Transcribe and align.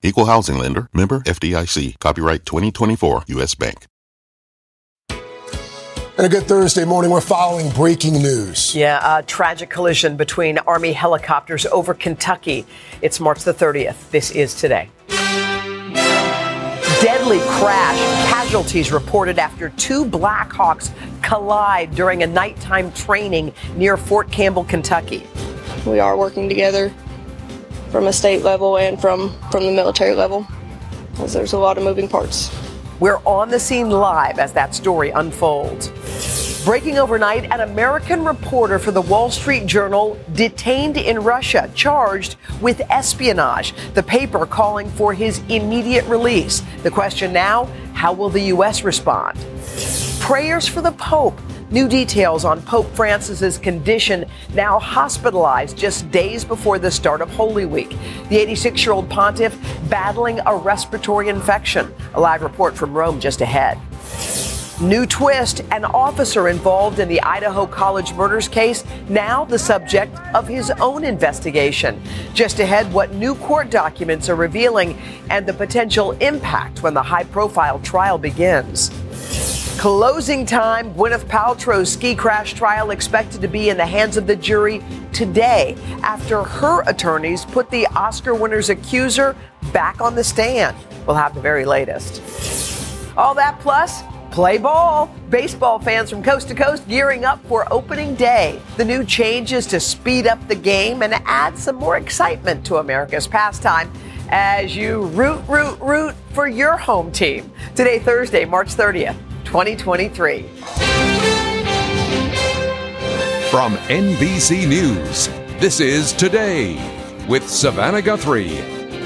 Equal 0.00 0.26
housing 0.26 0.58
lender, 0.58 0.88
member 0.94 1.20
FDIC, 1.20 1.98
copyright 1.98 2.46
2024 2.46 3.24
US 3.26 3.56
Bank. 3.56 3.86
And 5.10 6.26
a 6.26 6.28
good 6.28 6.44
Thursday 6.44 6.84
morning, 6.84 7.10
we're 7.10 7.20
following 7.20 7.70
breaking 7.70 8.14
news. 8.14 8.74
Yeah, 8.76 9.18
a 9.18 9.22
tragic 9.24 9.70
collision 9.70 10.16
between 10.16 10.58
Army 10.58 10.92
helicopters 10.92 11.66
over 11.66 11.94
Kentucky. 11.94 12.64
It's 13.02 13.18
March 13.18 13.42
the 13.42 13.54
30th. 13.54 14.10
This 14.10 14.30
is 14.30 14.54
today. 14.54 14.88
Deadly 17.00 17.38
crash. 17.40 17.98
Casualties 18.30 18.92
reported 18.92 19.38
after 19.38 19.70
two 19.70 20.04
Blackhawks 20.04 20.92
collide 21.22 21.92
during 21.94 22.22
a 22.22 22.26
nighttime 22.26 22.92
training 22.92 23.52
near 23.76 23.96
Fort 23.96 24.30
Campbell, 24.30 24.64
Kentucky. 24.64 25.26
We 25.86 25.98
are 25.98 26.16
working 26.16 26.48
together 26.48 26.92
from 27.90 28.06
a 28.06 28.12
state 28.12 28.42
level 28.42 28.76
and 28.78 29.00
from, 29.00 29.34
from 29.50 29.64
the 29.64 29.72
military 29.72 30.14
level, 30.14 30.46
because 31.12 31.32
there's 31.32 31.52
a 31.52 31.58
lot 31.58 31.78
of 31.78 31.84
moving 31.84 32.08
parts. 32.08 32.50
We're 33.00 33.20
on 33.24 33.48
the 33.48 33.60
scene 33.60 33.90
live 33.90 34.38
as 34.38 34.52
that 34.54 34.74
story 34.74 35.10
unfolds. 35.10 35.92
Breaking 36.64 36.98
overnight, 36.98 37.44
an 37.44 37.60
American 37.60 38.24
reporter 38.24 38.78
for 38.78 38.90
the 38.90 39.00
Wall 39.00 39.30
Street 39.30 39.66
Journal 39.66 40.18
detained 40.34 40.96
in 40.96 41.20
Russia, 41.20 41.70
charged 41.74 42.36
with 42.60 42.80
espionage. 42.90 43.72
The 43.94 44.02
paper 44.02 44.44
calling 44.44 44.90
for 44.90 45.14
his 45.14 45.38
immediate 45.48 46.04
release. 46.06 46.62
The 46.82 46.90
question 46.90 47.32
now 47.32 47.70
how 47.94 48.12
will 48.12 48.28
the 48.28 48.42
U.S. 48.42 48.84
respond? 48.84 49.38
Prayers 50.20 50.68
for 50.68 50.82
the 50.82 50.92
Pope. 50.92 51.40
New 51.70 51.86
details 51.86 52.46
on 52.46 52.62
Pope 52.62 52.86
Francis's 52.94 53.58
condition, 53.58 54.24
now 54.54 54.78
hospitalized 54.78 55.76
just 55.76 56.10
days 56.10 56.42
before 56.42 56.78
the 56.78 56.90
start 56.90 57.20
of 57.20 57.28
Holy 57.34 57.66
Week. 57.66 57.94
The 58.30 58.38
86 58.38 58.86
year 58.86 58.94
old 58.94 59.10
pontiff 59.10 59.54
battling 59.90 60.40
a 60.46 60.56
respiratory 60.56 61.28
infection. 61.28 61.94
A 62.14 62.20
live 62.20 62.40
report 62.40 62.74
from 62.74 62.94
Rome 62.94 63.20
just 63.20 63.42
ahead. 63.42 63.78
New 64.80 65.04
twist 65.04 65.60
an 65.70 65.84
officer 65.84 66.48
involved 66.48 67.00
in 67.00 67.08
the 67.08 67.20
Idaho 67.20 67.66
College 67.66 68.14
murders 68.14 68.48
case, 68.48 68.82
now 69.10 69.44
the 69.44 69.58
subject 69.58 70.16
of 70.34 70.48
his 70.48 70.70
own 70.80 71.04
investigation. 71.04 72.00
Just 72.32 72.60
ahead, 72.60 72.90
what 72.94 73.12
new 73.12 73.34
court 73.34 73.68
documents 73.68 74.30
are 74.30 74.36
revealing 74.36 74.96
and 75.28 75.44
the 75.44 75.52
potential 75.52 76.12
impact 76.12 76.82
when 76.82 76.94
the 76.94 77.02
high 77.02 77.24
profile 77.24 77.78
trial 77.80 78.16
begins. 78.16 78.90
Closing 79.78 80.44
time, 80.44 80.92
Gwyneth 80.94 81.26
Paltrow's 81.26 81.92
ski 81.92 82.16
crash 82.16 82.52
trial 82.52 82.90
expected 82.90 83.40
to 83.42 83.46
be 83.46 83.68
in 83.68 83.76
the 83.76 83.86
hands 83.86 84.16
of 84.16 84.26
the 84.26 84.34
jury 84.34 84.82
today 85.12 85.76
after 86.02 86.42
her 86.42 86.82
attorneys 86.88 87.44
put 87.44 87.70
the 87.70 87.86
Oscar 87.94 88.34
winner's 88.34 88.70
accuser 88.70 89.36
back 89.72 90.00
on 90.00 90.16
the 90.16 90.24
stand. 90.24 90.76
We'll 91.06 91.14
have 91.14 91.32
the 91.32 91.40
very 91.40 91.64
latest. 91.64 92.20
All 93.16 93.34
that 93.34 93.60
plus, 93.60 94.02
play 94.32 94.58
ball. 94.58 95.14
Baseball 95.30 95.78
fans 95.78 96.10
from 96.10 96.24
coast 96.24 96.48
to 96.48 96.56
coast 96.56 96.88
gearing 96.88 97.24
up 97.24 97.40
for 97.46 97.72
opening 97.72 98.16
day. 98.16 98.60
The 98.78 98.84
new 98.84 99.04
changes 99.04 99.64
to 99.66 99.78
speed 99.78 100.26
up 100.26 100.44
the 100.48 100.56
game 100.56 101.04
and 101.04 101.14
add 101.24 101.56
some 101.56 101.76
more 101.76 101.98
excitement 101.98 102.66
to 102.66 102.78
America's 102.78 103.28
pastime 103.28 103.92
as 104.30 104.74
you 104.74 105.02
root, 105.10 105.40
root, 105.46 105.78
root 105.78 106.16
for 106.32 106.48
your 106.48 106.76
home 106.76 107.12
team. 107.12 107.52
Today, 107.76 108.00
Thursday, 108.00 108.44
March 108.44 108.74
30th. 108.74 109.27
2023. 109.48 110.42
From 113.50 113.72
NBC 113.88 114.68
News, 114.68 115.28
this 115.58 115.80
is 115.80 116.12
Today 116.12 116.76
with 117.26 117.48
Savannah 117.48 118.02
Guthrie 118.02 118.58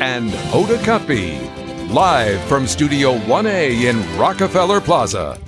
and 0.02 0.30
Hoda 0.50 0.78
Kotb, 0.78 1.94
live 1.94 2.40
from 2.48 2.66
Studio 2.66 3.18
1A 3.18 3.84
in 3.84 4.18
Rockefeller 4.18 4.80
Plaza. 4.80 5.38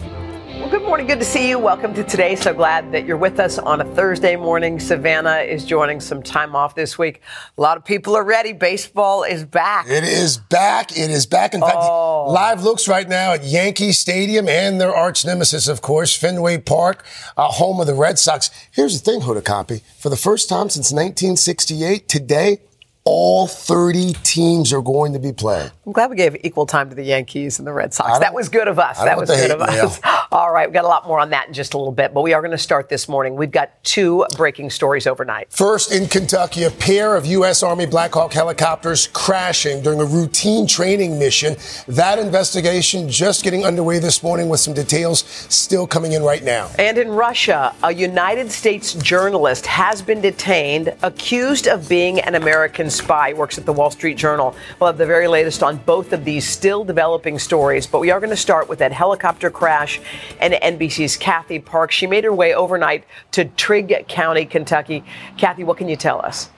Morning. 0.95 1.09
Good 1.09 1.19
to 1.19 1.25
see 1.25 1.49
you. 1.49 1.59
Welcome 1.59 1.93
to 1.95 2.05
today. 2.05 2.37
So 2.37 2.55
glad 2.55 2.93
that 2.93 3.05
you're 3.05 3.17
with 3.17 3.41
us 3.41 3.59
on 3.59 3.81
a 3.81 3.85
Thursday 3.85 4.37
morning. 4.37 4.79
Savannah 4.79 5.39
is 5.39 5.65
joining 5.65 5.99
some 5.99 6.23
time 6.23 6.55
off 6.55 6.77
this 6.77 6.97
week. 6.97 7.21
A 7.59 7.61
lot 7.61 7.77
of 7.77 7.85
people 7.85 8.15
are 8.15 8.23
ready. 8.23 8.53
Baseball 8.53 9.25
is 9.25 9.45
back. 9.45 9.89
It 9.89 10.05
is 10.05 10.39
back. 10.39 10.93
It 10.93 11.11
is 11.11 11.27
back. 11.27 11.53
In 11.53 11.61
fact, 11.63 11.79
Oh. 11.81 12.27
live 12.31 12.63
looks 12.63 12.87
right 12.87 13.09
now 13.09 13.33
at 13.33 13.43
Yankee 13.43 13.91
Stadium 13.91 14.49
and 14.49 14.81
their 14.81 14.95
arch 14.95 15.25
nemesis, 15.25 15.67
of 15.67 15.83
course, 15.83 16.15
Fenway 16.15 16.59
Park, 16.59 17.05
uh, 17.37 17.49
home 17.49 17.81
of 17.81 17.89
the 17.89 17.95
Red 17.95 18.17
Sox. 18.21 18.49
Here's 18.71 19.01
the 19.01 19.05
thing, 19.05 19.23
Hoda 19.23 19.43
Kotb. 19.43 19.81
For 19.99 20.11
the 20.11 20.17
first 20.17 20.49
time 20.49 20.71
since 20.71 20.93
1968, 20.93 22.09
today, 22.09 22.61
all 23.07 23.47
30 23.47 24.15
teams 24.23 24.73
are 24.73 24.81
going 24.81 25.13
to 25.13 25.19
be 25.19 25.31
playing. 25.31 25.71
I'm 25.85 25.93
glad 25.93 26.09
we 26.09 26.17
gave 26.17 26.37
equal 26.43 26.65
time 26.65 26.89
to 26.89 26.95
the 26.95 27.03
Yankees 27.03 27.59
and 27.59 27.69
the 27.69 27.73
Red 27.73 27.93
Sox. 27.93 28.19
That 28.19 28.33
was 28.33 28.49
good 28.49 28.67
of 28.67 28.79
us. 28.79 28.99
That 28.99 29.19
was 29.19 29.29
good 29.29 29.51
of 29.51 29.61
us. 29.61 30.01
All 30.33 30.51
right, 30.51 30.67
we've 30.67 30.73
got 30.73 30.87
a 30.87 30.89
lot 30.89 31.07
more 31.07 31.21
on 31.21 31.29
that 31.31 31.47
in 31.47 31.53
just 31.53 31.75
a 31.75 31.79
little 31.79 31.93
bit, 31.93 32.15
but 32.15 32.23
we 32.23 32.33
are 32.33 32.41
going 32.41 32.51
to 32.51 32.59
start 32.59 32.89
this 32.89 33.07
morning. 33.07 33.37
We've 33.37 33.51
got 33.51 33.85
two 33.85 34.25
breaking 34.39 34.71
stories 34.71 35.07
overnight. 35.07 35.53
First, 35.53 35.93
in 35.93 36.09
Kentucky, 36.09 36.63
a 36.63 36.71
pair 36.71 37.15
of 37.15 37.27
U.S. 37.27 37.63
Army 37.63 37.85
Black 37.85 38.15
Hawk 38.15 38.33
helicopters 38.33 39.09
crashing 39.09 39.83
during 39.83 40.01
a 40.01 40.07
routine 40.07 40.67
training 40.67 41.19
mission. 41.19 41.57
That 41.87 42.19
investigation 42.19 43.11
just 43.11 43.45
getting 43.45 43.67
underway 43.67 43.99
this 43.99 44.23
morning 44.23 44.49
with 44.49 44.61
some 44.61 44.73
details 44.73 45.25
still 45.51 45.87
coming 45.87 46.13
in 46.13 46.23
right 46.23 46.43
now. 46.43 46.71
And 46.79 46.97
in 46.97 47.11
Russia, 47.11 47.75
a 47.83 47.93
United 47.93 48.51
States 48.51 48.95
journalist 48.95 49.67
has 49.67 50.01
been 50.01 50.23
detained, 50.23 50.95
accused 51.03 51.67
of 51.69 51.87
being 51.87 52.19
an 52.21 52.35
American 52.35 52.89
spy. 52.95 53.33
Works 53.33 53.59
at 53.59 53.67
the 53.67 53.73
Wall 53.73 53.91
Street 53.91 54.17
Journal. 54.17 54.55
We'll 54.81 54.89
have 54.89 54.99
the 54.99 55.07
very 55.07 55.29
latest 55.29 55.63
on 55.63 55.77
both 55.79 56.13
of 56.13 56.25
these 56.25 56.47
still 56.47 56.85
developing 56.85 57.39
stories, 57.39 57.87
but 57.87 58.01
we 58.01 58.11
are 58.11 58.21
going 58.21 58.31
to 58.31 58.37
start 58.37 58.69
with 58.69 58.79
that 58.79 58.93
helicopter 58.93 59.51
crash 59.51 60.01
and 60.41 60.55
NBC's 60.55 61.17
Kathy 61.17 61.59
Park. 61.59 61.91
She 61.91 62.07
made 62.07 62.25
her 62.25 62.33
way 62.33 62.55
overnight 62.55 63.05
to 63.33 63.45
Trigg 63.45 64.07
County, 64.09 64.47
Kentucky. 64.47 65.05
Kathy, 65.37 65.65
what 65.65 65.77
can 65.77 65.89
you 65.89 65.97
tell 65.97 66.21
us? 66.25 66.49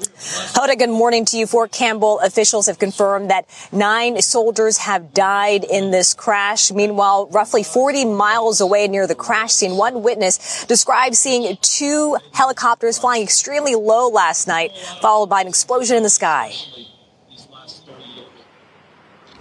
Hoda, 0.00 0.78
good 0.78 0.90
morning 0.90 1.24
to 1.26 1.36
you. 1.36 1.46
Fort 1.46 1.72
Campbell 1.72 2.20
officials 2.20 2.66
have 2.66 2.78
confirmed 2.78 3.30
that 3.30 3.46
nine 3.72 4.20
soldiers 4.22 4.78
have 4.78 5.12
died 5.12 5.64
in 5.64 5.90
this 5.90 6.14
crash. 6.14 6.70
Meanwhile, 6.72 7.28
roughly 7.30 7.62
40 7.62 8.06
miles 8.06 8.60
away 8.60 8.88
near 8.88 9.06
the 9.06 9.14
crash 9.14 9.52
scene, 9.52 9.76
one 9.76 10.02
witness 10.02 10.64
described 10.64 11.16
seeing 11.16 11.56
two 11.60 12.16
helicopters 12.32 12.98
flying 12.98 13.22
extremely 13.22 13.74
low 13.74 14.08
last 14.08 14.48
night, 14.48 14.72
followed 15.00 15.28
by 15.28 15.42
an 15.42 15.46
explosion 15.46 15.96
in 15.96 16.02
the 16.02 16.10
sky. 16.10 16.52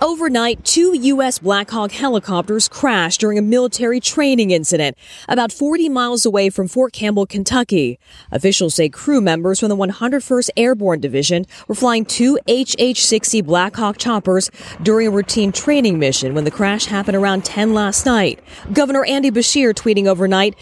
Overnight, 0.01 0.63
two 0.63 0.97
U.S. 0.97 1.39
Black 1.39 1.71
Hawk 1.71 1.91
helicopters 1.91 2.69
crashed 2.69 3.19
during 3.19 3.37
a 3.37 3.41
military 3.41 3.99
training 3.99 4.51
incident 4.51 4.97
about 5.27 5.51
40 5.51 5.89
miles 5.89 6.25
away 6.25 6.49
from 6.49 6.69
Fort 6.69 6.93
Campbell, 6.93 7.25
Kentucky. 7.25 7.99
Officials 8.31 8.75
say 8.75 8.87
crew 8.87 9.19
members 9.19 9.59
from 9.59 9.67
the 9.67 9.75
101st 9.75 10.51
Airborne 10.55 11.01
Division 11.01 11.45
were 11.67 11.75
flying 11.75 12.05
two 12.05 12.37
HH-60 12.47 13.43
Black 13.43 13.75
Hawk 13.75 13.97
choppers 13.97 14.49
during 14.81 15.07
a 15.07 15.11
routine 15.11 15.51
training 15.51 15.99
mission 15.99 16.33
when 16.33 16.45
the 16.45 16.51
crash 16.51 16.85
happened 16.85 17.17
around 17.17 17.43
10 17.43 17.73
last 17.73 18.05
night. 18.05 18.39
Governor 18.71 19.03
Andy 19.03 19.31
Beshear 19.31 19.73
tweeting 19.73 20.07
overnight, 20.07 20.55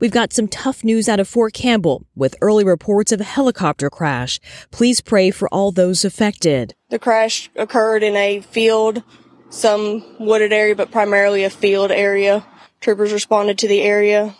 We've 0.00 0.10
got 0.10 0.34
some 0.34 0.48
tough 0.48 0.84
news 0.84 1.08
out 1.08 1.18
of 1.18 1.26
Fort 1.26 1.54
Campbell 1.54 2.04
with 2.14 2.36
early 2.42 2.62
reports 2.62 3.10
of 3.10 3.22
a 3.22 3.24
helicopter 3.24 3.88
crash. 3.88 4.38
Please 4.70 5.00
pray 5.00 5.30
for 5.30 5.48
all 5.48 5.72
those 5.72 6.04
affected. 6.04 6.74
The 6.92 6.98
crash 6.98 7.48
occurred 7.56 8.02
in 8.02 8.16
a 8.16 8.40
field, 8.40 9.02
some 9.48 10.04
wooded 10.18 10.52
area, 10.52 10.76
but 10.76 10.90
primarily 10.90 11.42
a 11.42 11.48
field 11.48 11.90
area. 11.90 12.44
Troopers 12.82 13.14
responded 13.14 13.56
to 13.60 13.66
the 13.66 13.80
area 13.80 14.36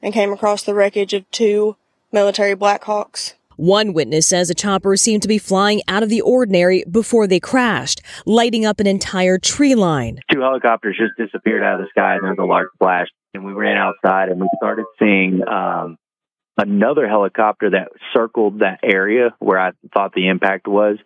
and 0.00 0.14
came 0.14 0.32
across 0.32 0.62
the 0.62 0.72
wreckage 0.72 1.14
of 1.14 1.28
two 1.32 1.74
military 2.12 2.54
Blackhawks. 2.54 3.32
One 3.56 3.92
witness 3.92 4.28
says 4.28 4.46
the 4.46 4.54
choppers 4.54 5.02
seemed 5.02 5.22
to 5.22 5.28
be 5.28 5.38
flying 5.38 5.82
out 5.88 6.04
of 6.04 6.08
the 6.08 6.20
ordinary 6.20 6.84
before 6.88 7.26
they 7.26 7.40
crashed, 7.40 8.02
lighting 8.24 8.64
up 8.64 8.78
an 8.78 8.86
entire 8.86 9.38
tree 9.38 9.74
line. 9.74 10.20
two 10.30 10.42
helicopters 10.42 10.96
just 10.96 11.16
disappeared 11.18 11.64
out 11.64 11.80
of 11.80 11.86
the 11.86 11.90
sky 11.90 12.14
and 12.14 12.22
there 12.22 12.30
was 12.30 12.38
a 12.38 12.44
large 12.44 12.68
flash 12.78 13.08
and 13.34 13.44
we 13.44 13.52
ran 13.52 13.76
outside 13.76 14.28
and 14.28 14.40
we 14.40 14.48
started 14.58 14.84
seeing 15.00 15.40
um, 15.48 15.98
another 16.56 17.08
helicopter 17.08 17.70
that 17.70 17.88
circled 18.14 18.60
that 18.60 18.80
area 18.84 19.34
where 19.40 19.58
I 19.58 19.72
thought 19.92 20.12
the 20.14 20.28
impact 20.28 20.68
was 20.68 20.98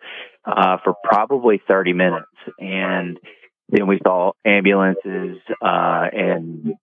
uh, 0.45 0.77
for 0.83 0.93
probably 1.03 1.61
30 1.67 1.93
minutes 1.93 2.27
and 2.59 3.17
then 3.69 3.87
we 3.87 3.99
saw 4.03 4.33
ambulances 4.45 5.37
uh, 5.61 6.05
and 6.11 6.73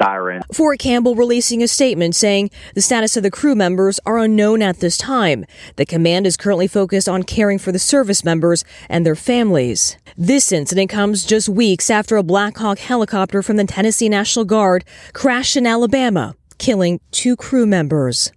sirens. 0.00 0.44
Fort 0.52 0.78
Campbell 0.78 1.14
releasing 1.14 1.62
a 1.62 1.68
statement 1.68 2.14
saying 2.14 2.50
the 2.74 2.80
status 2.80 3.16
of 3.16 3.22
the 3.22 3.30
crew 3.30 3.54
members 3.54 4.00
are 4.06 4.18
unknown 4.18 4.62
at 4.62 4.80
this 4.80 4.96
time. 4.96 5.44
The 5.76 5.86
command 5.86 6.26
is 6.26 6.36
currently 6.36 6.66
focused 6.66 7.08
on 7.08 7.22
caring 7.22 7.58
for 7.58 7.72
the 7.72 7.78
service 7.78 8.24
members 8.24 8.64
and 8.88 9.04
their 9.04 9.14
families. 9.14 9.96
This 10.16 10.50
incident 10.52 10.90
comes 10.90 11.24
just 11.24 11.48
weeks 11.48 11.90
after 11.90 12.16
a 12.16 12.22
Black 12.22 12.56
Hawk 12.56 12.78
helicopter 12.78 13.42
from 13.42 13.56
the 13.56 13.64
Tennessee 13.64 14.08
National 14.08 14.44
Guard 14.44 14.84
crashed 15.12 15.56
in 15.56 15.66
Alabama, 15.66 16.34
killing 16.58 17.00
two 17.10 17.36
crew 17.36 17.66
members. 17.66 18.32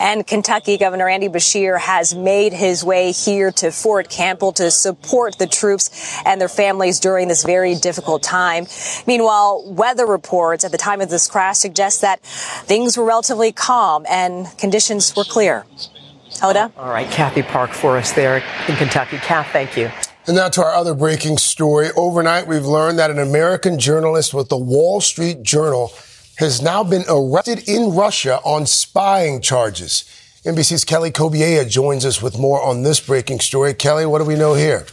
And 0.00 0.26
Kentucky 0.26 0.76
Governor 0.78 1.08
Andy 1.08 1.28
Beshear 1.28 1.78
has 1.78 2.14
made 2.14 2.52
his 2.52 2.84
way 2.84 3.12
here 3.12 3.50
to 3.52 3.70
Fort 3.70 4.08
Campbell 4.08 4.52
to 4.52 4.70
support 4.70 5.38
the 5.38 5.46
troops 5.46 6.20
and 6.24 6.40
their 6.40 6.48
families 6.48 7.00
during 7.00 7.28
this 7.28 7.44
very 7.44 7.74
difficult 7.74 8.22
time. 8.22 8.66
Meanwhile, 9.06 9.64
weather 9.66 10.06
reports 10.06 10.64
at 10.64 10.72
the 10.72 10.78
time 10.78 11.00
of 11.00 11.10
this 11.10 11.28
crash 11.28 11.58
suggest 11.58 12.00
that 12.00 12.20
things 12.22 12.96
were 12.96 13.04
relatively 13.04 13.52
calm 13.52 14.04
and 14.08 14.46
conditions 14.58 15.14
were 15.16 15.24
clear. 15.24 15.64
Hoda? 16.32 16.72
All 16.76 16.88
right, 16.88 17.08
Kathy 17.10 17.42
Park 17.42 17.70
for 17.70 17.96
us 17.96 18.12
there 18.12 18.42
in 18.68 18.76
Kentucky. 18.76 19.18
Kath, 19.18 19.52
thank 19.52 19.76
you. 19.76 19.90
And 20.26 20.36
now 20.36 20.48
to 20.50 20.62
our 20.62 20.72
other 20.72 20.94
breaking 20.94 21.38
story. 21.38 21.90
Overnight, 21.96 22.46
we've 22.46 22.64
learned 22.64 22.98
that 22.98 23.10
an 23.10 23.18
American 23.18 23.78
journalist 23.78 24.32
with 24.32 24.48
the 24.48 24.56
Wall 24.56 25.00
Street 25.00 25.42
Journal 25.42 25.92
has 26.42 26.60
now 26.60 26.82
been 26.82 27.04
arrested 27.08 27.68
in 27.68 27.94
Russia 27.94 28.40
on 28.44 28.66
spying 28.66 29.40
charges. 29.40 30.04
NBC's 30.44 30.84
Kelly 30.84 31.12
Cobiella 31.12 31.68
joins 31.68 32.04
us 32.04 32.20
with 32.20 32.36
more 32.36 32.60
on 32.60 32.82
this 32.82 32.98
breaking 32.98 33.38
story. 33.38 33.74
Kelly, 33.74 34.06
what 34.06 34.18
do 34.18 34.24
we 34.24 34.34
know 34.34 34.54
here? 34.54 34.86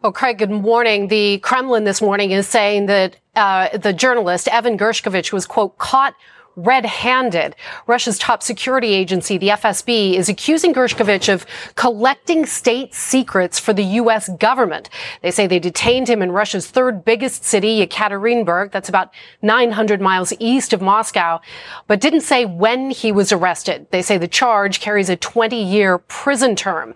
Well, 0.00 0.12
Craig, 0.12 0.38
good 0.38 0.50
morning. 0.50 1.08
The 1.08 1.38
Kremlin 1.38 1.82
this 1.82 2.00
morning 2.00 2.30
is 2.30 2.46
saying 2.46 2.86
that 2.86 3.16
uh, 3.34 3.76
the 3.76 3.92
journalist 3.92 4.46
Evan 4.48 4.78
Gershkovich 4.78 5.32
was, 5.32 5.46
quote, 5.46 5.76
caught 5.78 6.14
red-handed. 6.56 7.56
Russia's 7.86 8.18
top 8.18 8.42
security 8.42 8.92
agency, 8.92 9.38
the 9.38 9.48
FSB, 9.48 10.14
is 10.14 10.28
accusing 10.28 10.74
Gershkovich 10.74 11.32
of 11.32 11.46
collecting 11.74 12.46
state 12.46 12.94
secrets 12.94 13.58
for 13.58 13.72
the 13.72 13.84
U.S. 13.84 14.28
government. 14.38 14.88
They 15.22 15.30
say 15.30 15.46
they 15.46 15.58
detained 15.58 16.08
him 16.08 16.22
in 16.22 16.32
Russia's 16.32 16.68
third 16.68 17.04
biggest 17.04 17.44
city, 17.44 17.84
Yekaterinburg. 17.84 18.70
That's 18.70 18.88
about 18.88 19.12
900 19.42 20.00
miles 20.00 20.32
east 20.38 20.72
of 20.72 20.82
Moscow, 20.82 21.40
but 21.86 22.00
didn't 22.00 22.20
say 22.22 22.44
when 22.44 22.90
he 22.90 23.12
was 23.12 23.32
arrested. 23.32 23.86
They 23.90 24.02
say 24.02 24.18
the 24.18 24.28
charge 24.28 24.80
carries 24.80 25.08
a 25.08 25.16
20-year 25.16 25.98
prison 25.98 26.56
term. 26.56 26.94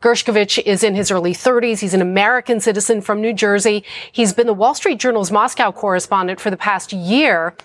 Gershkovich 0.00 0.62
is 0.64 0.84
in 0.84 0.94
his 0.94 1.10
early 1.10 1.34
30s. 1.34 1.80
He's 1.80 1.94
an 1.94 2.02
American 2.02 2.60
citizen 2.60 3.00
from 3.00 3.20
New 3.20 3.32
Jersey. 3.32 3.84
He's 4.12 4.32
been 4.32 4.46
the 4.46 4.54
Wall 4.54 4.74
Street 4.74 5.00
Journal's 5.00 5.32
Moscow 5.32 5.72
correspondent 5.72 6.40
for 6.40 6.50
the 6.50 6.56
past 6.56 6.92
year 6.92 7.56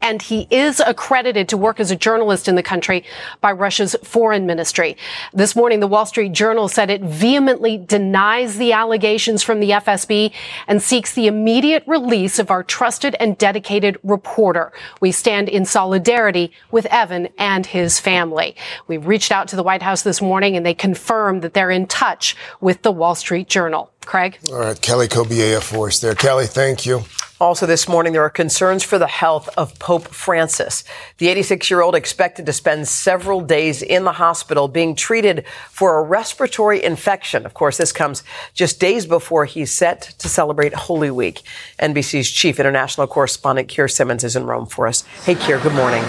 and 0.00 0.22
he 0.22 0.46
is 0.50 0.80
accredited 0.80 1.48
to 1.48 1.56
work 1.56 1.80
as 1.80 1.90
a 1.90 1.96
journalist 1.96 2.48
in 2.48 2.54
the 2.54 2.62
country 2.62 3.04
by 3.40 3.52
Russia's 3.52 3.96
foreign 4.02 4.46
ministry. 4.46 4.96
This 5.32 5.56
morning, 5.56 5.80
the 5.80 5.86
Wall 5.86 6.06
Street 6.06 6.32
Journal 6.32 6.68
said 6.68 6.90
it 6.90 7.02
vehemently 7.02 7.78
denies 7.78 8.56
the 8.56 8.72
allegations 8.72 9.42
from 9.42 9.60
the 9.60 9.70
FSB 9.70 10.32
and 10.66 10.82
seeks 10.82 11.14
the 11.14 11.26
immediate 11.26 11.84
release 11.86 12.38
of 12.38 12.50
our 12.50 12.62
trusted 12.62 13.16
and 13.20 13.38
dedicated 13.38 13.98
reporter. 14.02 14.72
We 15.00 15.12
stand 15.12 15.48
in 15.48 15.64
solidarity 15.64 16.52
with 16.70 16.86
Evan 16.86 17.28
and 17.38 17.66
his 17.66 18.00
family. 18.00 18.56
We 18.86 18.96
reached 18.96 19.32
out 19.32 19.48
to 19.48 19.56
the 19.56 19.62
White 19.62 19.82
House 19.82 20.02
this 20.02 20.20
morning 20.20 20.56
and 20.56 20.64
they 20.64 20.74
confirmed 20.74 21.42
that 21.42 21.54
they're 21.54 21.70
in 21.70 21.86
touch 21.86 22.36
with 22.60 22.82
the 22.82 22.92
Wall 22.92 23.14
Street 23.14 23.48
Journal. 23.48 23.90
Craig? 24.06 24.38
All 24.50 24.60
right, 24.60 24.80
Kelly 24.80 25.08
Cobiella 25.08 25.60
for 25.60 25.88
us 25.88 25.98
there. 25.98 26.14
Kelly, 26.14 26.46
thank 26.46 26.86
you. 26.86 27.02
Also, 27.38 27.66
this 27.66 27.86
morning, 27.86 28.14
there 28.14 28.22
are 28.22 28.30
concerns 28.30 28.82
for 28.82 28.98
the 28.98 29.06
health 29.06 29.50
of 29.58 29.78
Pope 29.78 30.08
Francis. 30.08 30.84
The 31.18 31.28
86 31.28 31.70
year 31.70 31.82
old 31.82 31.94
expected 31.94 32.46
to 32.46 32.52
spend 32.52 32.88
several 32.88 33.42
days 33.42 33.82
in 33.82 34.04
the 34.04 34.12
hospital 34.12 34.68
being 34.68 34.94
treated 34.94 35.44
for 35.68 35.98
a 35.98 36.02
respiratory 36.02 36.82
infection. 36.82 37.44
Of 37.44 37.52
course, 37.52 37.76
this 37.76 37.92
comes 37.92 38.24
just 38.54 38.80
days 38.80 39.04
before 39.04 39.44
he's 39.44 39.70
set 39.70 40.14
to 40.18 40.30
celebrate 40.30 40.72
Holy 40.72 41.10
Week. 41.10 41.42
NBC's 41.78 42.30
chief 42.30 42.58
international 42.58 43.06
correspondent, 43.06 43.68
Keir 43.68 43.88
Simmons, 43.88 44.24
is 44.24 44.34
in 44.34 44.46
Rome 44.46 44.64
for 44.64 44.86
us. 44.86 45.02
Hey, 45.24 45.34
Keir, 45.34 45.58
good 45.58 45.74
morning. 45.74 46.04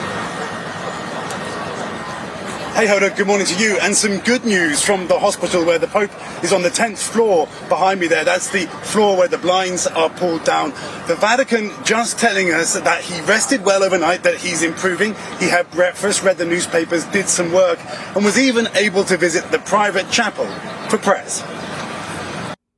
Hey 2.77 2.85
Hoda, 2.85 3.09
good 3.18 3.25
morning 3.25 3.47
to 3.47 3.56
you. 3.57 3.79
And 3.81 3.95
some 3.95 4.19
good 4.19 4.45
news 4.45 4.83
from 4.83 5.07
the 5.07 5.18
hospital 5.18 5.65
where 5.65 5.79
the 5.79 5.88
Pope 5.88 6.12
is 6.44 6.53
on 6.53 6.62
the 6.62 6.69
10th 6.69 7.00
floor 7.00 7.47
behind 7.69 8.00
me 8.00 8.06
there. 8.06 8.24
That's 8.24 8.51
the 8.51 8.68
floor 8.68 9.18
where 9.18 9.27
the 9.27 9.39
blinds 9.39 9.88
are 9.88 10.12
pulled 10.12 10.44
down. 10.44 10.69
The 11.07 11.15
Vatican 11.15 11.71
just 11.83 12.19
telling 12.19 12.53
us 12.53 12.79
that 12.79 13.01
he 13.01 13.19
rested 13.21 13.65
well 13.65 13.81
overnight, 13.81 14.21
that 14.25 14.35
he's 14.35 14.62
improving. 14.62 15.15
He 15.39 15.50
had 15.50 15.71
breakfast, 15.71 16.21
read 16.21 16.38
the 16.38 16.45
newspapers, 16.45 17.03
did 17.06 17.27
some 17.29 17.51
work, 17.51 17.79
and 18.15 18.24
was 18.24 18.38
even 18.38 18.68
able 18.75 19.03
to 19.06 19.18
visit 19.18 19.50
the 19.50 19.57
private 19.57 20.12
chapel 20.12 20.45
for 20.88 21.00
prayers. 21.00 21.41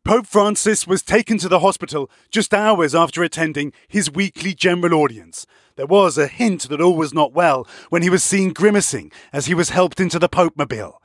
Pope 0.10 0.26
Francis 0.26 0.88
was 0.88 1.04
taken 1.04 1.38
to 1.38 1.48
the 1.48 1.60
hospital 1.60 2.10
just 2.32 2.52
hours 2.52 2.96
after 2.96 3.22
attending 3.22 3.72
his 3.88 4.10
weekly 4.10 4.56
general 4.56 4.96
audience. 4.96 5.46
There 5.76 5.86
was 5.86 6.18
a 6.18 6.26
hint 6.26 6.68
that 6.70 6.82
all 6.82 6.96
was 6.96 7.14
not 7.14 7.32
well 7.32 7.68
when 7.90 8.02
he 8.02 8.10
was 8.10 8.24
seen 8.24 8.52
grimacing 8.52 9.12
as 9.32 9.46
he 9.46 9.54
was 9.54 9.70
helped 9.70 10.00
into 10.00 10.18
the 10.18 10.28
Pope 10.28 10.54
Mobile. 10.58 11.00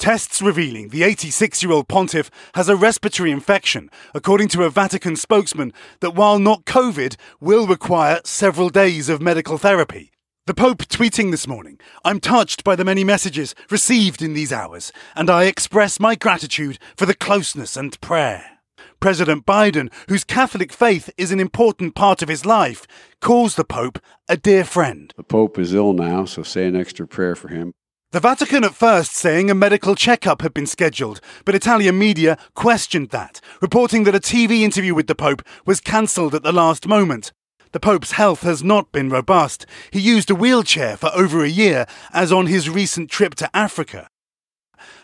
Tests 0.00 0.42
revealing 0.42 0.88
the 0.88 1.04
86 1.04 1.62
year 1.62 1.70
old 1.70 1.86
pontiff 1.86 2.32
has 2.54 2.68
a 2.68 2.74
respiratory 2.74 3.30
infection, 3.30 3.90
according 4.12 4.48
to 4.48 4.64
a 4.64 4.70
Vatican 4.70 5.14
spokesman, 5.14 5.72
that 6.00 6.16
while 6.16 6.40
not 6.40 6.64
COVID, 6.64 7.14
will 7.40 7.68
require 7.68 8.20
several 8.24 8.70
days 8.70 9.08
of 9.08 9.22
medical 9.22 9.58
therapy. 9.58 10.10
The 10.48 10.54
Pope 10.54 10.86
tweeting 10.86 11.30
this 11.30 11.46
morning 11.46 11.78
I'm 12.06 12.20
touched 12.20 12.64
by 12.64 12.74
the 12.74 12.82
many 12.82 13.04
messages 13.04 13.54
received 13.68 14.22
in 14.22 14.32
these 14.32 14.50
hours, 14.50 14.92
and 15.14 15.28
I 15.28 15.44
express 15.44 16.00
my 16.00 16.14
gratitude 16.14 16.78
for 16.96 17.04
the 17.04 17.12
closeness 17.12 17.76
and 17.76 18.00
prayer. 18.00 18.52
President 18.98 19.44
Biden, 19.44 19.92
whose 20.08 20.24
Catholic 20.24 20.72
faith 20.72 21.10
is 21.18 21.32
an 21.32 21.38
important 21.38 21.94
part 21.94 22.22
of 22.22 22.30
his 22.30 22.46
life, 22.46 22.86
calls 23.20 23.56
the 23.56 23.64
Pope 23.64 23.98
a 24.26 24.38
dear 24.38 24.64
friend. 24.64 25.12
The 25.18 25.22
Pope 25.22 25.58
is 25.58 25.74
ill 25.74 25.92
now, 25.92 26.24
so 26.24 26.42
say 26.42 26.66
an 26.66 26.76
extra 26.76 27.06
prayer 27.06 27.36
for 27.36 27.48
him. 27.48 27.74
The 28.12 28.20
Vatican 28.20 28.64
at 28.64 28.74
first 28.74 29.12
saying 29.12 29.50
a 29.50 29.54
medical 29.54 29.94
checkup 29.94 30.40
had 30.40 30.54
been 30.54 30.64
scheduled, 30.64 31.20
but 31.44 31.54
Italian 31.54 31.98
media 31.98 32.38
questioned 32.54 33.10
that, 33.10 33.42
reporting 33.60 34.04
that 34.04 34.14
a 34.14 34.18
TV 34.18 34.62
interview 34.62 34.94
with 34.94 35.08
the 35.08 35.14
Pope 35.14 35.42
was 35.66 35.82
cancelled 35.82 36.34
at 36.34 36.42
the 36.42 36.52
last 36.52 36.88
moment. 36.88 37.32
The 37.72 37.80
Pope's 37.80 38.12
health 38.12 38.42
has 38.42 38.64
not 38.64 38.92
been 38.92 39.10
robust. 39.10 39.66
He 39.90 40.00
used 40.00 40.30
a 40.30 40.34
wheelchair 40.34 40.96
for 40.96 41.10
over 41.14 41.44
a 41.44 41.48
year, 41.48 41.86
as 42.12 42.32
on 42.32 42.46
his 42.46 42.70
recent 42.70 43.10
trip 43.10 43.34
to 43.36 43.50
Africa. 43.54 44.08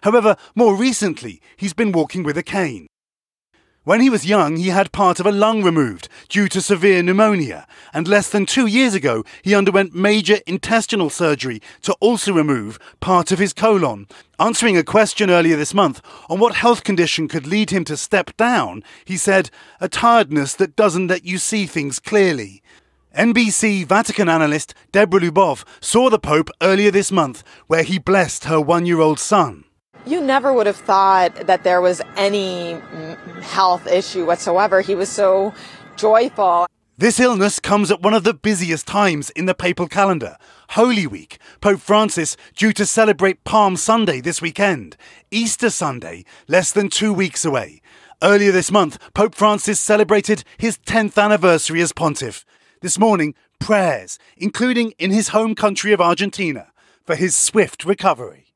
However, 0.02 0.37
more 0.54 0.75
recently, 0.75 1.42
he's 1.56 1.75
been 1.75 1.92
walking 1.92 2.23
with 2.23 2.38
a 2.38 2.42
cane. 2.42 2.87
When 3.84 4.00
he 4.00 4.08
was 4.08 4.24
young, 4.24 4.56
he 4.56 4.68
had 4.68 4.92
part 4.92 5.20
of 5.20 5.26
a 5.26 5.32
lung 5.32 5.62
removed 5.62 6.08
due 6.30 6.48
to 6.48 6.62
severe 6.62 7.02
pneumonia, 7.02 7.66
and 7.92 8.08
less 8.08 8.30
than 8.30 8.46
two 8.46 8.64
years 8.64 8.94
ago, 8.94 9.24
he 9.42 9.54
underwent 9.54 9.94
major 9.94 10.38
intestinal 10.46 11.10
surgery 11.10 11.60
to 11.82 11.92
also 12.00 12.32
remove 12.32 12.78
part 13.00 13.30
of 13.30 13.38
his 13.38 13.52
colon. 13.52 14.08
Answering 14.40 14.78
a 14.78 14.82
question 14.82 15.28
earlier 15.28 15.56
this 15.56 15.74
month 15.74 16.00
on 16.30 16.40
what 16.40 16.54
health 16.54 16.82
condition 16.82 17.28
could 17.28 17.46
lead 17.46 17.68
him 17.68 17.84
to 17.84 17.98
step 17.98 18.34
down, 18.38 18.82
he 19.04 19.18
said, 19.18 19.50
A 19.82 19.88
tiredness 19.88 20.54
that 20.54 20.76
doesn't 20.76 21.08
let 21.08 21.26
you 21.26 21.36
see 21.36 21.66
things 21.66 21.98
clearly. 21.98 22.62
NBC 23.14 23.84
Vatican 23.84 24.30
analyst 24.30 24.72
Deborah 24.92 25.20
Lubov 25.20 25.62
saw 25.82 26.08
the 26.08 26.18
Pope 26.18 26.48
earlier 26.62 26.90
this 26.90 27.12
month, 27.12 27.44
where 27.66 27.82
he 27.82 27.98
blessed 27.98 28.44
her 28.44 28.62
one 28.62 28.86
year 28.86 29.00
old 29.00 29.20
son. 29.20 29.64
You 30.06 30.20
never 30.20 30.52
would 30.52 30.66
have 30.66 30.76
thought 30.76 31.34
that 31.46 31.64
there 31.64 31.80
was 31.80 32.02
any 32.16 32.78
health 33.40 33.87
issue 33.87 34.26
whatsoever. 34.26 34.82
He 34.82 34.94
was 34.94 35.08
so 35.08 35.54
joyful. 35.96 36.66
This 36.99 37.18
illness 37.18 37.58
comes 37.58 37.90
at 37.90 38.02
one 38.02 38.12
of 38.12 38.23
the 38.23 38.34
busiest 38.34 38.87
times 38.87 39.30
in 39.30 39.46
the 39.46 39.54
papal 39.54 39.88
calendar, 39.88 40.37
Holy 40.70 41.06
Week. 41.06 41.38
Pope 41.62 41.80
Francis 41.80 42.37
due 42.54 42.73
to 42.75 42.84
celebrate 42.84 43.44
Palm 43.44 43.76
Sunday 43.76 44.20
this 44.20 44.42
weekend, 44.42 44.96
Easter 45.30 45.70
Sunday, 45.70 46.25
less 46.49 46.70
than 46.70 46.90
two 46.90 47.12
weeks 47.12 47.44
away. 47.44 47.80
Earlier 48.23 48.52
this 48.52 48.70
month, 48.70 48.99
Pope 49.14 49.34
Francis 49.34 49.80
celebrated 49.80 50.44
his 50.58 50.78
10th 50.78 51.20
anniversary 51.20 51.80
as 51.80 51.92
pontiff. 51.92 52.44
This 52.82 52.99
morning, 52.99 53.34
prayers, 53.58 54.18
including 54.37 54.92
in 54.99 55.11
his 55.11 55.28
home 55.28 55.54
country 55.54 55.92
of 55.92 56.00
Argentina, 56.00 56.73
for 57.04 57.16
his 57.16 57.34
swift 57.34 57.87
recovery. 57.87 58.52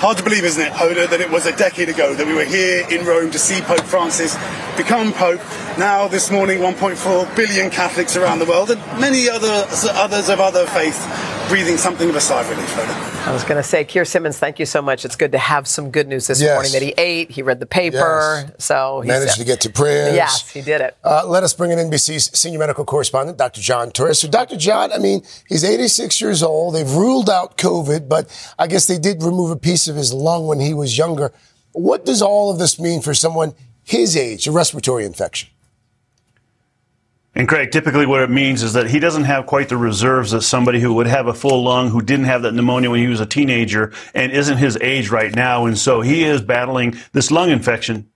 Hard 0.00 0.16
to 0.18 0.22
believe, 0.22 0.44
isn't 0.44 0.62
it, 0.62 0.72
Hoda, 0.72 1.10
that 1.10 1.20
it 1.20 1.28
was 1.28 1.46
a 1.46 1.56
decade 1.56 1.88
ago 1.88 2.14
that 2.14 2.24
we 2.24 2.32
were 2.32 2.44
here 2.44 2.86
in 2.88 3.04
Rome 3.04 3.32
to 3.32 3.38
see 3.38 3.60
Pope 3.60 3.82
Francis 3.82 4.36
become 4.76 5.12
Pope. 5.12 5.40
Now, 5.78 6.08
this 6.08 6.28
morning, 6.28 6.58
1.4 6.58 7.36
billion 7.36 7.70
Catholics 7.70 8.16
around 8.16 8.40
the 8.40 8.46
world 8.46 8.72
and 8.72 8.80
many 9.00 9.28
others, 9.28 9.84
others 9.84 10.28
of 10.28 10.40
other 10.40 10.66
faiths 10.66 11.06
breathing 11.48 11.76
something 11.76 12.10
of 12.10 12.16
a 12.16 12.20
sigh 12.20 12.40
of 12.40 12.50
relief, 12.50 12.78
I 13.26 13.32
was 13.32 13.44
going 13.44 13.56
to 13.56 13.62
say, 13.62 13.84
Keir 13.84 14.04
Simmons, 14.04 14.40
thank 14.40 14.58
you 14.58 14.66
so 14.66 14.82
much. 14.82 15.04
It's 15.04 15.14
good 15.14 15.30
to 15.32 15.38
have 15.38 15.68
some 15.68 15.92
good 15.92 16.08
news 16.08 16.26
this 16.26 16.40
yes. 16.40 16.54
morning 16.56 16.72
that 16.72 16.82
he 16.82 16.94
ate, 16.98 17.30
he 17.30 17.42
read 17.42 17.60
the 17.60 17.66
paper, 17.66 18.44
yes. 18.44 18.52
so 18.58 19.02
he 19.02 19.08
managed 19.08 19.36
to 19.36 19.44
get 19.44 19.60
to 19.60 19.70
prayers. 19.70 20.16
Yes, 20.16 20.50
he 20.50 20.62
did 20.62 20.80
it. 20.80 20.96
Uh, 21.04 21.22
let 21.28 21.44
us 21.44 21.54
bring 21.54 21.70
in 21.70 21.78
NBC's 21.78 22.36
senior 22.36 22.58
medical 22.58 22.84
correspondent, 22.84 23.38
Dr. 23.38 23.60
John 23.60 23.92
Torres. 23.92 24.18
So, 24.18 24.28
Dr. 24.28 24.56
John, 24.56 24.92
I 24.92 24.98
mean, 24.98 25.22
he's 25.48 25.62
86 25.62 26.20
years 26.20 26.42
old. 26.42 26.74
They've 26.74 26.90
ruled 26.90 27.30
out 27.30 27.56
COVID, 27.56 28.08
but 28.08 28.28
I 28.58 28.66
guess 28.66 28.88
they 28.88 28.98
did 28.98 29.22
remove 29.22 29.52
a 29.52 29.56
piece 29.56 29.86
of 29.86 29.94
his 29.94 30.12
lung 30.12 30.48
when 30.48 30.58
he 30.58 30.74
was 30.74 30.98
younger. 30.98 31.32
What 31.70 32.04
does 32.04 32.20
all 32.20 32.50
of 32.50 32.58
this 32.58 32.80
mean 32.80 33.00
for 33.00 33.14
someone 33.14 33.54
his 33.84 34.16
age, 34.16 34.48
a 34.48 34.52
respiratory 34.52 35.04
infection? 35.04 35.50
And 37.38 37.48
Craig, 37.48 37.70
typically 37.70 38.04
what 38.04 38.20
it 38.20 38.30
means 38.30 38.64
is 38.64 38.72
that 38.72 38.90
he 38.90 38.98
doesn't 38.98 39.22
have 39.22 39.46
quite 39.46 39.68
the 39.68 39.76
reserves 39.76 40.32
that 40.32 40.42
somebody 40.42 40.80
who 40.80 40.92
would 40.94 41.06
have 41.06 41.28
a 41.28 41.32
full 41.32 41.62
lung, 41.62 41.88
who 41.88 42.02
didn't 42.02 42.26
have 42.26 42.42
that 42.42 42.52
pneumonia 42.52 42.90
when 42.90 42.98
he 42.98 43.06
was 43.06 43.20
a 43.20 43.26
teenager 43.26 43.92
and 44.12 44.32
isn't 44.32 44.58
his 44.58 44.76
age 44.80 45.08
right 45.08 45.32
now. 45.32 45.64
And 45.64 45.78
so 45.78 46.00
he 46.00 46.24
is 46.24 46.42
battling 46.42 46.96
this 47.12 47.30
lung 47.30 47.50
infection 47.50 48.10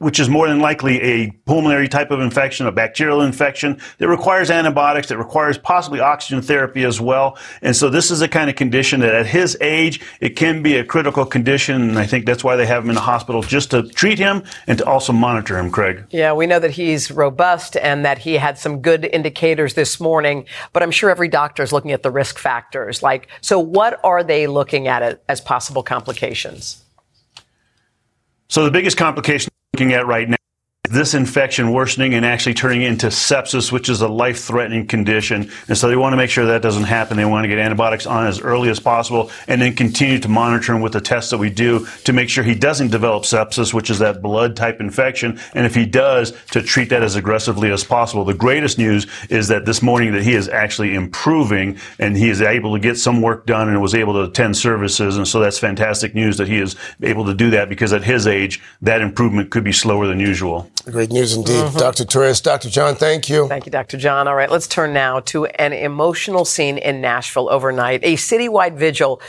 which 0.00 0.18
is 0.18 0.30
more 0.30 0.48
than 0.48 0.60
likely 0.60 0.98
a 1.02 1.30
pulmonary 1.44 1.86
type 1.86 2.10
of 2.10 2.20
infection, 2.20 2.66
a 2.66 2.72
bacterial 2.72 3.20
infection 3.20 3.78
that 3.98 4.08
requires 4.08 4.50
antibiotics, 4.50 5.08
that 5.08 5.18
requires 5.18 5.58
possibly 5.58 6.00
oxygen 6.00 6.40
therapy 6.40 6.84
as 6.84 6.98
well. 6.98 7.36
And 7.60 7.76
so 7.76 7.90
this 7.90 8.10
is 8.10 8.22
a 8.22 8.28
kind 8.28 8.48
of 8.48 8.56
condition 8.56 9.00
that 9.00 9.14
at 9.14 9.26
his 9.26 9.58
age, 9.60 10.00
it 10.20 10.30
can 10.30 10.62
be 10.62 10.76
a 10.78 10.84
critical 10.84 11.26
condition. 11.26 11.82
And 11.82 11.98
I 11.98 12.06
think 12.06 12.24
that's 12.24 12.42
why 12.42 12.56
they 12.56 12.64
have 12.64 12.82
him 12.82 12.88
in 12.88 12.94
the 12.94 13.02
hospital 13.02 13.42
just 13.42 13.72
to 13.72 13.82
treat 13.82 14.18
him 14.18 14.42
and 14.66 14.78
to 14.78 14.86
also 14.86 15.12
monitor 15.12 15.58
him, 15.58 15.70
Craig. 15.70 16.06
Yeah, 16.10 16.32
we 16.32 16.46
know 16.46 16.58
that 16.58 16.70
he's 16.70 17.10
robust 17.10 17.76
and 17.76 18.02
that 18.06 18.16
he 18.16 18.34
had 18.34 18.56
some 18.56 18.80
good 18.80 19.04
indicators 19.04 19.74
this 19.74 20.00
morning, 20.00 20.46
but 20.72 20.82
I'm 20.82 20.90
sure 20.90 21.10
every 21.10 21.28
doctor 21.28 21.62
is 21.62 21.74
looking 21.74 21.92
at 21.92 22.02
the 22.02 22.10
risk 22.10 22.38
factors. 22.38 23.02
Like, 23.02 23.28
so 23.42 23.60
what 23.60 24.00
are 24.02 24.24
they 24.24 24.46
looking 24.46 24.88
at 24.88 25.22
as 25.28 25.42
possible 25.42 25.82
complications? 25.82 26.82
So 28.48 28.64
the 28.64 28.70
biggest 28.70 28.96
complication 28.96 29.50
looking 29.74 29.92
at 29.92 30.06
right 30.06 30.28
now 30.28 30.36
this 30.90 31.14
infection 31.14 31.70
worsening 31.70 32.14
and 32.14 32.26
actually 32.26 32.52
turning 32.52 32.82
into 32.82 33.06
sepsis, 33.06 33.70
which 33.70 33.88
is 33.88 34.00
a 34.00 34.08
life 34.08 34.40
threatening 34.40 34.84
condition. 34.84 35.48
And 35.68 35.78
so 35.78 35.86
they 35.86 35.94
want 35.94 36.14
to 36.14 36.16
make 36.16 36.30
sure 36.30 36.44
that 36.46 36.62
doesn't 36.62 36.82
happen. 36.82 37.16
They 37.16 37.24
want 37.24 37.44
to 37.44 37.48
get 37.48 37.58
antibiotics 37.58 38.06
on 38.06 38.26
as 38.26 38.40
early 38.40 38.70
as 38.70 38.80
possible 38.80 39.30
and 39.46 39.62
then 39.62 39.76
continue 39.76 40.18
to 40.18 40.28
monitor 40.28 40.74
him 40.74 40.82
with 40.82 40.92
the 40.92 41.00
tests 41.00 41.30
that 41.30 41.38
we 41.38 41.48
do 41.48 41.86
to 42.04 42.12
make 42.12 42.28
sure 42.28 42.42
he 42.42 42.56
doesn't 42.56 42.90
develop 42.90 43.22
sepsis, 43.22 43.72
which 43.72 43.88
is 43.88 44.00
that 44.00 44.20
blood 44.20 44.56
type 44.56 44.80
infection. 44.80 45.38
And 45.54 45.64
if 45.64 45.76
he 45.76 45.86
does, 45.86 46.32
to 46.50 46.60
treat 46.60 46.88
that 46.88 47.04
as 47.04 47.14
aggressively 47.14 47.70
as 47.70 47.84
possible. 47.84 48.24
The 48.24 48.34
greatest 48.34 48.76
news 48.76 49.06
is 49.30 49.46
that 49.46 49.66
this 49.66 49.82
morning 49.82 50.12
that 50.14 50.24
he 50.24 50.34
is 50.34 50.48
actually 50.48 50.96
improving 50.96 51.78
and 52.00 52.16
he 52.16 52.30
is 52.30 52.42
able 52.42 52.74
to 52.74 52.80
get 52.80 52.96
some 52.96 53.22
work 53.22 53.46
done 53.46 53.68
and 53.68 53.80
was 53.80 53.94
able 53.94 54.14
to 54.14 54.22
attend 54.22 54.56
services. 54.56 55.16
And 55.16 55.28
so 55.28 55.38
that's 55.38 55.58
fantastic 55.58 56.16
news 56.16 56.36
that 56.38 56.48
he 56.48 56.58
is 56.58 56.74
able 57.00 57.24
to 57.26 57.34
do 57.34 57.50
that 57.50 57.68
because 57.68 57.92
at 57.92 58.02
his 58.02 58.26
age, 58.26 58.60
that 58.82 59.00
improvement 59.00 59.50
could 59.50 59.62
be 59.62 59.72
slower 59.72 60.08
than 60.08 60.18
usual. 60.18 60.68
Great 60.86 61.10
news 61.10 61.34
indeed. 61.34 61.52
Mm-hmm. 61.52 61.78
Dr. 61.78 62.04
Torres, 62.04 62.40
Dr. 62.40 62.70
John, 62.70 62.94
thank 62.94 63.28
you. 63.28 63.46
Thank 63.48 63.66
you, 63.66 63.72
Dr. 63.72 63.98
John. 63.98 64.26
All 64.26 64.34
right, 64.34 64.50
let's 64.50 64.66
turn 64.66 64.92
now 64.92 65.20
to 65.20 65.46
an 65.46 65.72
emotional 65.72 66.44
scene 66.44 66.78
in 66.78 67.00
Nashville 67.00 67.50
overnight. 67.50 68.02
A 68.02 68.16
citywide 68.16 68.76
vigil 68.76 69.20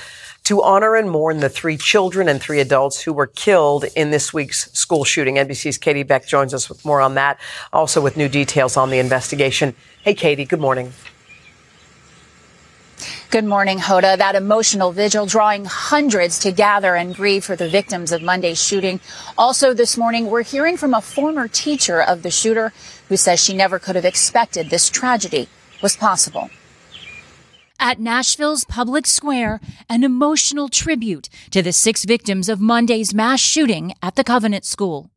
to 0.46 0.63
honor 0.63 0.96
and 0.96 1.10
mourn 1.10 1.39
the 1.39 1.50
three 1.50 1.77
children 1.77 2.27
and 2.27 2.41
three 2.41 2.60
adults 2.60 3.01
who 3.01 3.13
were 3.13 3.27
killed 3.27 3.86
in 3.96 4.12
this 4.12 4.34
week's 4.34 4.72
school 4.72 5.03
shooting. 5.03 5.36
NBC's 5.36 5.77
Katie 5.77 6.03
Beck 6.03 6.25
joins 6.25 6.53
us 6.53 6.67
with 6.70 6.84
more 6.86 7.01
on 7.01 7.15
that, 7.15 7.39
also 7.72 8.01
with 8.01 8.17
new 8.17 8.29
details 8.29 8.77
on 8.77 8.89
the 8.89 9.00
investigation. 9.00 9.75
Hey, 10.01 10.13
Katie, 10.13 10.46
good 10.46 10.62
morning. 10.62 10.93
Good 13.32 13.46
morning, 13.46 13.80
Hoda. 13.80 14.18
That 14.18 14.36
emotional 14.36 14.92
vigil 14.92 15.26
drawing 15.26 15.64
hundreds 15.64 16.38
to 16.40 16.52
gather 16.52 16.98
and 16.98 17.16
grieve 17.16 17.46
for 17.46 17.56
the 17.56 17.70
victims 17.70 18.12
of 18.12 18.22
Monday's 18.22 18.62
shooting. 18.62 19.00
Also 19.38 19.74
this 19.74 19.96
morning, 19.96 20.26
we're 20.26 20.44
hearing 20.44 20.76
from 20.76 20.94
a 20.94 21.00
former 21.00 21.48
teacher 21.48 22.02
of 22.02 22.24
the 22.24 22.30
shooter 22.30 22.74
who 23.08 23.16
says 23.16 23.42
she 23.42 23.56
never 23.56 23.80
could 23.80 23.96
have 23.96 24.04
expected 24.04 24.70
this 24.70 24.90
tragedy 24.90 25.48
was 25.82 25.96
possible. 25.96 26.50
At 27.80 28.02
Nashville's 28.02 28.66
public 28.66 29.08
square, 29.08 29.62
an 29.90 30.04
emotional 30.04 30.68
tribute 30.68 31.30
to 31.52 31.62
the 31.62 31.72
six 31.72 32.04
victims 32.04 32.50
of 32.50 32.60
Monday's 32.60 33.14
mass 33.14 33.40
shooting 33.40 33.94
at 34.04 34.18
the 34.18 34.26
Covenant 34.26 34.66
School. 34.66 35.10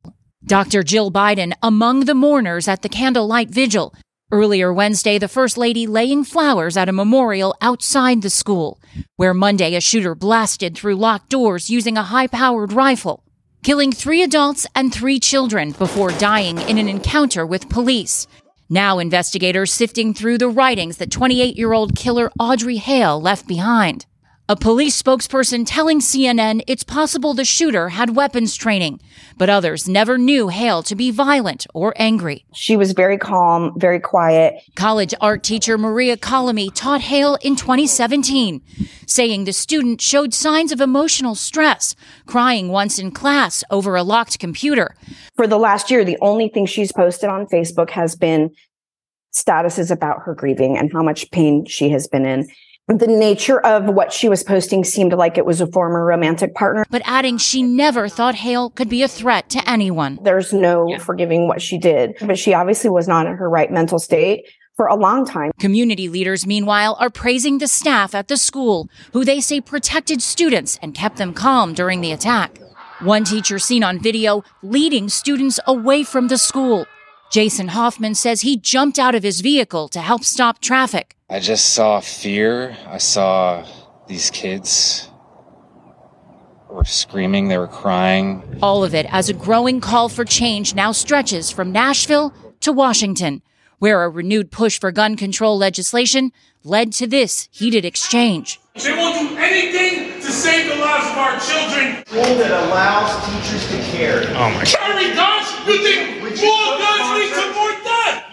Dr. 0.47 0.85
Jill 0.85 1.11
Biden 1.11 1.52
among 1.64 2.04
the 2.04 2.14
mourners 2.14 2.68
at 2.68 2.83
the 2.83 2.88
candlelight 2.88 3.50
vigil 3.50 3.92
Earlier 4.34 4.72
Wednesday, 4.72 5.16
the 5.18 5.28
First 5.28 5.56
Lady 5.56 5.86
laying 5.86 6.24
flowers 6.24 6.76
at 6.76 6.88
a 6.88 6.92
memorial 6.92 7.54
outside 7.60 8.22
the 8.22 8.28
school, 8.28 8.80
where 9.14 9.32
Monday 9.32 9.76
a 9.76 9.80
shooter 9.80 10.16
blasted 10.16 10.76
through 10.76 10.96
locked 10.96 11.28
doors 11.30 11.70
using 11.70 11.96
a 11.96 12.02
high 12.02 12.26
powered 12.26 12.72
rifle, 12.72 13.22
killing 13.62 13.92
three 13.92 14.24
adults 14.24 14.66
and 14.74 14.92
three 14.92 15.20
children 15.20 15.70
before 15.70 16.10
dying 16.10 16.58
in 16.62 16.78
an 16.78 16.88
encounter 16.88 17.46
with 17.46 17.68
police. 17.68 18.26
Now 18.68 18.98
investigators 18.98 19.72
sifting 19.72 20.12
through 20.12 20.38
the 20.38 20.48
writings 20.48 20.96
that 20.96 21.12
28 21.12 21.56
year 21.56 21.72
old 21.72 21.94
killer 21.94 22.32
Audrey 22.36 22.78
Hale 22.78 23.22
left 23.22 23.46
behind. 23.46 24.04
A 24.46 24.56
police 24.56 25.00
spokesperson 25.00 25.64
telling 25.66 26.00
CNN 26.00 26.60
it's 26.66 26.82
possible 26.82 27.32
the 27.32 27.46
shooter 27.46 27.88
had 27.88 28.14
weapons 28.14 28.54
training, 28.54 29.00
but 29.38 29.48
others 29.48 29.88
never 29.88 30.18
knew 30.18 30.48
Hale 30.48 30.82
to 30.82 30.94
be 30.94 31.10
violent 31.10 31.66
or 31.72 31.94
angry. 31.96 32.44
She 32.52 32.76
was 32.76 32.92
very 32.92 33.16
calm, 33.16 33.72
very 33.78 33.98
quiet. 33.98 34.56
College 34.74 35.14
art 35.18 35.44
teacher 35.44 35.78
Maria 35.78 36.18
Colomy 36.18 36.70
taught 36.74 37.00
Hale 37.00 37.36
in 37.36 37.56
2017, 37.56 38.60
saying 39.06 39.44
the 39.44 39.52
student 39.54 40.02
showed 40.02 40.34
signs 40.34 40.72
of 40.72 40.82
emotional 40.82 41.34
stress, 41.34 41.96
crying 42.26 42.68
once 42.68 42.98
in 42.98 43.12
class 43.12 43.64
over 43.70 43.96
a 43.96 44.02
locked 44.02 44.38
computer. 44.38 44.94
For 45.36 45.46
the 45.46 45.58
last 45.58 45.90
year, 45.90 46.04
the 46.04 46.18
only 46.20 46.50
thing 46.50 46.66
she's 46.66 46.92
posted 46.92 47.30
on 47.30 47.46
Facebook 47.46 47.88
has 47.88 48.14
been 48.14 48.50
statuses 49.34 49.90
about 49.90 50.20
her 50.24 50.34
grieving 50.34 50.76
and 50.76 50.92
how 50.92 51.02
much 51.02 51.30
pain 51.30 51.64
she 51.64 51.88
has 51.88 52.06
been 52.06 52.26
in 52.26 52.46
the 52.86 53.06
nature 53.06 53.60
of 53.60 53.86
what 53.86 54.12
she 54.12 54.28
was 54.28 54.42
posting 54.42 54.84
seemed 54.84 55.14
like 55.14 55.38
it 55.38 55.46
was 55.46 55.60
a 55.60 55.66
former 55.66 56.04
romantic 56.04 56.54
partner. 56.54 56.84
But 56.90 57.02
adding 57.06 57.38
she 57.38 57.62
never 57.62 58.08
thought 58.08 58.34
Hale 58.34 58.70
could 58.70 58.90
be 58.90 59.02
a 59.02 59.08
threat 59.08 59.48
to 59.50 59.68
anyone. 59.68 60.18
There's 60.22 60.52
no 60.52 60.88
yeah. 60.88 60.98
forgiving 60.98 61.48
what 61.48 61.62
she 61.62 61.78
did, 61.78 62.14
but 62.20 62.38
she 62.38 62.52
obviously 62.52 62.90
was 62.90 63.08
not 63.08 63.26
in 63.26 63.36
her 63.36 63.48
right 63.48 63.70
mental 63.70 63.98
state 63.98 64.46
for 64.76 64.86
a 64.86 64.96
long 64.96 65.24
time. 65.24 65.52
Community 65.58 66.08
leaders, 66.08 66.46
meanwhile, 66.46 66.96
are 67.00 67.10
praising 67.10 67.58
the 67.58 67.68
staff 67.68 68.14
at 68.14 68.28
the 68.28 68.36
school, 68.36 68.88
who 69.12 69.24
they 69.24 69.40
say 69.40 69.60
protected 69.60 70.20
students 70.20 70.78
and 70.82 70.94
kept 70.94 71.16
them 71.16 71.32
calm 71.32 71.72
during 71.72 72.02
the 72.02 72.12
attack. 72.12 72.58
One 73.00 73.24
teacher 73.24 73.58
seen 73.58 73.82
on 73.82 73.98
video 73.98 74.44
leading 74.62 75.08
students 75.08 75.58
away 75.66 76.02
from 76.04 76.28
the 76.28 76.38
school. 76.38 76.86
Jason 77.34 77.66
Hoffman 77.66 78.14
says 78.14 78.42
he 78.42 78.56
jumped 78.56 78.96
out 78.96 79.16
of 79.16 79.24
his 79.24 79.40
vehicle 79.40 79.88
to 79.88 79.98
help 79.98 80.22
stop 80.22 80.60
traffic. 80.60 81.16
I 81.28 81.40
just 81.40 81.74
saw 81.74 81.98
fear. 81.98 82.76
I 82.86 82.98
saw 82.98 83.66
these 84.06 84.30
kids 84.30 85.10
were 86.70 86.84
screaming, 86.84 87.48
they 87.48 87.58
were 87.58 87.66
crying. 87.66 88.60
All 88.62 88.84
of 88.84 88.94
it 88.94 89.12
as 89.12 89.28
a 89.28 89.32
growing 89.32 89.80
call 89.80 90.08
for 90.08 90.24
change 90.24 90.76
now 90.76 90.92
stretches 90.92 91.50
from 91.50 91.72
Nashville 91.72 92.32
to 92.60 92.70
Washington, 92.70 93.42
where 93.80 94.04
a 94.04 94.08
renewed 94.08 94.52
push 94.52 94.78
for 94.78 94.92
gun 94.92 95.16
control 95.16 95.58
legislation 95.58 96.30
led 96.62 96.92
to 96.92 97.06
this 97.08 97.48
heated 97.50 97.84
exchange. 97.84 98.60
They 98.76 98.92
won't 98.92 99.30
do 99.30 99.36
anything 99.38 100.20
to 100.20 100.30
save 100.30 100.68
the 100.68 100.76
lives 100.76 101.10
of 101.10 101.18
our 101.18 101.40
children. 101.40 102.04
Rule 102.12 102.38
that 102.38 102.52
allows 102.52 103.26
teachers 103.26 103.68
to 103.72 103.96
carry. 103.96 104.26
Oh 104.26 104.50
my! 104.50 104.64
Carry 104.64 105.12
guns? 105.16 105.50
You 105.66 105.82
think 105.82 106.20
more 106.20 106.78
guns 106.78 107.18
need 107.18 107.32
to 107.32 107.54
more 107.54 107.72
that? 107.84 108.26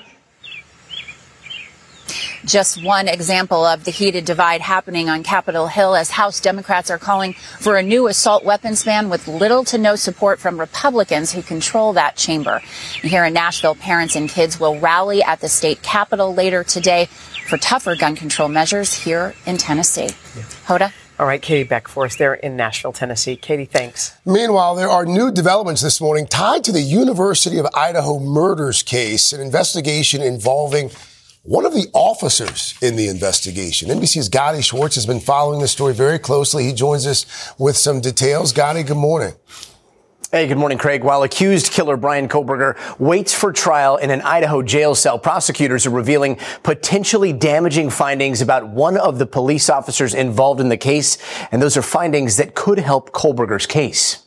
Just 2.51 2.84
one 2.84 3.08
example 3.08 3.63
of 3.63 3.86
the 3.86 3.91
heated 3.91 4.25
divide 4.25 4.60
happening 4.60 5.08
on 5.08 5.24
Capitol 5.24 5.67
Hill 5.67 5.96
as 5.96 6.12
House 6.12 6.41
Democrats 6.41 6.91
are 6.91 6.98
calling 6.98 7.31
for 7.31 7.77
a 7.77 7.84
new 7.84 8.08
assault 8.08 8.43
weapons 8.43 8.84
ban 8.84 9.10
with 9.10 9.25
little 9.25 9.63
to 9.63 9.77
no 9.77 9.96
support 9.96 10.38
from 10.38 10.60
Republicans 10.60 11.31
who 11.31 11.41
control 11.41 11.93
that 11.93 12.17
chamber. 12.17 12.60
Here 13.01 13.24
in 13.24 13.34
Nashville, 13.34 13.75
parents 13.75 14.17
and 14.17 14.27
kids 14.27 14.60
will 14.60 14.77
rally 14.77 15.24
at 15.24 15.39
the 15.39 15.48
state 15.48 15.81
capitol 15.81 16.34
later 16.34 16.65
today 16.65 17.05
for 17.48 17.58
tougher 17.58 17.96
gun 17.96 18.17
control 18.17 18.50
measures 18.50 18.93
here 18.93 19.34
in 19.46 19.55
Tennessee. 19.55 20.10
Hoda? 20.67 20.91
All 21.20 21.27
right, 21.27 21.41
Katie 21.41 21.63
Beck 21.63 21.88
for 21.88 22.03
us 22.03 22.17
there 22.17 22.34
in 22.34 22.58
Nashville, 22.58 22.91
Tennessee. 22.91 23.38
Katie, 23.38 23.63
thanks. 23.63 24.17
Meanwhile, 24.25 24.75
there 24.75 24.89
are 24.89 25.05
new 25.05 25.31
developments 25.31 25.81
this 25.81 26.01
morning 26.01 26.27
tied 26.27 26.65
to 26.65 26.74
the 26.74 26.81
University 26.81 27.60
of 27.60 27.67
Idaho 27.74 28.20
murders 28.20 28.84
case, 28.84 29.31
an 29.31 29.39
investigation 29.39 30.22
involving 30.22 30.89
one 31.44 31.66
of 31.66 31.74
the 31.74 31.88
officers 31.94 32.76
in 32.82 32.96
the 32.96 33.08
investigation. 33.08 33.90
NBC's 33.90 34.30
Gadi 34.30 34.62
Schwartz 34.62 34.96
has 34.96 35.06
been 35.06 35.20
following 35.20 35.60
this 35.60 35.72
story 35.72 35.94
very 35.94 36.20
closely. 36.20 36.64
He 36.66 36.74
joins 36.74 37.08
us 37.08 37.26
with 37.58 37.76
some 37.76 38.00
details. 38.00 38.54
Gadi, 38.54 38.84
good 38.84 38.98
morning. 38.98 39.34
Hey, 40.32 40.48
good 40.48 40.58
morning, 40.58 40.78
Craig. 40.78 41.04
While 41.04 41.24
accused 41.24 41.72
killer 41.72 41.98
Brian 41.98 42.30
Kohberger 42.30 42.78
waits 43.00 43.34
for 43.34 43.52
trial 43.52 43.98
in 43.98 44.12
an 44.12 44.22
Idaho 44.22 44.62
jail 44.62 44.96
cell, 44.96 45.20
prosecutors 45.20 45.86
are 45.86 45.90
revealing 45.90 46.38
potentially 46.64 47.34
damaging 47.34 47.90
findings 47.90 48.42
about 48.42 48.70
one 48.70 48.96
of 48.96 49.20
the 49.20 49.26
police 49.26 49.70
officers 49.70 50.14
involved 50.14 50.62
in 50.62 50.70
the 50.70 50.78
case. 50.78 51.18
And 51.52 51.62
those 51.62 51.76
are 51.76 51.82
findings 51.82 52.38
that 52.38 52.56
could 52.56 52.80
help 52.80 53.12
Kohberger's 53.12 53.66
case. 53.66 54.26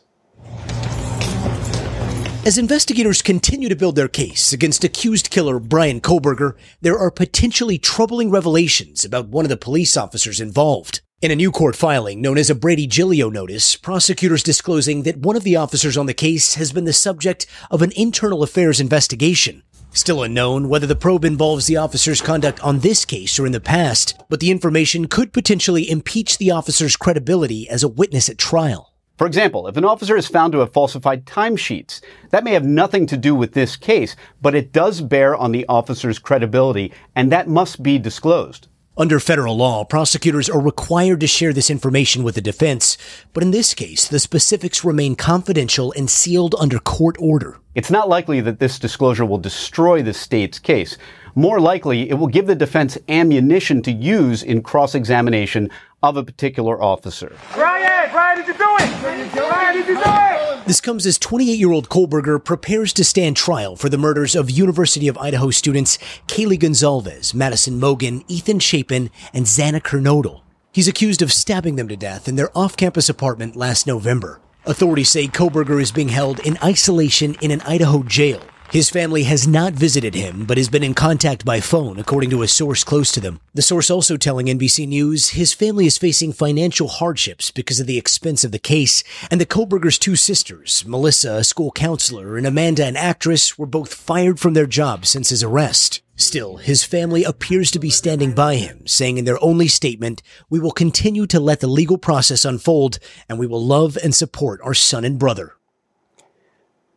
As 2.47 2.59
investigators 2.59 3.23
continue 3.23 3.71
to 3.71 3.75
build 3.75 3.97
their 3.97 4.07
case 4.07 4.53
against 4.53 4.85
accused 4.85 5.31
killer 5.31 5.59
Brian 5.59 6.03
Kohberger, 6.03 6.53
there 6.83 6.99
are 6.99 7.11
potentially 7.11 7.79
troubling 7.79 8.31
revelations 8.31 9.03
about 9.03 9.29
one 9.29 9.47
of 9.47 9.49
the 9.49 9.57
police 9.57 9.97
officers 9.97 10.43
involved. 10.43 11.01
In 11.23 11.31
a 11.31 11.37
new 11.37 11.51
court 11.51 11.75
filing 11.75 12.21
known 12.21 12.37
as 12.37 12.51
a 12.51 12.55
Brady 12.55 12.87
Giglio 12.87 13.31
notice, 13.31 13.77
prosecutors 13.77 14.43
disclosing 14.43 15.05
that 15.05 15.17
one 15.17 15.37
of 15.37 15.43
the 15.43 15.57
officers 15.57 15.97
on 15.97 16.05
the 16.05 16.13
case 16.13 16.57
has 16.57 16.71
been 16.71 16.85
the 16.85 16.93
subject 16.93 17.47
of 17.71 17.81
an 17.81 17.93
internal 17.97 18.43
affairs 18.43 18.79
investigation. 18.79 19.63
Still 19.95 20.23
unknown 20.23 20.69
whether 20.69 20.87
the 20.87 20.95
probe 20.95 21.25
involves 21.25 21.65
the 21.65 21.79
officer's 21.79 22.21
conduct 22.21 22.61
on 22.61 22.81
this 22.81 23.07
case 23.07 23.39
or 23.39 23.47
in 23.47 23.53
the 23.53 23.59
past, 23.59 24.21
but 24.29 24.41
the 24.41 24.51
information 24.51 25.09
could 25.09 25.33
potentially 25.33 25.89
impeach 25.91 26.37
the 26.37 26.51
officer's 26.51 26.95
credibility 26.95 27.67
as 27.71 27.83
a 27.83 27.89
witness 27.89 28.29
at 28.29 28.37
trial. 28.37 28.94
For 29.17 29.29
example, 29.29 29.69
if 29.69 29.77
an 29.77 29.85
officer 29.85 30.17
is 30.17 30.27
found 30.27 30.53
to 30.53 30.59
have 30.59 30.73
falsified 30.73 31.25
timesheets, 31.25 32.01
that 32.31 32.43
may 32.43 32.53
have 32.53 32.65
nothing 32.65 33.07
to 33.07 33.17
do 33.17 33.33
with 33.33 33.53
this 33.53 33.77
case, 33.77 34.17
but 34.43 34.57
it 34.57 34.73
does 34.73 35.01
bear 35.01 35.37
on 35.37 35.53
the 35.53 35.65
officer's 35.69 36.19
credibility, 36.19 36.93
and 37.15 37.31
that 37.31 37.47
must 37.47 37.81
be 37.81 37.97
disclosed. 37.97 38.67
Under 38.97 39.21
federal 39.21 39.57
law, 39.57 39.85
prosecutors 39.85 40.49
are 40.49 40.61
required 40.61 41.21
to 41.21 41.27
share 41.27 41.53
this 41.53 41.71
information 41.71 42.23
with 42.25 42.35
the 42.35 42.41
defense, 42.41 42.99
but 43.33 43.43
in 43.43 43.53
this 43.53 43.73
case, 43.73 44.07
the 44.07 44.21
specifics 44.21 44.85
remain 44.85 45.15
confidential 45.15 45.93
and 45.97 46.11
sealed 46.11 46.55
under 46.61 46.79
court 46.79 47.17
order. 47.19 47.59
It's 47.75 47.91
not 47.91 48.09
likely 48.09 48.41
that 48.41 48.61
this 48.61 48.79
disclosure 48.79 49.25
will 49.25 49.39
destroy 49.39 50.03
the 50.03 50.15
state's 50.15 50.61
case. 50.61 50.97
More 51.35 51.59
likely, 51.59 52.09
it 52.09 52.15
will 52.15 52.29
give 52.29 52.47
the 52.47 52.55
defense 52.55 52.97
ammunition 53.09 53.83
to 53.83 53.91
use 53.91 54.45
in 54.45 54.63
cross-examination 54.63 55.71
of 56.05 56.19
a 56.19 56.23
particular 56.23 56.81
officer. 56.83 57.35
Brian, 57.55 58.11
Brian, 58.13 58.37
did 58.37 58.47
you 58.47 58.53
do 58.53 58.77
it? 58.79 59.01
Brian, 59.01 59.75
did 59.75 59.89
you 59.89 59.95
do 59.95 60.03
it? 60.05 60.67
This 60.67 60.81
comes 60.81 61.07
as 61.07 61.19
28 61.19 61.59
year 61.59 61.73
old 61.73 61.89
Kohberger 61.89 62.43
prepares 62.45 62.93
to 62.95 63.05
stand 63.05 63.37
trial 63.37 63.75
for 63.75 63.89
the 63.89 63.97
murders 63.97 64.35
of 64.35 64.51
University 64.51 65.09
of 65.09 65.17
Idaho 65.17 65.51
students 65.51 65.97
Kaylee 66.27 66.59
Goncalves, 66.59 67.33
Madison 67.33 67.81
Mogen, 67.81 68.23
Ethan 68.29 68.59
Chapin, 68.59 69.11
and 69.33 69.47
Xana 69.47 69.81
Kernodle. 69.81 70.43
He's 70.73 70.89
accused 70.89 71.23
of 71.23 71.33
stabbing 71.33 71.77
them 71.77 71.89
to 71.89 71.97
death 71.97 72.29
in 72.29 72.37
their 72.37 72.57
off 72.57 72.77
campus 72.77 73.09
apartment 73.09 73.57
last 73.57 73.87
November. 73.87 74.41
Authorities 74.67 75.09
say 75.09 75.27
Kohberger 75.27 75.81
is 75.81 75.93
being 75.93 76.09
held 76.11 76.39
in 76.41 76.59
isolation 76.63 77.35
in 77.41 77.51
an 77.51 77.63
Idaho 77.63 78.03
jail. 78.03 78.43
His 78.75 78.91
family 78.91 79.23
has 79.23 79.47
not 79.47 79.75
visited 79.75 80.17
him, 80.17 80.47
but 80.47 80.59
has 80.59 80.69
been 80.69 80.83
in 80.83 80.95
contact 80.95 81.45
by 81.45 81.61
phone, 81.61 81.97
according 81.97 82.31
to 82.31 82.43
a 82.43 82.49
source 82.49 82.83
close 82.83 83.13
to 83.13 83.21
them. 83.21 83.41
The 83.55 83.63
source 83.63 83.89
also 83.89 84.17
telling 84.17 84.47
NBC 84.47 84.89
News 84.89 85.29
his 85.29 85.55
family 85.55 85.87
is 85.87 85.97
facing 85.97 86.33
financial 86.33 86.89
hardships 86.89 87.53
because 87.53 87.79
of 87.79 87.87
the 87.87 87.97
expense 87.97 88.43
of 88.43 88.51
the 88.51 88.59
case, 88.59 89.05
and 89.31 89.41
the 89.41 89.47
Kohberger's 89.47 89.97
two 89.97 90.17
sisters, 90.17 90.85
Melissa, 90.89 91.35
a 91.35 91.45
school 91.45 91.71
counselor, 91.71 92.37
and 92.37 92.49
Amanda, 92.49 92.85
an 92.85 92.97
actress, 92.97 93.57
were 93.57 93.65
both 93.65 93.95
fired 93.95 94.41
from 94.41 94.55
their 94.55 94.67
jobs 94.67 95.09
since 95.09 95.29
his 95.29 95.45
arrest. 95.45 96.03
Still, 96.17 96.57
his 96.57 96.83
family 96.83 97.23
appears 97.23 97.71
to 97.71 97.79
be 97.79 97.91
standing 97.91 98.35
by 98.35 98.57
him, 98.57 98.89
saying 98.89 99.19
in 99.19 99.25
their 99.25 99.41
only 99.41 99.69
statement, 99.69 100.21
We 100.51 100.59
will 100.59 100.73
continue 100.73 101.29
to 101.29 101.39
let 101.39 101.61
the 101.61 101.69
legal 101.69 101.97
process 101.97 102.45
unfold, 102.45 102.99
and 103.29 103.39
we 103.39 103.47
will 103.47 103.65
love 103.65 103.97
and 104.03 104.13
support 104.13 104.61
our 104.65 104.75
son 104.75 105.05
and 105.05 105.17
brother. 105.17 105.55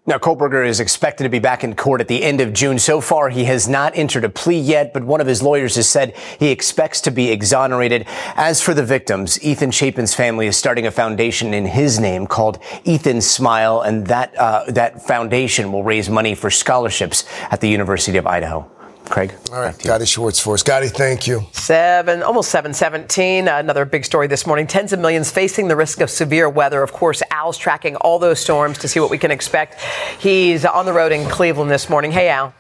Now, 0.08 0.18
Kohberger 0.18 0.66
is 0.66 0.80
expected 0.80 1.24
to 1.24 1.30
be 1.30 1.40
back 1.40 1.66
in 1.66 1.76
court 1.76 2.00
at 2.00 2.08
the 2.08 2.24
end 2.24 2.40
of 2.40 2.54
June. 2.54 2.80
So 2.80 3.02
far, 3.02 3.28
he 3.28 3.44
has 3.44 3.68
not 3.68 3.92
entered 3.98 4.24
a 4.24 4.30
plea 4.30 4.58
yet, 4.58 4.94
but 4.94 5.04
one 5.04 5.20
of 5.20 5.28
his 5.28 5.44
lawyers 5.44 5.76
has 5.76 5.90
said 5.90 6.16
he 6.40 6.48
expects 6.48 7.02
to 7.02 7.12
be 7.12 7.30
exonerated. 7.30 8.06
As 8.38 8.62
for 8.62 8.74
the 8.74 8.86
victims, 8.86 9.44
Ethan 9.44 9.72
Chapin's 9.72 10.14
family 10.14 10.48
is 10.48 10.56
starting 10.56 10.88
a 10.88 10.92
foundation 10.92 11.54
in 11.54 11.66
his 11.66 12.00
name 12.00 12.26
called 12.26 12.58
Ethan 12.86 13.20
Smile, 13.20 13.82
and 13.82 14.08
that 14.08 14.34
uh, 14.38 14.64
that 14.70 15.02
foundation 15.02 15.74
will 15.74 15.84
raise 15.84 16.10
money 16.10 16.36
for 16.36 16.50
scholarships 16.50 17.26
at 17.52 17.60
the 17.60 17.68
University 17.68 18.18
of 18.18 18.26
Idaho. 18.26 18.77
Craig. 19.08 19.34
All 19.52 19.60
right, 19.60 19.78
Gadi 19.78 20.06
Schwartz 20.06 20.40
for 20.40 20.54
us. 20.54 20.64
Gadi, 20.64 20.88
thank 20.88 21.28
you. 21.28 21.46
Seven, 21.52 22.24
almost 22.24 22.50
717. 22.52 23.48
Uh, 23.48 23.58
another 23.58 23.86
big 23.86 24.06
story 24.06 24.28
this 24.28 24.46
morning. 24.46 24.68
Tens 24.68 24.94
of 24.94 25.00
millions 25.00 25.32
facing 25.32 25.68
the 25.68 25.76
risk 25.76 26.02
of 26.02 26.10
severe 26.10 26.50
weather. 26.50 26.84
Of 26.84 26.94
course, 26.94 27.22
Al's 27.32 27.58
tracking 27.58 27.96
all 27.98 28.20
those 28.20 28.40
storms 28.40 28.78
to 28.80 28.88
see 28.88 29.00
what 29.00 29.10
we 29.10 29.18
can 29.18 29.32
expect. 29.32 29.82
He's 30.20 30.66
on 30.66 30.86
the 30.86 30.94
road 30.94 31.12
in 31.12 31.28
Cleveland 31.30 31.72
this 31.72 31.90
morning. 31.90 32.12
Hey, 32.12 32.30
Al. 32.30 32.54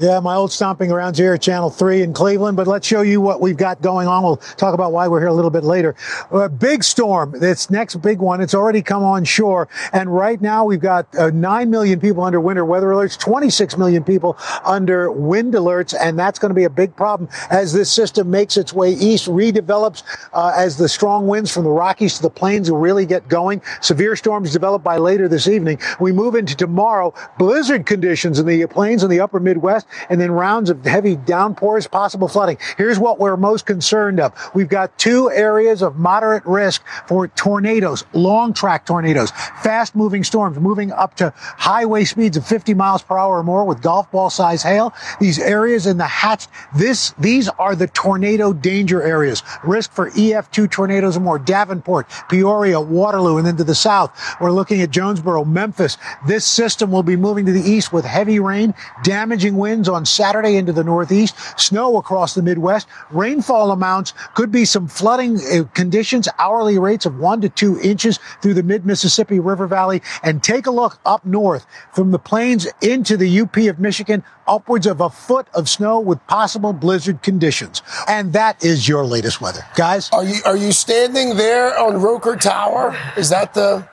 Yeah, 0.00 0.20
my 0.20 0.36
old 0.36 0.52
stomping 0.52 0.90
grounds 0.90 1.18
here 1.18 1.34
at 1.34 1.42
Channel 1.42 1.70
3 1.70 2.02
in 2.02 2.12
Cleveland, 2.12 2.56
but 2.56 2.68
let's 2.68 2.86
show 2.86 3.02
you 3.02 3.20
what 3.20 3.40
we've 3.40 3.56
got 3.56 3.82
going 3.82 4.06
on. 4.06 4.22
We'll 4.22 4.36
talk 4.36 4.72
about 4.72 4.92
why 4.92 5.08
we're 5.08 5.18
here 5.18 5.26
a 5.26 5.34
little 5.34 5.50
bit 5.50 5.64
later. 5.64 5.96
A 6.30 6.48
big 6.48 6.84
storm, 6.84 7.32
this 7.40 7.68
next 7.68 7.96
big 7.96 8.20
one, 8.20 8.40
it's 8.40 8.54
already 8.54 8.80
come 8.80 9.02
on 9.02 9.24
shore. 9.24 9.66
And 9.92 10.14
right 10.14 10.40
now 10.40 10.64
we've 10.64 10.78
got 10.78 11.12
uh, 11.18 11.30
9 11.30 11.68
million 11.68 11.98
people 11.98 12.22
under 12.22 12.40
winter 12.40 12.64
weather 12.64 12.86
alerts, 12.86 13.18
26 13.18 13.76
million 13.76 14.04
people 14.04 14.38
under 14.64 15.10
wind 15.10 15.54
alerts, 15.54 15.96
and 16.00 16.16
that's 16.16 16.38
going 16.38 16.50
to 16.50 16.54
be 16.54 16.62
a 16.62 16.70
big 16.70 16.94
problem 16.94 17.28
as 17.50 17.72
this 17.72 17.90
system 17.90 18.30
makes 18.30 18.56
its 18.56 18.72
way 18.72 18.92
east, 18.92 19.26
redevelops 19.26 20.04
uh, 20.32 20.52
as 20.54 20.76
the 20.76 20.88
strong 20.88 21.26
winds 21.26 21.52
from 21.52 21.64
the 21.64 21.70
Rockies 21.70 22.14
to 22.18 22.22
the 22.22 22.30
plains 22.30 22.70
really 22.70 23.04
get 23.04 23.26
going. 23.26 23.60
Severe 23.80 24.14
storms 24.14 24.52
develop 24.52 24.84
by 24.84 24.96
later 24.96 25.26
this 25.26 25.48
evening. 25.48 25.80
We 25.98 26.12
move 26.12 26.36
into 26.36 26.54
tomorrow, 26.54 27.12
blizzard 27.36 27.84
conditions 27.84 28.38
in 28.38 28.46
the 28.46 28.64
plains 28.66 29.02
and 29.02 29.10
the 29.10 29.18
upper 29.18 29.40
Midwest 29.40 29.87
and 30.08 30.20
then 30.20 30.30
rounds 30.30 30.70
of 30.70 30.84
heavy 30.84 31.16
downpours, 31.16 31.86
possible 31.86 32.28
flooding. 32.28 32.58
Here's 32.76 32.98
what 32.98 33.18
we're 33.18 33.36
most 33.36 33.66
concerned 33.66 34.20
of. 34.20 34.32
We've 34.54 34.68
got 34.68 34.96
two 34.98 35.30
areas 35.30 35.82
of 35.82 35.96
moderate 35.96 36.44
risk 36.46 36.84
for 37.06 37.28
tornadoes, 37.28 38.04
long 38.12 38.52
track 38.52 38.86
tornadoes, 38.86 39.30
fast 39.62 39.94
moving 39.94 40.24
storms 40.24 40.58
moving 40.58 40.92
up 40.92 41.14
to 41.16 41.32
highway 41.36 42.04
speeds 42.04 42.36
of 42.36 42.46
50 42.46 42.74
miles 42.74 43.02
per 43.02 43.16
hour 43.16 43.38
or 43.38 43.42
more 43.42 43.64
with 43.64 43.82
golf 43.82 44.10
ball 44.10 44.30
size 44.30 44.62
hail. 44.62 44.94
These 45.20 45.38
areas 45.38 45.86
in 45.86 45.98
the 45.98 46.06
hatch, 46.06 46.46
this, 46.74 47.12
these 47.18 47.48
are 47.48 47.74
the 47.74 47.86
tornado 47.86 48.52
danger 48.52 49.02
areas. 49.02 49.42
Risk 49.64 49.92
for 49.92 50.10
EF2 50.10 50.70
tornadoes 50.70 51.16
or 51.16 51.20
more. 51.20 51.38
Davenport, 51.38 52.08
Peoria, 52.28 52.80
Waterloo, 52.80 53.38
and 53.38 53.46
then 53.46 53.56
to 53.56 53.64
the 53.64 53.74
south. 53.74 54.12
We're 54.40 54.50
looking 54.50 54.82
at 54.82 54.90
Jonesboro, 54.90 55.44
Memphis. 55.44 55.96
This 56.26 56.44
system 56.44 56.90
will 56.90 57.02
be 57.02 57.16
moving 57.16 57.46
to 57.46 57.52
the 57.52 57.62
east 57.62 57.92
with 57.92 58.04
heavy 58.04 58.40
rain, 58.40 58.74
damaging 59.04 59.56
winds 59.56 59.77
on 59.86 60.06
Saturday 60.06 60.56
into 60.56 60.72
the 60.72 60.82
northeast, 60.82 61.36
snow 61.60 61.98
across 61.98 62.34
the 62.34 62.40
Midwest. 62.40 62.88
Rainfall 63.10 63.70
amounts 63.70 64.14
could 64.34 64.50
be 64.50 64.64
some 64.64 64.88
flooding 64.88 65.36
uh, 65.36 65.64
conditions, 65.74 66.26
hourly 66.38 66.78
rates 66.78 67.04
of 67.04 67.18
one 67.18 67.42
to 67.42 67.50
two 67.50 67.78
inches 67.80 68.18
through 68.40 68.54
the 68.54 68.62
mid 68.62 68.86
Mississippi 68.86 69.38
River 69.38 69.66
Valley. 69.66 70.00
And 70.22 70.42
take 70.42 70.66
a 70.66 70.70
look 70.70 70.98
up 71.04 71.26
north 71.26 71.66
from 71.92 72.10
the 72.10 72.18
plains 72.18 72.66
into 72.80 73.18
the 73.18 73.40
UP 73.40 73.56
of 73.58 73.78
Michigan, 73.78 74.24
upwards 74.46 74.86
of 74.86 75.00
a 75.00 75.10
foot 75.10 75.46
of 75.52 75.68
snow 75.68 76.00
with 76.00 76.24
possible 76.26 76.72
blizzard 76.72 77.22
conditions. 77.22 77.82
And 78.06 78.32
that 78.32 78.64
is 78.64 78.88
your 78.88 79.04
latest 79.04 79.40
weather. 79.40 79.66
Guys? 79.74 80.08
Are 80.10 80.24
you, 80.24 80.40
are 80.46 80.56
you 80.56 80.72
standing 80.72 81.36
there 81.36 81.78
on 81.78 82.00
Roker 82.00 82.36
Tower? 82.36 82.96
Is 83.16 83.28
that 83.28 83.52
the, 83.52 83.86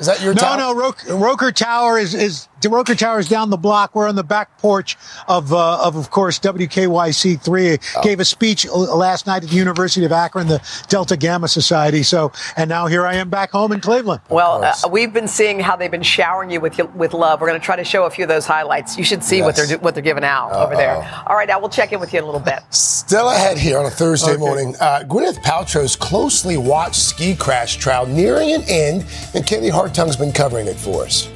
is 0.00 0.06
that 0.06 0.20
your 0.22 0.34
no, 0.34 0.40
tower? 0.40 0.56
No, 0.56 0.94
no. 1.08 1.18
Roker 1.18 1.52
Tower 1.52 1.98
is, 1.98 2.14
is 2.14 2.48
Roker 2.68 2.94
Tower 2.94 3.18
is 3.18 3.28
down 3.28 3.50
the 3.50 3.56
block. 3.56 3.94
We're 3.94 4.08
on 4.08 4.16
the 4.16 4.24
back 4.24 4.58
porch 4.58 4.96
of, 5.28 5.52
uh, 5.52 5.82
of, 5.82 5.96
of 5.96 6.10
course, 6.10 6.38
WKYC 6.38 7.40
three. 7.40 7.78
Oh. 7.96 8.02
Gave 8.02 8.20
a 8.20 8.24
speech 8.24 8.66
last 8.68 9.26
night 9.26 9.44
at 9.44 9.50
the 9.50 9.56
University 9.56 10.04
of 10.04 10.12
Akron, 10.12 10.46
the 10.48 10.62
Delta 10.88 11.16
Gamma 11.16 11.48
Society. 11.48 12.02
So, 12.02 12.32
and 12.56 12.68
now 12.68 12.86
here 12.86 13.06
I 13.06 13.14
am 13.14 13.30
back 13.30 13.50
home 13.50 13.72
in 13.72 13.80
Cleveland. 13.80 14.20
Well, 14.28 14.64
uh, 14.64 14.74
we've 14.90 15.12
been 15.12 15.28
seeing 15.28 15.60
how 15.60 15.76
they've 15.76 15.90
been 15.90 16.02
showering 16.02 16.50
you 16.50 16.60
with 16.60 16.78
with 16.94 17.14
love. 17.14 17.40
We're 17.40 17.48
going 17.48 17.60
to 17.60 17.64
try 17.64 17.76
to 17.76 17.84
show 17.84 18.04
a 18.04 18.10
few 18.10 18.24
of 18.24 18.28
those 18.28 18.46
highlights. 18.46 18.98
You 18.98 19.04
should 19.04 19.22
see 19.22 19.38
yes. 19.38 19.46
what 19.46 19.56
they're 19.56 19.78
what 19.78 19.94
they're 19.94 20.02
giving 20.02 20.24
out 20.24 20.52
Uh-oh. 20.52 20.64
over 20.64 20.76
there. 20.76 21.24
All 21.26 21.36
right, 21.36 21.48
now 21.48 21.60
we'll 21.60 21.68
check 21.68 21.92
in 21.92 22.00
with 22.00 22.12
you 22.12 22.18
in 22.18 22.24
a 22.24 22.26
little 22.26 22.40
bit. 22.40 22.60
Still 22.70 23.30
ahead 23.30 23.58
here 23.58 23.78
on 23.78 23.86
a 23.86 23.90
Thursday 23.90 24.32
okay. 24.32 24.40
morning. 24.40 24.74
Uh, 24.80 25.02
Gwyneth 25.04 25.42
Paltrow's 25.42 25.96
closely 25.96 26.56
watched 26.56 27.00
ski 27.00 27.34
crash 27.34 27.76
trial 27.76 28.06
nearing 28.06 28.52
an 28.52 28.62
end, 28.68 29.06
and 29.34 29.46
Kaylee 29.90 29.96
Hartung's 29.96 30.16
been 30.16 30.32
covering 30.32 30.66
it 30.66 30.76
for 30.76 31.04
us. 31.04 31.28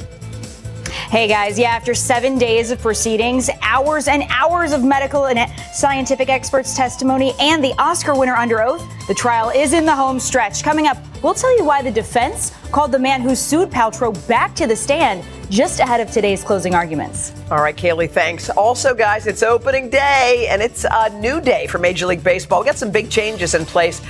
Hey 1.10 1.28
guys, 1.28 1.58
yeah, 1.58 1.70
after 1.70 1.94
seven 1.94 2.38
days 2.38 2.70
of 2.70 2.80
proceedings, 2.80 3.50
hours 3.62 4.08
and 4.08 4.24
hours 4.30 4.72
of 4.72 4.82
medical 4.82 5.26
and 5.26 5.50
scientific 5.72 6.28
experts' 6.28 6.76
testimony, 6.76 7.34
and 7.40 7.62
the 7.62 7.72
Oscar 7.78 8.14
winner 8.14 8.34
under 8.34 8.62
oath, 8.62 8.84
the 9.06 9.14
trial 9.14 9.50
is 9.50 9.72
in 9.72 9.84
the 9.84 9.94
home 9.94 10.18
stretch. 10.18 10.62
Coming 10.62 10.86
up, 10.86 10.96
we'll 11.22 11.34
tell 11.34 11.56
you 11.56 11.64
why 11.64 11.82
the 11.82 11.90
defense 11.90 12.52
called 12.72 12.90
the 12.90 12.98
man 12.98 13.20
who 13.20 13.34
sued 13.34 13.70
Paltrow 13.70 14.12
back 14.28 14.54
to 14.56 14.66
the 14.66 14.74
stand 14.76 15.24
just 15.50 15.78
ahead 15.78 16.00
of 16.00 16.10
today's 16.10 16.42
closing 16.42 16.74
arguments. 16.74 17.32
All 17.50 17.58
right, 17.58 17.76
Kaylee, 17.76 18.10
thanks. 18.10 18.50
Also, 18.50 18.94
guys, 18.94 19.26
it's 19.26 19.42
opening 19.42 19.90
day, 19.90 20.46
and 20.48 20.62
it's 20.62 20.84
a 20.90 21.10
new 21.20 21.40
day 21.40 21.66
for 21.66 21.78
Major 21.78 22.06
League 22.06 22.24
Baseball. 22.24 22.60
We 22.60 22.66
got 22.66 22.78
some 22.78 22.90
big 22.90 23.10
changes 23.10 23.54
in 23.54 23.64
place 23.66 24.00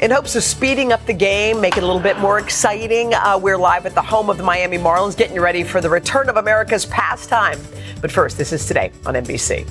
In 0.00 0.10
hopes 0.10 0.34
of 0.34 0.42
speeding 0.42 0.92
up 0.94 1.04
the 1.04 1.12
game, 1.12 1.60
make 1.60 1.76
it 1.76 1.82
a 1.82 1.86
little 1.86 2.00
bit 2.00 2.18
more 2.20 2.38
exciting, 2.38 3.12
uh, 3.12 3.38
we're 3.38 3.58
live 3.58 3.84
at 3.84 3.94
the 3.94 4.00
home 4.00 4.30
of 4.30 4.38
the 4.38 4.42
Miami 4.42 4.78
Marlins, 4.78 5.14
getting 5.14 5.34
you 5.34 5.42
ready 5.42 5.62
for 5.62 5.82
the 5.82 5.90
return 5.90 6.30
of 6.30 6.38
America's 6.38 6.86
pastime. 6.86 7.60
But 8.00 8.10
first, 8.10 8.38
this 8.38 8.50
is 8.50 8.64
today 8.64 8.92
on 9.04 9.12
NBC. 9.12 9.66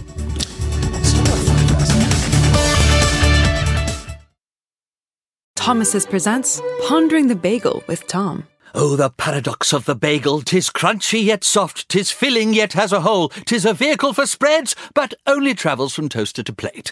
Thomas's 5.56 6.06
presents 6.06 6.62
Pondering 6.88 7.28
the 7.28 7.36
Bagel 7.36 7.84
with 7.88 8.06
Tom. 8.06 8.46
Oh, 8.76 8.96
the 8.96 9.10
paradox 9.10 9.74
of 9.74 9.86
the 9.86 9.96
bagel. 9.96 10.44
Tis 10.44 10.70
crunchy 10.70 11.24
yet 11.24 11.44
soft, 11.44 11.90
tis 11.90 12.12
filling 12.12 12.54
yet 12.54 12.74
has 12.74 12.94
a 12.94 13.02
hole, 13.02 13.30
tis 13.30 13.66
a 13.66 13.74
vehicle 13.74 14.14
for 14.14 14.28
spreads, 14.28 14.76
but 14.94 15.16
only 15.26 15.56
travels 15.56 15.96
from 15.96 16.08
toaster 16.08 16.44
to 16.44 16.54
plate. 16.54 16.92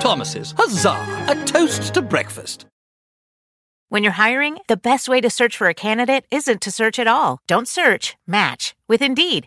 Thomas's, 0.00 0.54
huzzah! 0.56 1.26
A 1.28 1.44
toast 1.44 1.94
to 1.94 2.02
breakfast. 2.02 2.66
When 3.90 4.02
you're 4.02 4.12
hiring, 4.12 4.58
the 4.66 4.76
best 4.76 5.08
way 5.08 5.20
to 5.20 5.30
search 5.30 5.56
for 5.56 5.68
a 5.68 5.74
candidate 5.74 6.24
isn't 6.30 6.60
to 6.62 6.72
search 6.72 6.98
at 6.98 7.06
all. 7.06 7.38
Don't 7.46 7.68
search, 7.68 8.16
match 8.26 8.74
with 8.88 9.00
Indeed. 9.00 9.46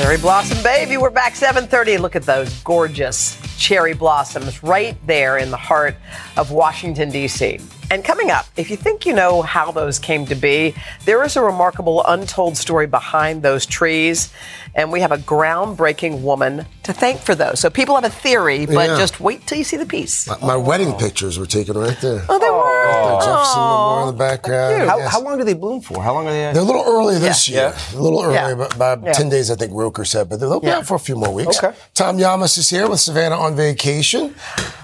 Cherry 0.00 0.16
Blossom 0.16 0.62
Baby, 0.62 0.96
we're 0.96 1.10
back 1.10 1.34
7:30. 1.34 1.98
Look 1.98 2.16
at 2.16 2.22
those 2.22 2.62
gorgeous 2.62 3.36
cherry 3.58 3.92
blossoms 3.92 4.62
right 4.62 4.96
there 5.06 5.36
in 5.36 5.50
the 5.50 5.58
heart 5.58 5.94
of 6.38 6.50
Washington 6.50 7.10
D.C. 7.10 7.60
And 7.92 8.04
coming 8.04 8.30
up, 8.30 8.46
if 8.56 8.70
you 8.70 8.76
think 8.76 9.04
you 9.04 9.12
know 9.12 9.42
how 9.42 9.72
those 9.72 9.98
came 9.98 10.24
to 10.26 10.36
be, 10.36 10.74
there 11.06 11.24
is 11.24 11.36
a 11.36 11.42
remarkable 11.42 12.04
untold 12.06 12.56
story 12.56 12.86
behind 12.86 13.42
those 13.42 13.66
trees, 13.66 14.32
and 14.76 14.92
we 14.92 15.00
have 15.00 15.10
a 15.10 15.16
groundbreaking 15.18 16.22
woman 16.22 16.66
to 16.84 16.92
thank 16.92 17.20
for 17.20 17.34
those. 17.34 17.58
So 17.58 17.68
people 17.68 17.96
have 17.96 18.04
a 18.04 18.08
theory, 18.08 18.64
but 18.66 18.90
Yeah. 18.90 18.96
just 18.96 19.18
wait 19.18 19.44
till 19.48 19.58
you 19.58 19.64
see 19.64 19.76
the 19.76 19.86
piece. 19.86 20.28
My, 20.28 20.38
my 20.40 20.56
wedding 20.56 20.92
pictures 20.94 21.36
were 21.36 21.46
taken 21.46 21.76
right 21.76 22.00
there. 22.00 22.22
Oh, 22.28 22.38
they 22.38 22.48
were. 22.48 22.60
Right 22.60 23.08
there, 23.08 23.34
Jefferson 23.34 23.60
Memorial 23.60 24.08
in 24.08 24.14
the 24.14 24.18
background. 24.18 24.88
How, 24.88 24.98
yes. 24.98 25.12
how 25.12 25.20
long 25.22 25.38
do 25.38 25.44
they 25.44 25.54
bloom 25.54 25.80
for? 25.80 26.00
How 26.00 26.14
long 26.14 26.28
are 26.28 26.30
they? 26.30 26.52
They're 26.52 26.62
a 26.62 26.64
little 26.64 26.84
early 26.86 27.18
this 27.18 27.48
Yeah. 27.48 27.56
year. 27.60 27.74
A 27.96 28.00
little 28.00 28.22
early, 28.22 28.34
Yeah. 28.34 28.54
but 28.54 28.78
by 28.78 28.96
Yeah. 29.02 29.12
10 29.12 29.28
days, 29.30 29.50
I 29.50 29.56
think 29.56 29.72
Roker 29.74 30.04
said, 30.04 30.28
but 30.28 30.38
they'll 30.38 30.60
be 30.60 30.68
Yeah. 30.68 30.78
out 30.78 30.86
for 30.86 30.94
a 30.94 31.00
few 31.00 31.16
more 31.16 31.30
weeks. 31.34 31.58
Okay. 31.58 31.76
Tom 31.94 32.18
Llamas 32.18 32.56
is 32.56 32.70
here 32.70 32.88
with 32.88 33.00
Savannah 33.00 33.36
on 33.38 33.56
vacation. 33.56 34.36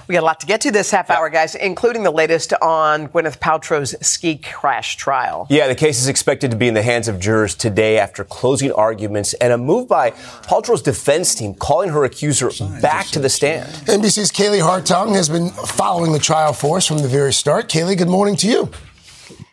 We 0.09 0.15
got 0.15 0.23
a 0.23 0.27
lot 0.27 0.39
to 0.41 0.47
get 0.47 0.61
to 0.63 0.71
this 0.71 0.91
half 0.93 1.11
hour, 1.11 1.29
guys, 1.31 1.55
including 1.57 2.03
the 2.05 2.13
latest 2.13 2.53
on 2.63 2.96
Gwyneth 3.05 3.39
Paltrow's 3.39 3.95
ski 4.07 4.37
crash 4.37 4.97
trial. 4.97 5.47
Yeah, 5.51 5.69
the 5.69 5.75
case 5.75 6.01
is 6.01 6.09
expected 6.09 6.51
to 6.51 6.57
be 6.57 6.69
in 6.69 6.75
the 6.75 6.83
hands 6.83 7.09
of 7.09 7.21
jurors 7.21 7.55
today 7.55 7.99
after 7.99 8.25
closing 8.25 8.73
arguments 8.73 9.35
and 9.35 9.53
a 9.53 9.59
move 9.59 9.89
by 9.89 10.11
Paltrow's 10.11 10.83
defense 10.83 11.35
team 11.35 11.55
calling 11.55 11.91
her 11.91 12.05
accuser 12.05 12.51
back 12.81 13.07
to 13.09 13.19
the 13.19 13.29
stand. 13.29 13.69
NBC's 13.87 14.33
Kaylee 14.33 14.61
Hartung 14.61 15.15
has 15.15 15.29
been 15.29 15.51
following 15.51 16.13
the 16.13 16.19
trial 16.19 16.53
for 16.53 16.79
us 16.79 16.87
from 16.87 16.99
the 16.99 17.09
very 17.09 17.33
start. 17.33 17.69
Kaylee, 17.69 17.99
good 17.99 18.09
morning 18.09 18.37
to 18.37 18.49
you. 18.49 18.71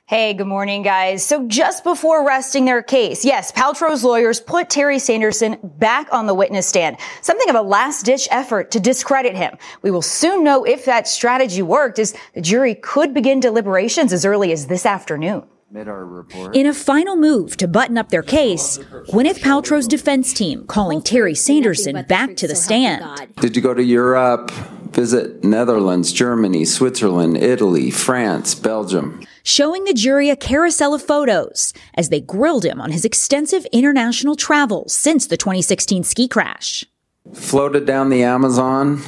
Hey, 0.06 0.34
good 0.34 0.48
morning, 0.48 0.84
guys. 0.84 1.26
So 1.26 1.48
just 1.48 1.86
before 1.86 2.28
resting 2.28 2.66
their 2.66 2.84
case, 2.84 3.24
yes, 3.24 3.54
Paltrow's 3.54 4.04
lawyers 4.04 4.42
put 4.42 4.70
Terry 4.70 5.00
Sanderson 5.00 5.58
back 5.64 6.10
on 6.12 6.28
the 6.28 6.34
witness 6.34 6.68
stand. 6.68 6.98
Something 7.22 7.50
of 7.50 7.56
a 7.56 7.62
last 7.62 8.06
ditch 8.06 8.28
effort 8.30 8.70
to 8.72 8.82
discredit 8.82 9.34
him. 9.38 9.58
We 9.82 9.92
will 9.92 10.02
soon 10.02 10.44
know 10.44 10.66
if 10.66 10.84
that 10.84 11.08
strategy 11.08 11.62
worked 11.62 12.00
as 12.00 12.14
the 12.36 12.42
jury 12.42 12.76
could 12.76 13.14
begin 13.14 13.40
deliberations 13.40 14.12
as 14.12 14.26
early 14.26 14.52
as 14.52 14.68
this 14.68 14.86
afternoon. 14.86 15.44
In 15.74 16.68
a 16.68 16.74
final 16.74 17.16
move 17.16 17.56
to 17.58 17.68
button 17.70 17.98
up 17.98 18.10
their 18.10 18.22
case, 18.22 18.80
Gwyneth 19.10 19.40
Paltrow's 19.40 19.88
defense 19.88 20.34
team 20.34 20.68
calling 20.68 21.02
Terry 21.02 21.34
Sanderson 21.34 22.04
back 22.10 22.36
to 22.36 22.48
the 22.48 22.56
stand. 22.56 23.32
Did 23.38 23.56
you 23.56 23.62
go 23.62 23.74
to 23.74 23.82
Europe, 23.82 24.52
visit 24.94 25.44
Netherlands, 25.44 26.12
Germany, 26.14 26.66
Switzerland, 26.66 27.38
Italy, 27.38 27.92
France, 27.92 28.56
Belgium? 28.56 29.26
Showing 29.44 29.84
the 29.84 29.94
jury 29.94 30.30
a 30.30 30.36
carousel 30.36 30.94
of 30.94 31.02
photos 31.02 31.74
as 31.96 32.10
they 32.10 32.22
grilled 32.22 32.66
him 32.66 32.80
on 32.80 32.92
his 32.92 33.04
extensive 33.04 33.66
international 33.72 34.36
travels 34.36 34.94
since 34.94 35.28
the 35.28 35.38
2016 35.38 36.04
ski 36.04 36.28
crash. 36.28 36.86
Floated 37.34 37.86
down 37.86 38.10
the 38.10 38.24
Amazon? 38.24 39.02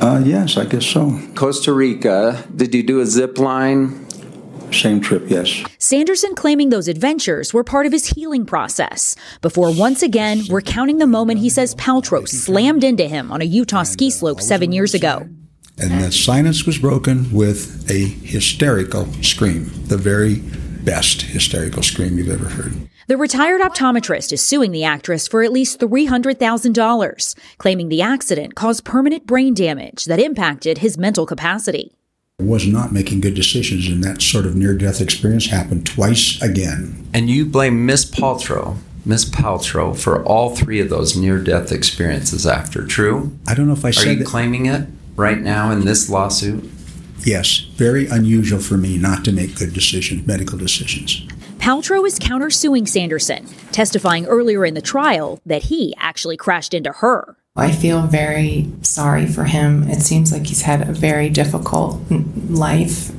Uh, 0.00 0.22
yes, 0.24 0.56
I 0.56 0.64
guess 0.64 0.86
so. 0.86 1.20
Costa 1.34 1.72
Rica. 1.72 2.44
Did 2.54 2.74
you 2.74 2.82
do 2.82 3.00
a 3.00 3.06
zip 3.06 3.38
line? 3.38 4.06
Same 4.72 5.00
trip, 5.00 5.24
yes. 5.28 5.64
Sanderson 5.78 6.34
claiming 6.34 6.70
those 6.70 6.88
adventures 6.88 7.52
were 7.52 7.64
part 7.64 7.86
of 7.86 7.92
his 7.92 8.06
healing 8.06 8.46
process 8.46 9.16
before 9.40 9.72
once 9.72 10.02
again 10.02 10.42
recounting 10.50 10.98
the 10.98 11.06
moment 11.06 11.40
he 11.40 11.48
says 11.48 11.74
Paltrow 11.74 12.28
slammed 12.28 12.84
into 12.84 13.06
him 13.06 13.30
on 13.32 13.40
a 13.40 13.44
Utah 13.44 13.82
ski 13.82 14.08
uh, 14.08 14.10
slope 14.10 14.40
seven 14.40 14.72
years 14.72 14.94
ago. 14.94 15.28
And 15.78 16.02
the 16.02 16.12
silence 16.12 16.66
was 16.66 16.78
broken 16.78 17.32
with 17.32 17.90
a 17.90 18.06
hysterical 18.06 19.10
scream, 19.22 19.70
the 19.86 19.96
very 19.96 20.42
best 20.84 21.22
hysterical 21.22 21.82
scream 21.82 22.18
you've 22.18 22.28
ever 22.28 22.48
heard. 22.48 22.88
The 23.06 23.16
retired 23.16 23.60
optometrist 23.60 24.32
is 24.32 24.40
suing 24.40 24.72
the 24.72 24.84
actress 24.84 25.26
for 25.26 25.42
at 25.42 25.52
least 25.52 25.80
$300,000, 25.80 27.34
claiming 27.58 27.88
the 27.88 28.02
accident 28.02 28.54
caused 28.54 28.84
permanent 28.84 29.26
brain 29.26 29.54
damage 29.54 30.04
that 30.04 30.20
impacted 30.20 30.78
his 30.78 30.96
mental 30.96 31.26
capacity. 31.26 31.92
I 32.40 32.42
was 32.42 32.66
not 32.66 32.90
making 32.90 33.20
good 33.20 33.34
decisions, 33.34 33.86
and 33.86 34.02
that 34.02 34.22
sort 34.22 34.46
of 34.46 34.56
near 34.56 34.74
death 34.74 35.02
experience 35.02 35.46
happened 35.46 35.84
twice 35.84 36.40
again. 36.40 37.06
And 37.12 37.28
you 37.28 37.44
blame 37.44 37.84
Miss 37.84 38.10
Paltrow, 38.10 38.78
Miss 39.04 39.26
Paltrow, 39.28 39.94
for 39.94 40.24
all 40.24 40.56
three 40.56 40.80
of 40.80 40.88
those 40.88 41.14
near-death 41.14 41.70
experiences 41.70 42.46
after. 42.46 42.86
True? 42.86 43.36
I 43.46 43.54
don't 43.54 43.66
know 43.66 43.74
if 43.74 43.84
I 43.84 43.90
Are 43.90 43.92
said 43.92 44.12
you 44.12 44.18
that. 44.20 44.26
claiming 44.26 44.64
it 44.66 44.88
right 45.16 45.38
now 45.38 45.70
in 45.70 45.84
this 45.84 46.08
lawsuit? 46.08 46.64
Yes, 47.26 47.58
very 47.74 48.06
unusual 48.06 48.60
for 48.60 48.78
me 48.78 48.96
not 48.96 49.22
to 49.26 49.32
make 49.32 49.56
good 49.56 49.74
decisions, 49.74 50.26
medical 50.26 50.56
decisions. 50.56 51.20
Paltrow 51.58 52.06
is 52.06 52.18
countersuing 52.18 52.88
Sanderson, 52.88 53.46
testifying 53.70 54.24
earlier 54.24 54.64
in 54.64 54.72
the 54.72 54.80
trial 54.80 55.40
that 55.44 55.64
he 55.64 55.94
actually 55.98 56.38
crashed 56.38 56.72
into 56.72 56.90
her. 56.90 57.36
I 57.56 57.72
feel 57.72 58.02
very 58.02 58.70
sorry 58.82 59.26
for 59.26 59.42
him. 59.42 59.82
It 59.90 60.02
seems 60.02 60.30
like 60.32 60.46
he's 60.46 60.62
had 60.62 60.88
a 60.88 60.92
very 60.92 61.28
difficult 61.28 62.00
life, 62.48 63.10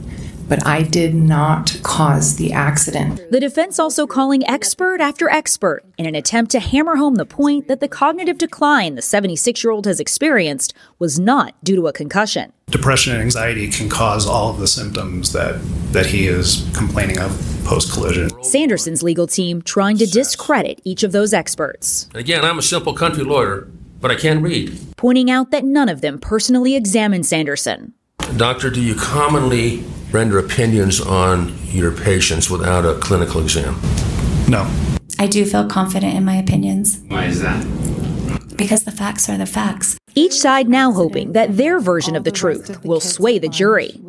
but 0.47 0.65
I 0.65 0.83
did 0.83 1.13
not 1.13 1.77
cause 1.83 2.37
the 2.37 2.53
accident. 2.53 3.21
The 3.29 3.41
defense 3.41 3.77
also 3.77 4.07
calling 4.07 4.47
expert 4.47 5.01
after 5.01 5.29
expert 5.29 5.83
in 5.97 6.05
an 6.05 6.15
attempt 6.15 6.51
to 6.51 6.61
hammer 6.61 6.95
home 6.95 7.15
the 7.15 7.25
point 7.25 7.67
that 7.67 7.81
the 7.81 7.89
cognitive 7.89 8.37
decline 8.37 8.95
the 8.95 9.01
76 9.01 9.65
year 9.65 9.71
old 9.71 9.85
has 9.85 9.99
experienced 9.99 10.73
was 10.97 11.19
not 11.19 11.53
due 11.61 11.75
to 11.75 11.87
a 11.87 11.93
concussion. 11.93 12.53
Depression 12.67 13.11
and 13.11 13.21
anxiety 13.21 13.67
can 13.67 13.89
cause 13.89 14.25
all 14.25 14.49
of 14.49 14.59
the 14.59 14.67
symptoms 14.67 15.33
that, 15.33 15.59
that 15.91 16.05
he 16.05 16.27
is 16.27 16.65
complaining 16.73 17.19
of 17.19 17.31
post 17.65 17.91
collision. 17.91 18.29
Sanderson's 18.41 19.03
legal 19.03 19.27
team 19.27 19.61
trying 19.61 19.97
to 19.97 20.05
discredit 20.05 20.79
each 20.85 21.03
of 21.03 21.11
those 21.11 21.33
experts, 21.33 22.07
Again, 22.15 22.45
I'm 22.45 22.57
a 22.57 22.61
simple 22.61 22.93
country 22.93 23.25
lawyer, 23.25 23.67
but 24.01 24.11
I 24.11 24.15
can't 24.15 24.41
read. 24.41 24.77
pointing 24.97 25.29
out 25.31 25.51
that 25.51 25.63
none 25.63 25.87
of 25.89 26.01
them 26.01 26.19
personally 26.19 26.75
examined 26.75 27.25
Sanderson. 27.25 27.93
Doctor, 28.37 28.69
do 28.69 28.81
you 28.81 28.95
commonly 28.95 29.83
render 30.11 30.37
opinions 30.39 30.99
on 31.01 31.53
your 31.67 31.91
patients 31.91 32.49
without 32.49 32.85
a 32.85 32.99
clinical 32.99 33.41
exam? 33.41 33.79
No. 34.49 34.69
I 35.19 35.27
do 35.27 35.45
feel 35.45 35.67
confident 35.67 36.15
in 36.15 36.25
my 36.25 36.35
opinions 36.35 36.99
Why 37.07 37.25
is 37.25 37.41
that? 37.41 37.65
because 38.57 38.83
the 38.83 38.91
facts 38.91 39.29
are 39.29 39.37
the 39.37 39.45
facts. 39.45 39.97
Each 40.13 40.33
side 40.33 40.67
now 40.67 40.91
hoping 40.91 41.33
that 41.33 41.55
their 41.55 41.79
version 41.79 42.15
of 42.15 42.23
the 42.23 42.31
truth 42.31 42.83
will 42.83 42.99
sway 42.99 43.39
the 43.39 43.47
jury. 43.47 43.99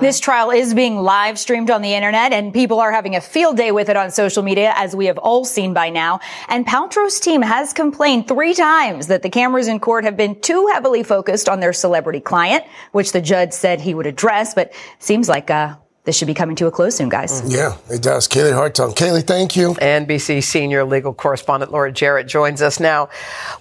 This 0.00 0.18
trial 0.18 0.50
is 0.50 0.74
being 0.74 0.96
live 0.96 1.38
streamed 1.38 1.70
on 1.70 1.82
the 1.82 1.94
internet, 1.94 2.32
and 2.32 2.52
people 2.52 2.80
are 2.80 2.90
having 2.90 3.14
a 3.14 3.20
field 3.20 3.56
day 3.56 3.70
with 3.70 3.88
it 3.88 3.96
on 3.96 4.10
social 4.10 4.42
media, 4.42 4.72
as 4.76 4.96
we 4.96 5.06
have 5.06 5.18
all 5.18 5.44
seen 5.44 5.72
by 5.72 5.88
now. 5.90 6.20
And 6.48 6.66
Paltrow's 6.66 7.20
team 7.20 7.42
has 7.42 7.72
complained 7.72 8.26
three 8.26 8.54
times 8.54 9.06
that 9.06 9.22
the 9.22 9.30
cameras 9.30 9.68
in 9.68 9.78
court 9.78 10.04
have 10.04 10.16
been 10.16 10.40
too 10.40 10.68
heavily 10.72 11.02
focused 11.02 11.48
on 11.48 11.60
their 11.60 11.72
celebrity 11.72 12.20
client, 12.20 12.64
which 12.92 13.12
the 13.12 13.20
judge 13.20 13.52
said 13.52 13.80
he 13.80 13.94
would 13.94 14.06
address. 14.06 14.54
But 14.54 14.72
seems 14.98 15.28
like 15.28 15.50
uh, 15.50 15.76
this 16.04 16.16
should 16.16 16.26
be 16.26 16.34
coming 16.34 16.54
to 16.56 16.66
a 16.66 16.70
close 16.70 16.96
soon, 16.96 17.08
guys. 17.08 17.42
Yeah, 17.46 17.76
it 17.90 18.02
does. 18.02 18.28
Kaylee 18.28 18.52
Hartung. 18.52 18.94
Kaylee, 18.94 19.26
thank 19.26 19.56
you. 19.56 19.70
NBC 19.74 20.42
senior 20.42 20.84
legal 20.84 21.14
correspondent 21.14 21.72
Laura 21.72 21.90
Jarrett 21.90 22.26
joins 22.26 22.60
us 22.60 22.78
now. 22.78 23.08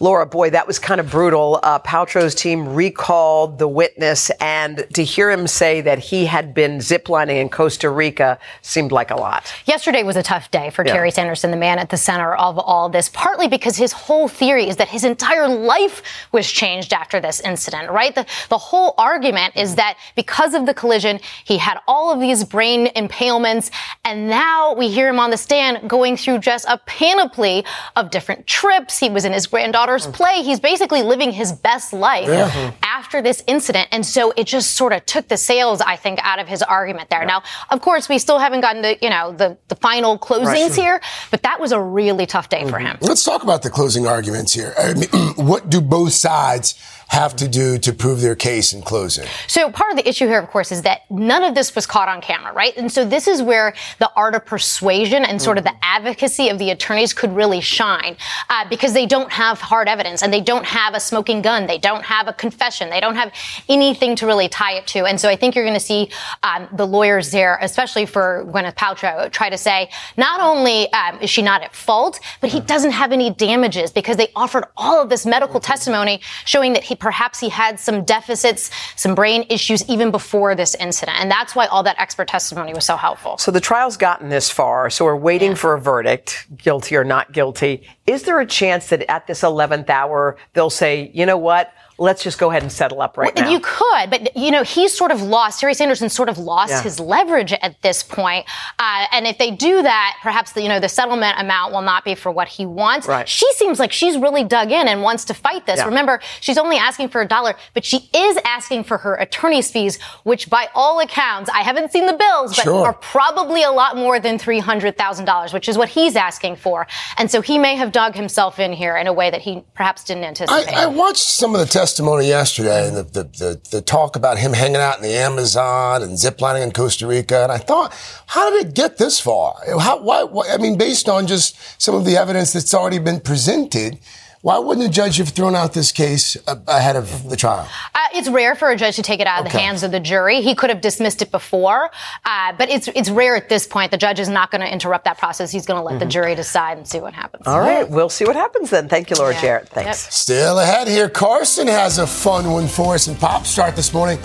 Laura, 0.01 0.25
boy, 0.25 0.49
that 0.49 0.67
was 0.67 0.77
kind 0.77 0.99
of 0.99 1.09
brutal. 1.09 1.61
Uh, 1.63 1.79
Paltrow's 1.79 2.35
team 2.35 2.73
recalled 2.75 3.59
the 3.59 3.67
witness, 3.67 4.29
and 4.41 4.85
to 4.93 5.03
hear 5.05 5.31
him 5.31 5.47
say 5.47 5.79
that 5.81 5.99
he 5.99 6.25
had 6.25 6.53
been 6.53 6.79
ziplining 6.79 7.39
in 7.39 7.47
Costa 7.49 7.89
Rica 7.89 8.37
seemed 8.61 8.91
like 8.91 9.09
a 9.09 9.15
lot. 9.15 9.53
Yesterday 9.65 10.03
was 10.03 10.17
a 10.17 10.23
tough 10.23 10.51
day 10.51 10.69
for 10.69 10.85
Yeah. 10.85 10.93
Terry 10.93 11.11
Sanderson, 11.11 11.49
the 11.51 11.57
man 11.57 11.79
at 11.79 11.91
the 11.91 11.97
center 11.97 12.35
of 12.35 12.59
all 12.59 12.89
this, 12.89 13.07
partly 13.07 13.47
because 13.47 13.77
his 13.77 13.93
whole 13.93 14.27
theory 14.27 14.67
is 14.67 14.75
that 14.75 14.89
his 14.89 15.05
entire 15.05 15.47
life 15.47 16.01
was 16.33 16.51
changed 16.51 16.91
after 16.91 17.21
this 17.21 17.39
incident, 17.39 17.89
right? 17.89 18.13
The, 18.13 18.25
the 18.49 18.57
whole 18.57 18.95
argument 18.97 19.55
is 19.55 19.75
that 19.75 19.97
because 20.15 20.53
of 20.53 20.65
the 20.65 20.73
collision, 20.73 21.21
he 21.45 21.57
had 21.57 21.77
all 21.87 22.11
of 22.11 22.19
these 22.19 22.32
brain 22.45 22.87
impalements, 22.95 23.69
and 24.05 24.29
now 24.29 24.73
we 24.73 24.87
hear 24.87 25.09
him 25.09 25.19
on 25.19 25.29
the 25.29 25.37
stand 25.37 25.89
going 25.89 26.15
through 26.15 26.39
just 26.39 26.65
a 26.69 26.77
panoply 26.85 27.65
of 27.97 28.11
different 28.11 28.47
trips. 28.47 28.97
He 28.97 29.09
was 29.09 29.25
in 29.25 29.33
his 29.33 29.47
granddaughter's 29.47 30.05
hmm. 30.05 30.11
play. 30.11 30.41
He's 30.41 30.61
basically 30.61 31.03
living 31.03 31.31
his 31.31 31.51
best 31.51 31.91
life 31.91 32.29
Yeah. 32.29 32.49
Mm-hmm. 32.49 32.75
after 32.83 33.21
this 33.21 33.43
incident. 33.47 33.89
And 33.91 34.05
so 34.05 34.31
it 34.37 34.45
just 34.45 34.75
sort 34.75 34.93
of 34.93 35.05
took 35.05 35.27
the 35.27 35.37
sails, 35.37 35.81
I 35.81 35.95
think, 35.95 36.19
out 36.23 36.39
of 36.39 36.47
his 36.47 36.61
argument 36.61 37.09
there. 37.09 37.25
Now, 37.25 37.43
of 37.69 37.81
course, 37.81 38.07
we 38.07 38.19
still 38.19 38.39
haven't 38.39 38.61
gotten 38.61 38.81
the, 38.81 38.97
you 39.01 39.09
know, 39.09 39.31
the, 39.31 39.57
the 39.67 39.75
final 39.75 40.17
closings 40.17 40.43
Right. 40.45 40.73
here, 40.75 41.01
but 41.31 41.43
that 41.43 41.59
was 41.59 41.71
a 41.71 41.81
really 41.81 42.25
tough 42.25 42.49
day 42.49 42.63
for 42.63 42.77
mm-hmm. 42.77 42.85
him. 42.85 42.97
Let's 43.01 43.23
talk 43.23 43.43
about 43.43 43.63
the 43.63 43.69
closing 43.69 44.07
arguments 44.07 44.53
here. 44.53 44.73
I 44.77 44.93
mean, 44.93 45.09
what 45.35 45.69
do 45.69 45.81
both 45.81 46.13
sides 46.13 46.75
have 47.09 47.35
to 47.37 47.47
do 47.47 47.77
to 47.77 47.93
prove 47.93 48.21
their 48.21 48.35
case 48.35 48.73
in 48.73 48.81
closing? 48.81 49.27
So 49.47 49.71
part 49.71 49.91
of 49.91 49.97
the 49.97 50.07
issue 50.07 50.27
here, 50.27 50.39
of 50.39 50.49
course, 50.49 50.71
is 50.71 50.81
that 50.83 51.09
none 51.09 51.43
of 51.43 51.55
this 51.55 51.75
was 51.75 51.85
caught 51.85 52.07
on 52.07 52.21
camera, 52.21 52.53
right? 52.53 52.75
And 52.77 52.91
so 52.91 53.05
this 53.05 53.27
is 53.27 53.41
where 53.41 53.73
the 53.99 54.11
art 54.15 54.35
of 54.35 54.45
persuasion 54.45 55.25
and 55.25 55.41
sort 55.41 55.57
of 55.57 55.63
the 55.63 55.73
advocacy 55.81 56.49
of 56.49 56.59
the 56.59 56.71
attorneys 56.71 57.13
could 57.13 57.35
really 57.35 57.61
shine 57.61 58.15
uh, 58.49 58.67
because 58.69 58.93
they 58.93 59.05
don't 59.05 59.31
have 59.31 59.59
hard 59.59 59.87
evidence 59.87 60.23
and 60.23 60.33
they 60.33 60.41
don't 60.41 60.65
have 60.65 60.93
a 60.93 60.99
smoking 60.99 61.41
gun. 61.41 61.67
They 61.67 61.77
don't 61.77 62.03
have 62.03 62.27
a 62.27 62.33
confession. 62.33 62.89
They 62.89 62.99
don't 62.99 63.15
have 63.15 63.31
anything 63.69 64.15
to 64.17 64.25
really 64.25 64.49
tie 64.49 64.73
it 64.73 64.87
to. 64.87 65.05
And 65.05 65.19
so 65.19 65.29
I 65.29 65.35
think 65.35 65.55
you're 65.55 65.65
going 65.65 65.73
to 65.73 65.79
see 65.79 66.09
um, 66.43 66.67
the 66.73 66.87
lawyers 66.87 67.31
there, 67.31 67.57
especially 67.61 68.05
for 68.05 68.45
Gwyneth 68.47 68.75
Paltrow, 68.75 69.31
try 69.31 69.49
to 69.49 69.57
say 69.57 69.89
not 70.17 70.39
only 70.39 70.91
um, 70.93 71.19
is 71.21 71.29
she 71.29 71.41
not 71.41 71.61
at 71.61 71.75
fault, 71.75 72.19
but 72.41 72.49
he 72.49 72.59
doesn't 72.59 72.91
have 72.91 73.11
any 73.11 73.29
damages 73.29 73.91
because 73.91 74.17
they 74.17 74.27
offered 74.35 74.65
all 74.77 75.01
of 75.01 75.09
this 75.09 75.25
medical 75.25 75.59
testimony 75.59 76.21
showing 76.45 76.73
that 76.73 76.83
he 76.83 76.92
perhaps 76.95 77.39
he 77.39 77.49
had 77.49 77.79
some 77.79 78.03
deficits, 78.03 78.71
some 78.95 79.15
brain 79.15 79.45
issues 79.49 79.87
even 79.89 80.11
before 80.11 80.55
this 80.55 80.75
incident. 80.75 81.19
And 81.19 81.29
that's 81.29 81.55
why 81.55 81.67
all 81.67 81.83
that 81.83 81.99
expert 81.99 82.27
testimony 82.27 82.73
was 82.73 82.85
so 82.85 82.95
helpful. 82.95 83.37
So 83.37 83.51
the 83.51 83.61
trial's 83.61 83.97
gotten 83.97 84.29
this 84.29 84.49
far, 84.49 84.89
so 84.89 85.05
we're 85.05 85.15
waiting 85.15 85.55
for 85.55 85.73
a 85.73 85.81
verdict, 85.81 86.47
guilty 86.57 86.95
or 86.95 87.03
not 87.03 87.31
guilty. 87.31 87.87
Is 88.05 88.23
there 88.23 88.39
a 88.39 88.45
chance 88.45 88.87
that 88.87 89.09
at 89.09 89.27
this 89.27 89.41
11th 89.41 89.89
hour, 89.89 90.37
they'll 90.53 90.69
say, 90.69 91.11
you 91.13 91.25
know 91.25 91.37
what? 91.37 91.73
Let's 91.97 92.23
just 92.23 92.39
go 92.39 92.49
ahead 92.49 92.63
and 92.63 92.71
settle 92.71 93.01
up 93.01 93.17
right 93.17 93.33
Well, 93.35 93.45
now. 93.45 93.51
You 93.51 93.59
could, 93.61 94.09
but 94.09 94.35
you 94.35 94.51
know 94.51 94.63
he's 94.63 94.95
sort 94.97 95.11
of 95.11 95.21
lost. 95.21 95.59
Terry 95.59 95.73
Sanderson 95.73 96.09
sort 96.09 96.29
of 96.29 96.37
lost 96.37 96.71
Yeah. 96.71 96.81
his 96.81 96.99
leverage 96.99 97.53
at 97.53 97.81
this 97.81 98.03
point. 98.03 98.45
Uh, 98.79 99.05
and 99.11 99.27
if 99.27 99.37
they 99.37 99.51
do 99.51 99.81
that, 99.81 100.17
perhaps 100.23 100.53
the, 100.53 100.61
you 100.61 100.69
know 100.69 100.79
the 100.79 100.89
settlement 100.89 101.39
amount 101.39 101.71
will 101.73 101.81
not 101.81 102.03
be 102.03 102.15
for 102.15 102.31
what 102.31 102.47
he 102.47 102.65
wants. 102.65 103.07
Right. 103.07 103.27
She 103.29 103.51
seems 103.53 103.79
like 103.79 103.91
she's 103.91 104.17
really 104.17 104.43
dug 104.43 104.71
in 104.71 104.87
and 104.87 105.01
wants 105.03 105.25
to 105.25 105.33
fight 105.33 105.65
this. 105.65 105.77
Yeah. 105.77 105.85
Remember, 105.85 106.19
she's 106.39 106.57
only 106.57 106.77
asking 106.77 107.09
for 107.09 107.21
a 107.21 107.27
dollar, 107.27 107.55
but 107.73 107.85
she 107.85 108.09
is 108.13 108.37
asking 108.45 108.83
for 108.85 108.97
her 108.99 109.15
attorney's 109.15 109.69
fees, 109.71 109.99
which 110.23 110.49
by 110.49 110.69
all 110.73 110.99
accounts, 110.99 111.49
I 111.53 111.61
haven't 111.61 111.91
seen 111.91 112.05
the 112.07 112.13
bills, 112.13 112.55
but 112.55 112.63
Sure. 112.63 112.87
are 112.87 112.93
probably 112.93 113.63
a 113.63 113.71
lot 113.71 113.95
more 113.97 114.19
than 114.19 114.37
three 114.39 114.59
hundred 114.59 114.97
thousand 114.97 115.25
dollars, 115.25 115.53
which 115.53 115.69
is 115.69 115.77
what 115.77 115.89
he's 115.89 116.15
asking 116.15 116.55
for. 116.55 116.87
And 117.17 117.29
so 117.29 117.41
he 117.41 117.57
may 117.57 117.75
have 117.75 117.91
dug 117.91 118.15
himself 118.15 118.59
in 118.59 118.73
here 118.73 118.97
in 118.97 119.07
a 119.07 119.13
way 119.13 119.29
that 119.29 119.41
he 119.41 119.63
perhaps 119.75 120.03
didn't 120.03 120.23
anticipate. 120.23 120.67
I, 120.75 120.83
I 120.83 120.85
watched 120.87 121.17
some 121.23 121.53
of 121.53 121.59
the 121.59 121.67
testimony 121.83 122.29
yesterday 122.29 122.87
and 122.87 122.95
the, 122.95 123.03
the, 123.03 123.23
the, 123.23 123.61
the 123.71 123.81
talk 123.81 124.15
about 124.15 124.37
him 124.37 124.53
hanging 124.53 124.77
out 124.77 124.95
in 124.95 125.03
the 125.03 125.13
Amazon 125.13 126.01
and 126.01 126.13
ziplining 126.13 126.63
in 126.63 126.71
Costa 126.71 127.05
Rica. 127.05 127.43
And 127.43 127.51
I 127.51 127.57
thought, 127.57 127.93
how 128.25 128.49
did 128.51 128.67
it 128.67 128.73
get 128.73 128.97
this 128.97 129.19
far? 129.19 129.55
How, 129.67 130.01
why, 130.01 130.23
why, 130.23 130.47
I 130.49 130.57
mean, 130.59 130.77
based 130.77 131.09
on 131.09 131.27
just 131.27 131.57
some 131.81 131.93
of 131.93 132.05
the 132.05 132.15
evidence 132.15 132.53
that's 132.53 132.73
already 132.73 132.99
been 132.99 133.19
presented, 133.19 133.99
why 134.43 134.59
wouldn't 134.59 134.85
a 134.85 134.89
judge 134.89 135.17
have 135.17 135.29
thrown 135.29 135.55
out 135.55 135.73
this 135.73 135.93
case 135.93 136.35
ahead 136.67 136.97
of 136.97 137.29
the 137.29 137.37
trial? 137.37 137.65
Uh, 137.95 137.99
it's 138.13 138.27
rare 138.29 138.55
for 138.55 138.69
a 138.71 138.75
judge 138.75 138.97
to 138.97 139.01
take 139.01 139.21
it 139.21 139.25
out 139.25 139.45
of 139.45 139.49
the 139.49 139.57
hands 139.57 139.83
of 139.83 139.91
the 139.91 140.01
jury. 140.01 140.41
He 140.41 140.53
could 140.53 140.69
have 140.69 140.81
dismissed 140.81 141.21
it 141.21 141.31
before, 141.31 141.89
uh, 142.25 142.51
but 142.57 142.69
it's 142.69 142.89
it's 142.89 143.09
rare 143.09 143.37
at 143.37 143.47
this 143.47 143.65
point. 143.65 143.91
The 143.91 143.97
judge 143.97 144.19
is 144.19 144.27
not 144.27 144.51
going 144.51 144.59
to 144.59 144.69
interrupt 144.69 145.05
that 145.05 145.17
process. 145.17 145.49
He's 145.49 145.65
going 145.65 145.79
to 145.79 145.83
let 145.83 145.97
the 145.99 146.05
Mhm. 146.05 146.09
jury 146.09 146.35
decide 146.35 146.77
and 146.77 146.85
see 146.85 146.99
what 146.99 147.13
happens. 147.13 147.47
All 147.47 147.61
right, 147.61 147.89
we'll 147.89 148.09
see 148.09 148.25
what 148.25 148.35
happens 148.35 148.69
then. 148.69 148.89
Thank 148.89 149.09
you, 149.09 149.15
Laura 149.15 149.33
Yeah. 149.33 149.41
Jarrett. 149.41 149.69
Thanks. 149.69 150.13
Still 150.13 150.59
ahead 150.59 150.89
here. 150.89 151.07
Carson 151.07 151.67
has 151.67 151.97
a 151.97 152.05
fun 152.05 152.51
one 152.51 152.67
for 152.67 152.95
us 152.95 153.07
in 153.07 153.15
Pop 153.15 153.47
Start 153.47 153.77
this 153.77 153.93
morning. 153.93 154.19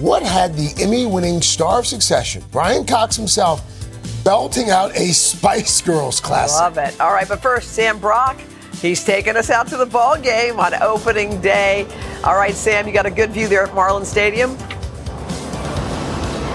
What 0.00 0.24
had 0.24 0.56
the 0.56 0.74
Emmy 0.82 1.06
winning 1.06 1.40
star 1.42 1.78
of 1.78 1.86
succession, 1.86 2.42
Brian 2.50 2.84
Cox 2.84 3.14
himself, 3.14 3.62
belting 4.24 4.68
out 4.70 4.90
a 4.96 5.12
Spice 5.12 5.80
Girls 5.80 6.18
classic? 6.18 6.60
Love 6.60 6.78
it. 6.78 7.00
All 7.00 7.12
right, 7.12 7.28
but 7.28 7.40
first, 7.40 7.72
Sam 7.72 7.98
Brock. 8.00 8.36
He's 8.84 9.02
taking 9.02 9.34
us 9.34 9.48
out 9.48 9.66
to 9.68 9.78
the 9.78 9.86
ball 9.86 10.20
game 10.20 10.60
on 10.60 10.74
opening 10.74 11.40
day. 11.40 11.86
All 12.22 12.36
right, 12.36 12.54
Sam, 12.54 12.86
you 12.86 12.92
got 12.92 13.06
a 13.06 13.10
good 13.10 13.30
view 13.30 13.48
there 13.48 13.64
at 13.64 13.74
Marlin 13.74 14.04
Stadium. 14.04 14.58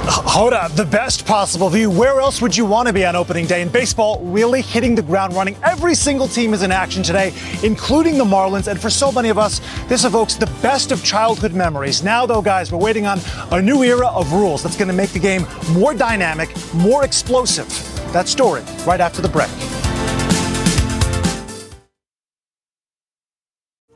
Hold 0.05 0.53
up, 0.53 0.73
the 0.73 0.85
best 0.85 1.25
possible 1.25 1.71
view. 1.71 1.89
Where 1.89 2.19
else 2.19 2.39
would 2.39 2.55
you 2.55 2.65
want 2.65 2.87
to 2.87 2.93
be 2.93 3.03
on 3.03 3.15
opening 3.15 3.47
day? 3.47 3.63
And 3.63 3.73
baseball 3.73 4.19
really 4.23 4.61
hitting 4.61 4.93
the 4.93 5.01
ground 5.01 5.33
running. 5.33 5.55
Every 5.63 5.95
single 5.95 6.27
team 6.27 6.53
is 6.53 6.61
in 6.61 6.71
action 6.71 7.01
today, 7.01 7.33
including 7.63 8.19
the 8.19 8.25
Marlins. 8.25 8.67
And 8.67 8.79
for 8.79 8.91
so 8.91 9.11
many 9.11 9.29
of 9.29 9.39
us, 9.39 9.59
this 9.87 10.05
evokes 10.05 10.35
the 10.35 10.51
best 10.61 10.91
of 10.91 11.03
childhood 11.03 11.55
memories. 11.55 12.03
Now, 12.03 12.27
though, 12.27 12.43
guys, 12.43 12.71
we're 12.71 12.77
waiting 12.77 13.07
on 13.07 13.19
a 13.49 13.59
new 13.59 13.81
era 13.81 14.07
of 14.07 14.31
rules 14.33 14.61
that's 14.61 14.77
going 14.77 14.87
to 14.87 14.93
make 14.93 15.13
the 15.13 15.19
game 15.19 15.47
more 15.71 15.95
dynamic, 15.95 16.55
more 16.75 17.03
explosive. 17.03 17.67
That 18.13 18.27
story 18.27 18.61
right 18.85 18.99
after 18.99 19.23
the 19.23 19.29
break. 19.29 19.49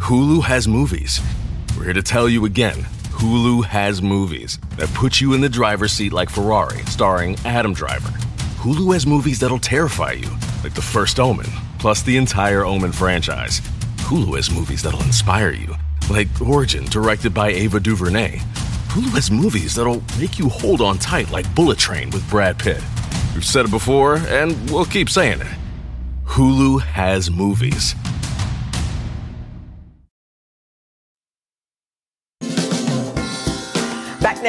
Hulu 0.00 0.42
has 0.42 0.66
movies. 0.66 1.20
We're 1.76 1.84
here 1.84 1.92
to 1.92 2.02
tell 2.02 2.28
you 2.28 2.44
again 2.46 2.74
Hulu 3.20 3.64
has 3.66 4.02
movies 4.02 4.58
that 4.76 4.92
put 4.94 5.20
you 5.20 5.34
in 5.34 5.40
the 5.40 5.48
driver's 5.48 5.92
seat 5.92 6.12
like 6.12 6.30
Ferrari, 6.30 6.78
starring 6.86 7.36
Adam 7.44 7.74
Driver. 7.74 8.08
Hulu 8.58 8.92
has 8.94 9.06
movies 9.06 9.38
that'll 9.38 9.58
terrify 9.58 10.12
you, 10.12 10.28
like 10.64 10.74
The 10.74 10.82
First 10.82 11.20
Omen, 11.20 11.46
plus 11.78 12.02
the 12.02 12.16
entire 12.16 12.64
Omen 12.64 12.92
franchise. 12.92 13.60
Hulu 13.98 14.36
has 14.36 14.50
movies 14.50 14.82
that'll 14.82 15.02
inspire 15.02 15.52
you, 15.52 15.76
like 16.10 16.28
Origin, 16.40 16.86
directed 16.86 17.32
by 17.32 17.50
Ava 17.50 17.78
DuVernay. 17.78 18.38
Hulu 18.88 19.10
has 19.14 19.30
movies 19.30 19.74
that'll 19.74 20.02
make 20.18 20.38
you 20.38 20.48
hold 20.48 20.80
on 20.80 20.98
tight, 20.98 21.30
like 21.30 21.54
Bullet 21.54 21.78
Train 21.78 22.10
with 22.10 22.28
Brad 22.28 22.58
Pitt. 22.58 22.82
We've 23.34 23.44
said 23.44 23.66
it 23.66 23.70
before, 23.70 24.16
and 24.16 24.56
we'll 24.70 24.86
keep 24.86 25.10
saying 25.10 25.42
it. 25.42 25.54
Hulu 26.24 26.80
has 26.80 27.30
movies. 27.30 27.94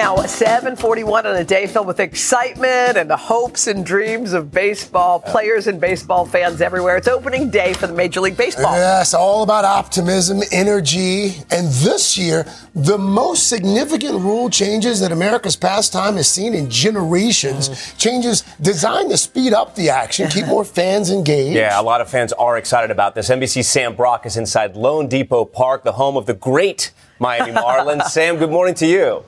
Now, 0.02 0.16
741 0.16 1.28
on 1.28 1.36
a 1.36 1.44
day 1.44 1.68
filled 1.68 1.86
with 1.86 2.00
excitement 2.00 2.98
and 2.98 3.08
the 3.08 3.16
hopes 3.16 3.68
and 3.68 3.86
dreams 3.86 4.34
of 4.34 4.52
baseball 4.52 5.20
players 5.20 5.68
and 5.68 5.80
baseball 5.80 6.26
fans 6.26 6.60
everywhere. 6.60 6.98
It's 6.98 7.08
opening 7.08 7.52
day 7.52 7.74
for 7.74 7.86
the 7.86 7.94
Major 7.94 8.20
League 8.20 8.36
Baseball. 8.36 8.74
Yes, 8.74 9.14
all 9.14 9.44
about 9.44 9.64
optimism, 9.64 10.42
energy, 10.52 11.36
and 11.52 11.68
this 11.68 12.18
year, 12.18 12.48
the 12.74 12.98
most 12.98 13.48
significant 13.48 14.16
rule 14.16 14.50
changes 14.50 15.00
that 15.02 15.12
America's 15.12 15.56
pastime 15.56 16.16
has 16.16 16.28
seen 16.28 16.56
in 16.56 16.68
generations. 16.68 17.70
Mm-hmm. 17.70 17.98
Changes 18.00 18.42
designed 18.60 19.12
to 19.12 19.18
speed 19.18 19.54
up 19.54 19.76
the 19.76 19.92
action, 19.92 20.32
keep 20.32 20.48
more 20.48 20.66
fans 20.66 21.12
engaged. 21.12 21.56
Yeah, 21.56 21.80
a 21.80 21.84
lot 21.84 22.02
of 22.02 22.10
fans 22.10 22.34
are 22.34 22.58
excited 22.58 22.90
about 22.90 23.14
this. 23.14 23.30
NBC's 23.30 23.68
Sam 23.68 23.96
Brock 23.96 24.26
is 24.26 24.36
inside 24.36 24.74
loanDepot 24.74 25.54
Park, 25.54 25.84
the 25.84 25.92
home 25.92 26.18
of 26.18 26.26
the 26.26 26.34
great 26.34 26.92
Miami 27.20 27.52
Marlins. 27.56 28.06
Sam, 28.06 28.38
good 28.38 28.50
morning 28.50 28.74
to 28.74 28.88
you. 28.88 29.26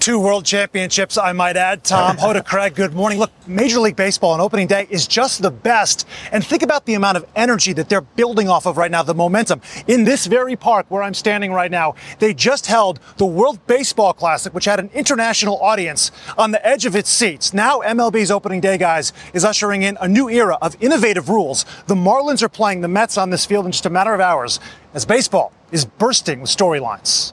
Two 0.00 0.20
world 0.20 0.44
championships, 0.44 1.18
I 1.18 1.32
might 1.32 1.56
add. 1.56 1.82
Tom, 1.82 2.16
Hoda 2.18 2.44
Craig, 2.44 2.74
good 2.76 2.94
morning. 2.94 3.18
Look, 3.18 3.32
Major 3.48 3.80
League 3.80 3.96
Baseball 3.96 4.30
on 4.30 4.40
opening 4.40 4.68
day 4.68 4.86
is 4.90 5.06
just 5.08 5.42
the 5.42 5.50
best. 5.50 6.06
And 6.30 6.46
think 6.46 6.62
about 6.62 6.86
the 6.86 6.94
amount 6.94 7.16
of 7.16 7.26
energy 7.34 7.72
that 7.72 7.88
they're 7.88 8.00
building 8.00 8.48
off 8.48 8.64
of 8.66 8.76
right 8.76 8.90
now, 8.90 9.02
the 9.02 9.14
momentum. 9.14 9.60
In 9.88 10.04
this 10.04 10.26
very 10.26 10.54
park 10.54 10.86
where 10.88 11.02
I'm 11.02 11.14
standing 11.14 11.52
right 11.52 11.70
now, 11.70 11.94
they 12.20 12.32
just 12.32 12.66
held 12.66 13.00
the 13.16 13.26
World 13.26 13.66
Baseball 13.66 14.12
Classic, 14.12 14.54
which 14.54 14.66
had 14.66 14.78
an 14.78 14.88
international 14.94 15.60
audience 15.60 16.12
on 16.36 16.52
the 16.52 16.64
edge 16.64 16.86
of 16.86 16.94
its 16.94 17.10
seats. 17.10 17.52
Now, 17.52 17.80
MLB's 17.80 18.30
opening 18.30 18.60
day, 18.60 18.78
guys, 18.78 19.12
is 19.32 19.44
ushering 19.44 19.82
in 19.82 19.98
a 20.00 20.06
new 20.06 20.28
era 20.30 20.58
of 20.62 20.76
innovative 20.80 21.28
rules. 21.28 21.64
The 21.86 21.96
Marlins 21.96 22.42
are 22.42 22.48
playing 22.48 22.82
the 22.82 22.88
Mets 22.88 23.18
on 23.18 23.30
this 23.30 23.44
field 23.44 23.66
in 23.66 23.72
just 23.72 23.86
a 23.86 23.90
matter 23.90 24.14
of 24.14 24.20
hours 24.20 24.60
as 24.94 25.04
baseball 25.04 25.52
is 25.72 25.84
bursting 25.84 26.40
with 26.40 26.50
storylines. 26.50 27.32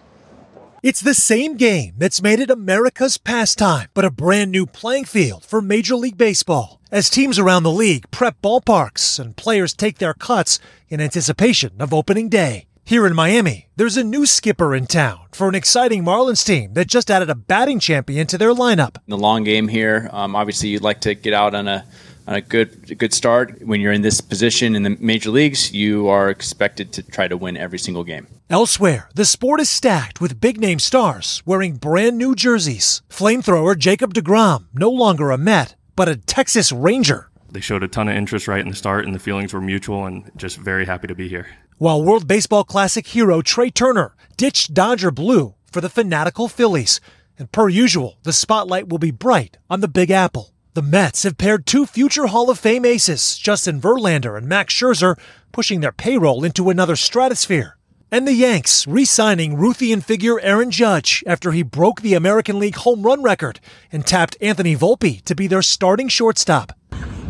It's 0.85 1.01
the 1.01 1.15
same 1.15 1.57
game 1.57 1.95
that's 1.97 2.21
made 2.21 2.39
it 2.39 2.51
America's 2.51 3.17
pastime, 3.17 3.89
but 3.95 4.05
a 4.05 4.11
brand 4.11 4.51
new 4.51 4.67
playing 4.67 5.05
field 5.05 5.43
for 5.43 5.59
Major 5.59 5.95
League 5.95 6.15
Baseball. 6.15 6.79
As 6.91 7.09
teams 7.09 7.39
around 7.39 7.63
the 7.63 7.71
league 7.71 8.05
prep 8.11 8.39
ballparks 8.43 9.17
and 9.17 9.35
players 9.35 9.73
take 9.73 9.97
their 9.97 10.13
cuts 10.13 10.59
in 10.87 11.01
anticipation 11.01 11.71
of 11.79 11.91
opening 11.91 12.29
day. 12.29 12.67
Here 12.83 13.07
in 13.07 13.15
Miami, 13.15 13.65
there's 13.75 13.97
a 13.97 14.03
new 14.03 14.27
skipper 14.27 14.75
in 14.75 14.85
town 14.85 15.21
for 15.31 15.49
an 15.49 15.55
exciting 15.55 16.03
Marlins 16.03 16.45
team 16.45 16.73
that 16.75 16.85
just 16.85 17.09
added 17.09 17.31
a 17.31 17.41
batting 17.49 17.79
champion 17.79 18.27
to 18.27 18.37
their 18.37 18.53
lineup. 18.53 18.97
In 18.97 19.09
the 19.09 19.17
long 19.17 19.43
game 19.43 19.67
here. 19.67 20.07
Um, 20.13 20.35
obviously, 20.35 20.69
you'd 20.69 20.83
like 20.83 21.01
to 21.01 21.15
get 21.15 21.33
out 21.33 21.55
on 21.55 21.67
a 21.67 21.83
on 22.27 22.35
a 22.35 22.41
good 22.41 22.91
a 22.91 22.93
good 22.93 23.11
start. 23.11 23.59
When 23.65 23.81
you're 23.81 23.91
in 23.91 24.03
this 24.03 24.21
position 24.21 24.75
in 24.75 24.83
the 24.83 24.95
major 24.99 25.31
leagues, 25.31 25.73
you 25.73 26.09
are 26.09 26.29
expected 26.29 26.93
to 26.93 27.01
try 27.01 27.27
to 27.27 27.37
win 27.37 27.57
every 27.57 27.79
single 27.79 28.03
game. 28.03 28.27
Elsewhere, 28.47 29.09
the 29.15 29.25
sport 29.25 29.59
is 29.59 29.71
stacked 29.71 30.21
with 30.21 30.39
big 30.39 30.59
name 30.59 30.77
stars 30.77 31.41
wearing 31.47 31.77
brand 31.77 32.15
new 32.19 32.35
jerseys. 32.35 33.01
Flamethrower 33.09 33.75
Jacob 33.75 34.13
DeGrom, 34.13 34.65
no 34.71 34.91
longer 34.91 35.31
a 35.31 35.37
Met, 35.37 35.75
but 35.95 36.07
a 36.07 36.15
Texas 36.15 36.71
Ranger. 36.71 37.31
They 37.51 37.59
showed 37.59 37.81
a 37.81 37.87
ton 37.87 38.07
of 38.07 38.15
interest 38.15 38.47
right 38.47 38.61
in 38.61 38.69
the 38.69 38.75
start, 38.75 39.03
and 39.05 39.15
the 39.15 39.19
feelings 39.19 39.51
were 39.51 39.61
mutual, 39.61 40.05
and 40.05 40.29
just 40.35 40.57
very 40.57 40.85
happy 40.85 41.07
to 41.07 41.15
be 41.15 41.27
here. 41.27 41.47
While 41.79 42.03
World 42.03 42.27
Baseball 42.27 42.63
Classic 42.63 43.07
hero 43.07 43.41
Trea 43.41 43.71
Turner 43.71 44.15
ditched 44.37 44.75
Dodger 44.75 45.09
Blue 45.09 45.55
for 45.71 45.81
the 45.81 45.89
fanatical 45.89 46.47
Phillies. 46.47 47.01
And 47.39 47.51
per 47.51 47.67
usual, 47.67 48.19
the 48.21 48.31
spotlight 48.31 48.87
will 48.87 48.99
be 48.99 49.11
bright 49.11 49.57
on 49.71 49.81
the 49.81 49.87
Big 49.87 50.11
Apple. 50.11 50.53
The 50.75 50.83
Mets 50.83 51.23
have 51.23 51.39
paired 51.39 51.65
two 51.65 51.87
future 51.87 52.27
Hall 52.27 52.51
of 52.51 52.59
Fame 52.59 52.85
aces, 52.85 53.39
Justin 53.39 53.81
Verlander 53.81 54.37
and 54.37 54.47
Max 54.47 54.71
Scherzer, 54.73 55.17
pushing 55.51 55.79
their 55.79 55.91
payroll 55.91 56.43
into 56.43 56.69
another 56.69 56.95
stratosphere. 56.95 57.75
And 58.15 58.25
the 58.25 58.31
Yanks 58.31 58.87
re 58.87 59.03
signing 59.03 59.57
Ruthian 59.57 60.01
figure 60.01 60.39
Aaron 60.39 60.71
Judge 60.71 61.21
after 61.27 61.51
he 61.51 61.63
broke 61.63 61.99
the 61.99 62.13
American 62.13 62.59
League 62.59 62.77
home 62.77 63.03
run 63.03 63.21
record 63.21 63.59
and 63.91 64.07
tapped 64.07 64.37
Anthony 64.39 64.73
Volpe 64.73 65.21
to 65.25 65.35
be 65.35 65.47
their 65.47 65.61
starting 65.61 66.07
shortstop. 66.07 66.71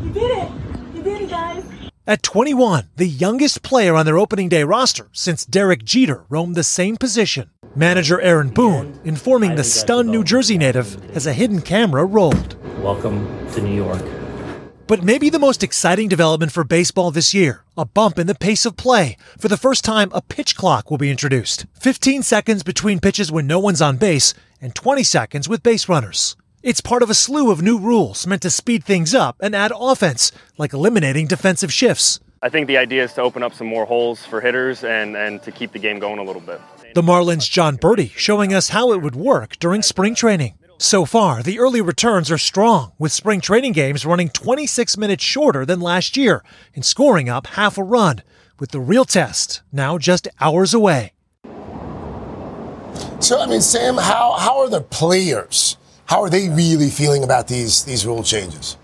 You 0.03 0.11
did 0.11 0.29
it! 0.29 0.51
You 0.93 1.01
did 1.01 1.21
it, 1.23 1.29
guys! 1.31 1.63
At 2.05 2.21
21, 2.21 2.89
the 2.97 3.07
youngest 3.07 3.63
player 3.63 3.95
on 3.95 4.05
their 4.05 4.19
opening 4.19 4.47
day 4.47 4.63
roster 4.63 5.09
since 5.11 5.43
Derek 5.43 5.83
Jeter 5.83 6.23
roamed 6.29 6.53
the 6.53 6.63
same 6.63 6.97
position. 6.97 7.49
Manager 7.75 8.21
Aaron 8.21 8.49
Boone 8.49 8.99
informing 9.03 9.55
the 9.55 9.63
stunned 9.63 10.09
New 10.09 10.23
Jersey 10.23 10.59
native 10.59 11.03
as 11.15 11.25
a 11.25 11.33
hidden 11.33 11.63
camera 11.63 12.05
rolled. 12.05 12.57
Welcome 12.83 13.25
to 13.53 13.61
New 13.61 13.73
York. 13.73 14.03
But 14.87 15.01
maybe 15.01 15.31
the 15.31 15.39
most 15.39 15.63
exciting 15.63 16.09
development 16.09 16.51
for 16.51 16.63
baseball 16.63 17.09
this 17.09 17.33
year 17.33 17.63
a 17.75 17.85
bump 17.85 18.19
in 18.19 18.27
the 18.27 18.35
pace 18.35 18.65
of 18.65 18.77
play. 18.77 19.17
For 19.39 19.47
the 19.47 19.57
first 19.57 19.83
time, 19.83 20.11
a 20.13 20.21
pitch 20.21 20.55
clock 20.55 20.91
will 20.91 20.99
be 20.99 21.09
introduced 21.09 21.65
15 21.79 22.21
seconds 22.21 22.61
between 22.61 22.99
pitches 22.99 23.31
when 23.31 23.47
no 23.47 23.59
one's 23.59 23.81
on 23.81 23.97
base, 23.97 24.33
and 24.61 24.75
20 24.75 25.03
seconds 25.03 25.49
with 25.49 25.63
base 25.63 25.89
runners. 25.89 26.35
It's 26.61 26.81
part 26.81 27.01
of 27.01 27.09
a 27.09 27.15
slew 27.15 27.51
of 27.51 27.61
new 27.61 27.79
rules 27.79 28.27
meant 28.27 28.43
to 28.43 28.49
speed 28.49 28.83
things 28.83 29.15
up 29.15 29.35
and 29.39 29.55
add 29.55 29.71
offense, 29.75 30.31
like 30.57 30.73
eliminating 30.73 31.27
defensive 31.27 31.73
shifts. 31.73 32.19
I 32.43 32.49
think 32.49 32.67
the 32.67 32.77
idea 32.77 33.03
is 33.03 33.13
to 33.13 33.21
open 33.21 33.41
up 33.41 33.55
some 33.55 33.67
more 33.67 33.85
holes 33.85 34.23
for 34.23 34.39
hitters 34.39 34.83
and, 34.83 35.17
and 35.17 35.41
to 35.43 35.51
keep 35.51 35.71
the 35.71 35.79
game 35.79 35.97
going 35.97 36.19
a 36.19 36.23
little 36.23 36.41
bit. 36.41 36.61
The 36.93 37.01
Marlins' 37.01 37.49
Jon 37.49 37.77
Berti 37.77 38.11
showing 38.15 38.53
us 38.53 38.69
how 38.69 38.91
it 38.93 39.01
would 39.01 39.15
work 39.15 39.57
during 39.57 39.81
spring 39.81 40.13
training. 40.13 40.53
So 40.77 41.05
far, 41.05 41.41
the 41.41 41.57
early 41.57 41.79
returns 41.79 42.29
are 42.29 42.38
strong, 42.38 42.91
with 42.99 43.13
spring 43.13 43.39
training 43.39 43.71
games 43.71 44.05
running 44.05 44.27
26 44.27 44.97
minutes 44.97 45.23
shorter 45.23 45.65
than 45.65 45.79
last 45.79 46.17
year 46.17 46.43
and 46.75 46.83
scoring 46.83 47.29
up 47.29 47.47
half 47.47 47.77
a 47.77 47.83
run, 47.83 48.21
with 48.59 48.71
the 48.71 48.81
real 48.81 49.05
test 49.05 49.61
now 49.71 49.97
just 49.97 50.27
hours 50.41 50.73
away. 50.73 51.13
So, 53.21 53.41
I 53.41 53.47
mean, 53.47 53.61
Sam, 53.61 53.95
how, 53.95 54.33
how 54.33 54.59
are 54.59 54.69
the 54.69 54.81
players? 54.81 55.77
How 56.07 56.21
are 56.21 56.29
they 56.29 56.49
really 56.49 56.89
feeling 56.89 57.23
about 57.23 57.47
these, 57.47 57.85
these 57.85 58.05
rule 58.05 58.21
changes? 58.21 58.75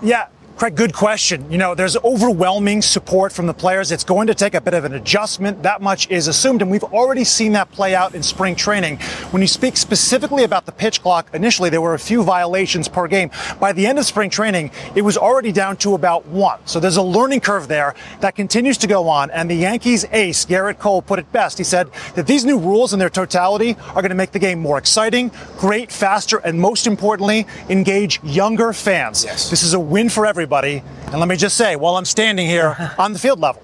Yeah, 0.00 0.28
Craig, 0.56 0.74
good 0.74 0.94
question. 0.94 1.52
You 1.52 1.58
know, 1.58 1.74
there's 1.74 1.98
overwhelming 1.98 2.80
support 2.80 3.30
from 3.30 3.46
the 3.46 3.52
players. 3.52 3.92
It's 3.92 4.04
going 4.04 4.26
to 4.28 4.34
take 4.34 4.54
a 4.54 4.60
bit 4.62 4.72
of 4.72 4.86
an 4.86 4.94
adjustment. 4.94 5.62
That 5.62 5.82
much 5.82 6.08
is 6.08 6.28
assumed, 6.28 6.62
and 6.62 6.70
we've 6.70 6.82
already 6.82 7.24
seen 7.24 7.52
that 7.52 7.70
play 7.72 7.94
out 7.94 8.14
in 8.14 8.22
spring 8.22 8.54
training. 8.56 8.96
When 9.32 9.42
you 9.42 9.48
speak 9.48 9.76
specifically 9.76 10.44
about 10.44 10.64
the 10.64 10.72
pitch 10.72 11.02
clock, 11.02 11.28
initially 11.34 11.68
there 11.68 11.82
were 11.82 11.92
a 11.92 11.98
few 11.98 12.22
violations 12.22 12.88
per 12.88 13.06
game. 13.06 13.30
By 13.60 13.74
the 13.74 13.86
end 13.86 13.98
of 13.98 14.06
spring 14.06 14.30
training, 14.30 14.70
it 14.94 15.02
was 15.02 15.18
already 15.18 15.52
down 15.52 15.76
to 15.78 15.92
about 15.92 16.24
one. 16.24 16.58
So 16.64 16.80
there's 16.80 16.96
a 16.96 17.02
learning 17.02 17.40
curve 17.40 17.68
there 17.68 17.94
that 18.20 18.34
continues 18.34 18.78
to 18.78 18.86
go 18.86 19.10
on. 19.10 19.30
And 19.32 19.50
the 19.50 19.56
Yankees 19.56 20.06
ace, 20.10 20.46
Gerrit 20.46 20.78
Cole, 20.78 21.02
put 21.02 21.18
it 21.18 21.30
best. 21.32 21.58
He 21.58 21.64
said 21.64 21.90
that 22.14 22.26
these 22.26 22.46
new 22.46 22.58
rules 22.58 22.94
in 22.94 22.98
their 22.98 23.10
totality 23.10 23.76
are 23.88 24.00
going 24.00 24.08
to 24.08 24.14
make 24.14 24.32
the 24.32 24.38
game 24.38 24.60
more 24.60 24.78
exciting, 24.78 25.30
great, 25.58 25.92
faster, 25.92 26.38
and 26.38 26.58
most 26.58 26.86
importantly, 26.86 27.46
engage 27.68 28.24
younger 28.24 28.72
fans. 28.72 29.22
Yes. 29.22 29.50
This 29.50 29.62
is 29.62 29.74
a 29.74 29.80
win 29.80 30.08
for 30.08 30.24
everybody 30.24 30.45
everybody. 30.46 30.82
And 31.06 31.18
let 31.18 31.28
me 31.28 31.36
just 31.36 31.56
say, 31.56 31.74
while 31.76 31.96
I'm 31.96 32.04
standing 32.04 32.46
here 32.46 32.94
on 32.98 33.12
the 33.12 33.18
field 33.18 33.40
level, 33.40 33.62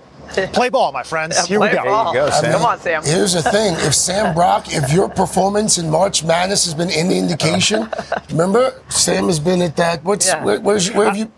play 0.52 0.68
ball, 0.68 0.90
my 0.92 1.02
friends. 1.04 1.46
Here 1.46 1.60
we 1.60 1.68
go. 1.68 1.84
Ball. 1.84 2.12
There 2.12 2.24
you 2.24 2.30
go, 2.30 2.40
Sam. 2.40 2.52
Come 2.52 2.62
on, 2.64 2.80
Sam. 2.80 3.04
Here's 3.04 3.32
the 3.34 3.42
thing: 3.42 3.74
if 3.86 3.94
Sam 3.94 4.34
Brock, 4.38 4.66
if 4.72 4.92
your 4.92 5.08
performance 5.08 5.78
in 5.78 5.88
March 5.90 6.24
Madness 6.24 6.64
has 6.64 6.74
been 6.74 6.90
any 6.90 7.18
indication, 7.18 7.88
remember 8.30 8.80
Sam 8.88 9.26
has 9.26 9.38
been 9.38 9.62
at 9.62 9.76
that. 9.76 10.02
What's 10.04 10.26
Yeah. 10.26 10.42
where, 10.44 10.60
where's 10.60 10.90
where 10.90 11.06
have 11.06 11.16
you? 11.16 11.30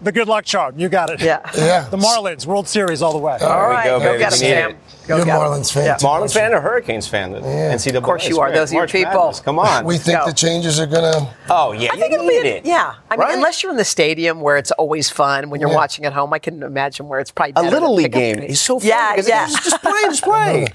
The 0.00 0.12
good 0.12 0.28
luck 0.28 0.44
charm. 0.44 0.78
You 0.78 0.88
got 0.88 1.10
it. 1.10 1.20
Yeah. 1.20 1.40
Yeah. 1.56 1.88
The 1.88 1.96
Marlins, 1.96 2.46
World 2.46 2.68
Series 2.68 3.02
all 3.02 3.12
the 3.12 3.18
way. 3.18 3.36
All 3.40 3.68
right, 3.68 3.84
go, 3.84 3.98
go, 3.98 4.04
baby. 4.12 4.18
get 4.20 4.32
We 4.32 4.38
him, 4.38 4.42
need 4.42 4.54
Sam. 4.54 4.70
it. 4.70 4.76
Go 5.08 5.16
You're 5.16 5.24
get 5.24 5.34
'em. 5.34 5.40
Marlins 5.40 5.72
fan. 5.72 5.86
Yeah. 5.86 5.96
Marlins 5.96 6.34
fan 6.34 6.52
or 6.52 6.60
Hurricanes 6.60 7.08
fan? 7.08 7.32
Yeah. 7.32 7.72
NCAA. 7.72 7.96
Of 7.96 8.02
course 8.02 8.28
you 8.28 8.40
are. 8.40 8.48
great. 8.48 8.58
Those 8.58 8.70
are 8.72 8.74
your 8.74 8.82
March 8.82 8.92
people. 8.92 9.12
Madness. 9.14 9.40
Come 9.40 9.58
on. 9.58 9.84
We 9.86 9.96
think 9.96 10.20
Go. 10.20 10.26
the 10.26 10.32
changes 10.34 10.78
are 10.78 10.86
gonna. 10.86 11.34
oh 11.48 11.72
yeah, 11.72 11.88
I 11.92 11.96
think 11.96 12.10
you 12.12 12.18
it'll 12.18 12.28
be 12.28 12.42
need 12.42 12.46
it. 12.48 12.66
yeah. 12.66 12.94
I 13.10 13.16
mean, 13.16 13.20
Right? 13.26 13.34
unless 13.34 13.62
you're 13.62 13.72
in 13.72 13.78
the 13.78 13.84
stadium 13.86 14.40
where 14.42 14.58
it's 14.58 14.70
always 14.72 15.08
fun 15.08 15.48
when 15.48 15.60
you're 15.62 15.70
Yeah. 15.70 15.76
watching 15.76 16.04
at 16.04 16.12
home, 16.12 16.32
I 16.34 16.38
can 16.38 16.62
imagine 16.62 17.08
where 17.08 17.20
it's 17.20 17.30
probably 17.30 17.54
A 17.56 17.62
little 17.70 17.94
league 17.94 18.12
game 18.12 18.36
the- 18.36 18.50
is 18.50 18.60
so 18.60 18.78
fun. 18.78 18.86
Yeah, 18.88 19.14
yeah. 19.26 19.44
It's 19.46 19.64
just 19.64 19.80
play, 19.82 20.02
just 20.04 20.22
play. 20.30 20.66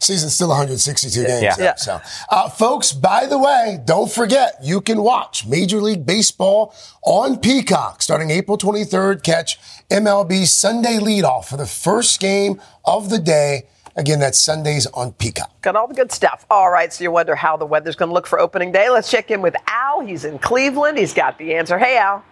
Season's 0.00 0.34
still 0.34 0.48
162 0.48 1.24
games. 1.24 1.42
Yeah. 1.42 1.54
though, 1.54 1.62
Yeah. 1.64 1.74
So, 1.76 2.00
uh, 2.30 2.48
folks, 2.48 2.92
by 2.92 3.26
the 3.26 3.38
way, 3.38 3.78
don't 3.84 4.10
forget 4.10 4.56
you 4.60 4.80
can 4.80 5.02
watch 5.02 5.46
Major 5.46 5.80
League 5.80 6.04
Baseball 6.04 6.74
on 7.04 7.38
Peacock 7.38 8.02
starting 8.02 8.30
April 8.30 8.58
23rd. 8.58 9.22
Catch 9.22 9.58
MLB 9.90 10.46
Sunday 10.46 10.98
leadoff 10.98 11.46
for 11.46 11.56
the 11.56 11.66
first 11.66 12.20
game 12.20 12.60
of 12.84 13.08
the 13.08 13.18
day. 13.18 13.66
Again, 13.96 14.20
that's 14.20 14.38
Sundays 14.38 14.86
on 14.86 15.12
Peacock. 15.12 15.50
Got 15.62 15.74
all 15.76 15.88
the 15.88 15.94
good 15.94 16.12
stuff. 16.12 16.46
All 16.50 16.70
right, 16.70 16.92
so 16.92 17.02
you 17.02 17.10
wonder 17.10 17.34
how 17.34 17.56
the 17.56 17.66
weather's 17.66 17.96
going 17.96 18.10
to 18.10 18.14
look 18.14 18.26
for 18.26 18.38
opening 18.38 18.70
day. 18.70 18.90
Let's 18.90 19.10
check 19.10 19.30
in 19.30 19.42
with 19.42 19.56
Al. 19.66 20.00
He's 20.00 20.24
in 20.24 20.38
Cleveland. 20.38 20.98
He's 20.98 21.14
got 21.14 21.38
the 21.38 21.54
answer. 21.54 21.78
Hey, 21.78 21.96
Al. 21.96 22.22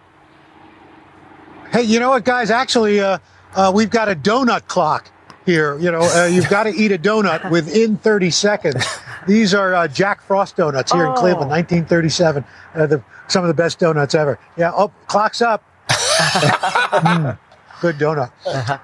Hey, 1.71 1.81
you 1.81 1.99
know 1.99 2.09
what, 2.09 2.23
guys? 2.23 2.51
Actually, 2.51 3.01
uh, 3.01 3.17
uh, 3.55 3.71
we've 3.73 3.89
got 3.89 4.07
a 4.07 4.15
donut 4.15 4.67
clock 4.67 5.11
here. 5.45 5.77
You 5.79 5.91
know, 5.91 6.01
uh, 6.01 6.25
you've 6.31 6.49
got 6.49 6.63
to 6.63 6.69
eat 6.69 6.91
a 6.91 6.97
donut 6.97 7.49
within 7.51 7.97
30 7.97 8.29
seconds. 8.29 8.85
These 9.27 9.53
are 9.53 9.73
uh, 9.73 9.87
Jack 9.89 10.21
Frost 10.21 10.55
donuts 10.55 10.91
here 10.93 11.07
in 11.07 11.13
Cleveland, 11.15 11.49
1937. 11.49 12.45
Uh, 12.75 12.85
the, 12.85 13.03
some 13.27 13.43
of 13.43 13.49
the 13.49 13.53
best 13.53 13.79
donuts 13.79 14.15
ever. 14.15 14.39
Yeah. 14.55 14.71
Oh, 14.73 14.91
clock's 15.07 15.41
up. 15.41 15.63
Mm, 16.97 17.37
good 17.81 17.97
donut. 17.97 18.31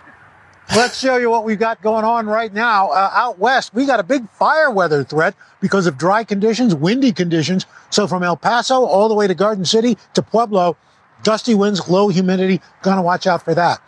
Let's 0.75 0.97
show 0.97 1.17
you 1.17 1.29
what 1.29 1.43
we've 1.43 1.59
got 1.59 1.81
going 1.81 2.05
on 2.05 2.25
right 2.25 2.51
now. 2.51 2.89
Uh, 2.89 3.09
out 3.13 3.37
west, 3.37 3.73
we 3.73 3.85
got 3.85 3.99
a 3.99 4.03
big 4.03 4.27
fire 4.29 4.71
weather 4.71 5.03
threat 5.03 5.35
because 5.59 5.85
of 5.85 5.97
dry 5.97 6.23
conditions, 6.23 6.73
windy 6.73 7.11
conditions. 7.11 7.65
So 7.89 8.07
from 8.07 8.23
El 8.23 8.37
Paso 8.37 8.83
all 8.83 9.07
the 9.07 9.13
way 9.13 9.27
to 9.27 9.35
Garden 9.35 9.65
City 9.65 9.97
to 10.13 10.21
Pueblo, 10.21 10.77
dusty 11.21 11.53
winds, 11.53 11.87
low 11.89 12.07
humidity. 12.07 12.61
Gonna 12.81 13.03
watch 13.03 13.27
out 13.27 13.43
for 13.43 13.53
that. 13.53 13.81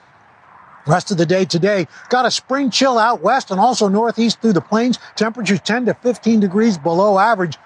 Rest 0.86 1.10
of 1.10 1.18
the 1.18 1.26
day 1.26 1.46
today, 1.46 1.88
got 2.10 2.26
a 2.26 2.32
spring 2.32 2.70
chill 2.70 3.00
out 3.00 3.22
west 3.22 3.50
and 3.50 3.60
also 3.60 3.88
northeast 3.88 4.40
through 4.42 4.54
the 4.54 4.62
plains. 4.62 5.00
Temperatures 5.16 5.62
10 5.62 5.86
to 5.86 5.96
15 5.96 6.40
degrees 6.40 6.78
below 6.78 7.18
average. 7.18 7.58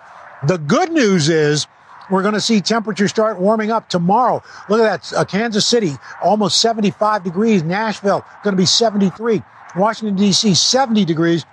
The 0.48 0.58
good 0.58 0.92
news 0.92 1.28
is 1.28 1.68
we're 2.10 2.22
going 2.22 2.34
to 2.34 2.42
see 2.42 2.62
temperatures 2.62 3.10
start 3.10 3.40
warming 3.40 3.72
up 3.72 3.90
tomorrow. 3.90 4.42
Look 4.68 4.82
at 4.82 5.04
that. 5.04 5.18
Uh, 5.18 5.26
Kansas 5.26 5.66
City, 5.66 5.94
almost 6.24 6.60
75 6.62 7.24
degrees. 7.24 7.64
Nashville, 7.64 8.26
going 8.44 8.56
to 8.56 8.62
be 8.62 8.66
73. 8.66 9.42
Washington, 9.76 10.16
D.C., 10.16 10.54
70 10.54 11.06
degrees. 11.06 11.46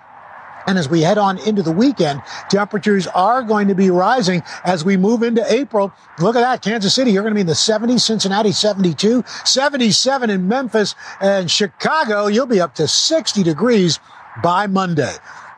And 0.67 0.79
as 0.79 0.89
we 0.89 1.03
head 1.03 1.17
on 1.17 1.39
into 1.47 1.63
the 1.63 1.71
weekend, 1.71 2.23
temperatures 2.49 3.07
are 3.09 3.43
going 3.43 3.69
to 3.69 3.75
be 3.75 3.91
rising 3.91 4.43
as 4.65 4.85
we 4.85 4.97
move 4.97 5.23
into 5.23 5.45
April. 5.53 5.93
Look 6.19 6.35
at 6.35 6.41
that. 6.41 6.63
Kansas 6.63 6.93
City, 6.93 7.13
you're 7.13 7.23
going 7.23 7.35
to 7.35 7.37
be 7.37 7.43
in 7.43 7.47
the 7.47 7.53
70s. 7.53 8.01
Cincinnati, 8.01 8.51
72. 8.51 9.23
77 9.45 10.31
in 10.31 10.49
Memphis. 10.49 10.97
And 11.21 11.49
Chicago, 11.51 12.27
you'll 12.27 12.47
be 12.47 12.61
up 12.61 12.75
to 12.77 12.89
60 12.89 13.45
degrees 13.45 14.01
by 14.43 14.67
Monday. 14.67 15.15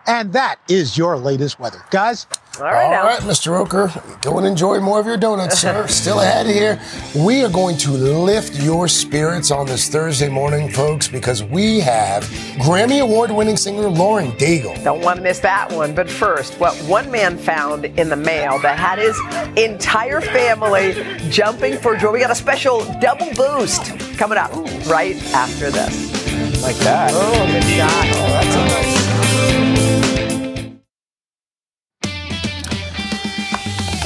And 0.09 0.32
that 0.32 0.59
is 0.70 0.96
your 0.96 1.18
latest 1.18 1.61
weather. 1.61 1.84
Guys? 1.90 2.26
All 2.59 2.64
right, 2.64 2.96
All 2.96 3.04
right 3.04 3.20
Mr. 3.20 3.52
Roker, 3.52 3.92
go 4.22 4.38
and 4.38 4.46
enjoy 4.46 4.80
more 4.80 4.98
of 4.98 5.06
your 5.06 5.18
donuts, 5.18 5.61
sir. 5.61 5.86
Still 5.88 6.20
ahead 6.20 6.46
here. 6.46 6.80
We 7.14 7.44
are 7.44 7.50
going 7.50 7.76
to 7.78 7.90
lift 7.90 8.61
your 8.61 8.88
spirits 8.88 9.50
on 9.52 9.66
this 9.66 9.88
Thursday 9.88 10.28
morning, 10.28 10.70
folks, 10.72 11.06
because 11.06 11.44
we 11.44 11.78
have 11.80 12.24
Grammy 12.64 13.00
Award 13.00 13.30
winning 13.30 13.56
singer 13.56 13.88
Lauren 13.88 14.32
Daigle. 14.32 14.82
Don't 14.82 15.02
want 15.02 15.18
to 15.18 15.22
miss 15.22 15.38
that 15.40 15.70
one. 15.70 15.94
But 15.94 16.11
first, 16.11 16.59
what 16.59 16.74
one 16.88 17.09
man 17.12 17.36
found 17.38 17.84
in 17.84 18.09
the 18.09 18.16
mail 18.16 18.59
that 18.62 18.78
had 18.78 18.98
his 18.98 19.16
entire 19.62 20.20
family 20.20 20.94
jumping 21.30 21.76
for 21.76 21.96
joy. 21.96 22.12
We 22.12 22.18
got 22.18 22.30
a 22.30 22.34
special 22.34 22.82
double 23.00 23.32
boost 23.34 23.84
coming 24.18 24.38
up 24.38 24.52
right 24.86 25.16
after 25.34 25.70
this. 25.70 26.62
Like 26.62 26.76
that. 26.76 27.11
Oh, 27.12 27.46
good 27.46 27.62
shot. 27.62 27.90
Oh, 27.92 28.26
that's 28.30 28.54
a 28.56 28.64
nice. 28.64 28.97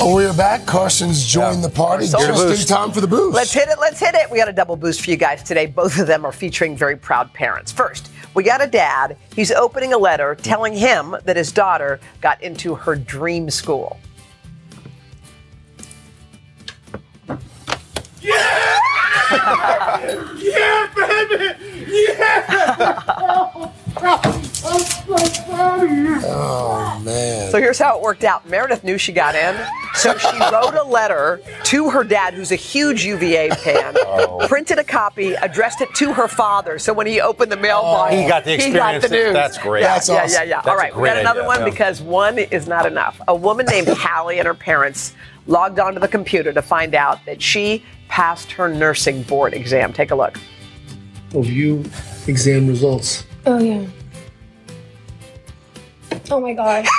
Oh, 0.05 0.17
we're 0.17 0.35
back. 0.35 0.67
Carson's 0.67 1.25
joined 1.25 1.63
the 1.63 1.69
party 1.69 2.09
just 2.09 2.61
in 2.61 2.67
time 2.67 2.91
for 2.91 3.01
the 3.01 3.07
boost. 3.07 3.37
Let's 3.37 3.53
hit 3.53 3.69
it. 3.69 3.79
Let's 3.79 4.01
hit 4.01 4.17
it. 4.17 4.29
We 4.29 4.37
got 4.37 4.49
a 4.49 4.53
double 4.53 4.75
boost 4.75 5.01
for 5.01 5.13
you 5.13 5.17
guys 5.17 5.45
today. 5.45 5.67
Both 5.67 5.97
of 6.01 6.09
them 6.09 6.25
are 6.25 6.33
featuring 6.33 6.77
very 6.77 6.97
proud 6.97 7.33
parents. 7.33 7.71
First, 7.71 8.11
we 8.35 8.43
got 8.43 8.61
a 8.61 8.67
dad. 8.67 9.17
He's 9.37 9.53
opening 9.53 9.93
a 9.93 9.99
letter 9.99 10.35
telling 10.35 10.75
him 10.75 11.15
that 11.25 11.37
his 11.37 11.53
daughter 11.53 12.01
got 12.21 12.43
into 12.43 12.75
her 12.75 12.97
dream 12.97 13.49
school. 13.49 14.01
Yeah! 18.21 18.81
yeah, 20.37 20.91
baby! 20.97 21.55
Yeah! 21.87 23.71
Oh, 26.25 27.01
man. 27.05 27.51
So 27.51 27.59
here's 27.59 27.79
how 27.79 27.97
it 27.97 28.03
worked 28.03 28.25
out. 28.25 28.49
Meredith 28.49 28.85
knew 28.85 28.99
she 28.99 29.13
got 29.13 29.35
in, 29.35 29.55
so 29.95 30.17
she 30.17 30.39
wrote 30.53 30.75
a 30.75 30.83
letter 30.85 31.41
to 31.65 31.91
her 31.91 32.05
dad, 32.05 32.35
who's 32.35 32.53
a 32.53 32.57
huge 32.57 33.05
UVA 33.05 33.51
fan, 33.51 33.97
Oh. 34.07 34.47
printed 34.49 34.79
a 34.79 34.85
copy, 34.85 35.33
addressed 35.35 35.81
it 35.81 35.95
to 35.97 36.13
her 36.13 36.29
father. 36.29 36.79
So 36.79 36.93
when 36.93 37.07
he 37.07 37.21
opened 37.21 37.51
the 37.53 37.57
mailbox, 37.57 38.13
oh. 38.15 38.17
He 38.17 38.29
got 38.29 38.45
the 38.45 38.57
He 38.57 38.71
got 38.73 39.01
the 39.03 39.09
news. 39.09 39.33
That's 39.33 39.59
great. 39.59 39.83
Yeah, 39.83 39.95
That's 39.95 40.09
yeah, 40.09 40.15
awesome. 40.23 40.33
yeah, 40.33 40.43
yeah. 40.43 40.57
That's 40.57 40.69
All 40.69 40.75
a 40.75 40.79
right, 40.79 40.97
we 40.97 41.09
got 41.09 41.19
another 41.19 41.41
idea. 41.41 41.49
one 41.49 41.59
Yeah. 41.61 41.65
because 41.71 42.01
one 42.03 42.39
is 42.39 42.67
not 42.67 42.87
enough. 42.87 43.21
A 43.29 43.35
woman 43.35 43.67
named 43.67 43.89
Hallie 43.97 44.39
and 44.39 44.47
her 44.47 44.55
parents 44.55 45.15
logged 45.47 45.79
onto 45.81 45.99
the 46.01 46.09
computer 46.09 46.53
to 46.53 46.63
find 46.63 46.95
out 46.95 47.25
that 47.27 47.43
she 47.43 47.85
passed 48.09 48.53
her 48.53 48.69
nursing 48.69 49.23
board 49.23 49.55
exam. 49.55 49.93
Take 49.93 50.11
a 50.11 50.15
look. 50.15 50.39
Review 51.35 51.85
exam 52.27 52.67
results. 52.69 53.25
Oh 53.47 53.59
yeah. 53.59 53.87
Oh 56.31 56.41
my 56.41 56.53
god. 56.55 56.87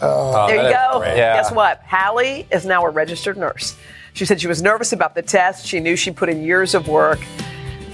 Oh, 0.00 0.46
there 0.48 0.56
you 0.56 0.62
that 0.62 0.68
is 0.70 0.92
go. 0.92 0.98
great. 1.00 1.16
Guess 1.16 1.52
what? 1.52 1.80
Hallie 1.86 2.46
is 2.50 2.66
now 2.66 2.84
a 2.84 2.90
registered 2.90 3.38
nurse. 3.38 3.76
She 4.12 4.24
said 4.26 4.40
she 4.40 4.46
was 4.48 4.60
nervous 4.60 4.92
about 4.92 5.14
the 5.14 5.22
test. 5.22 5.66
She 5.66 5.80
knew 5.80 5.96
she 5.96 6.10
put 6.10 6.28
in 6.28 6.42
years 6.42 6.74
of 6.74 6.88
work. 6.88 7.20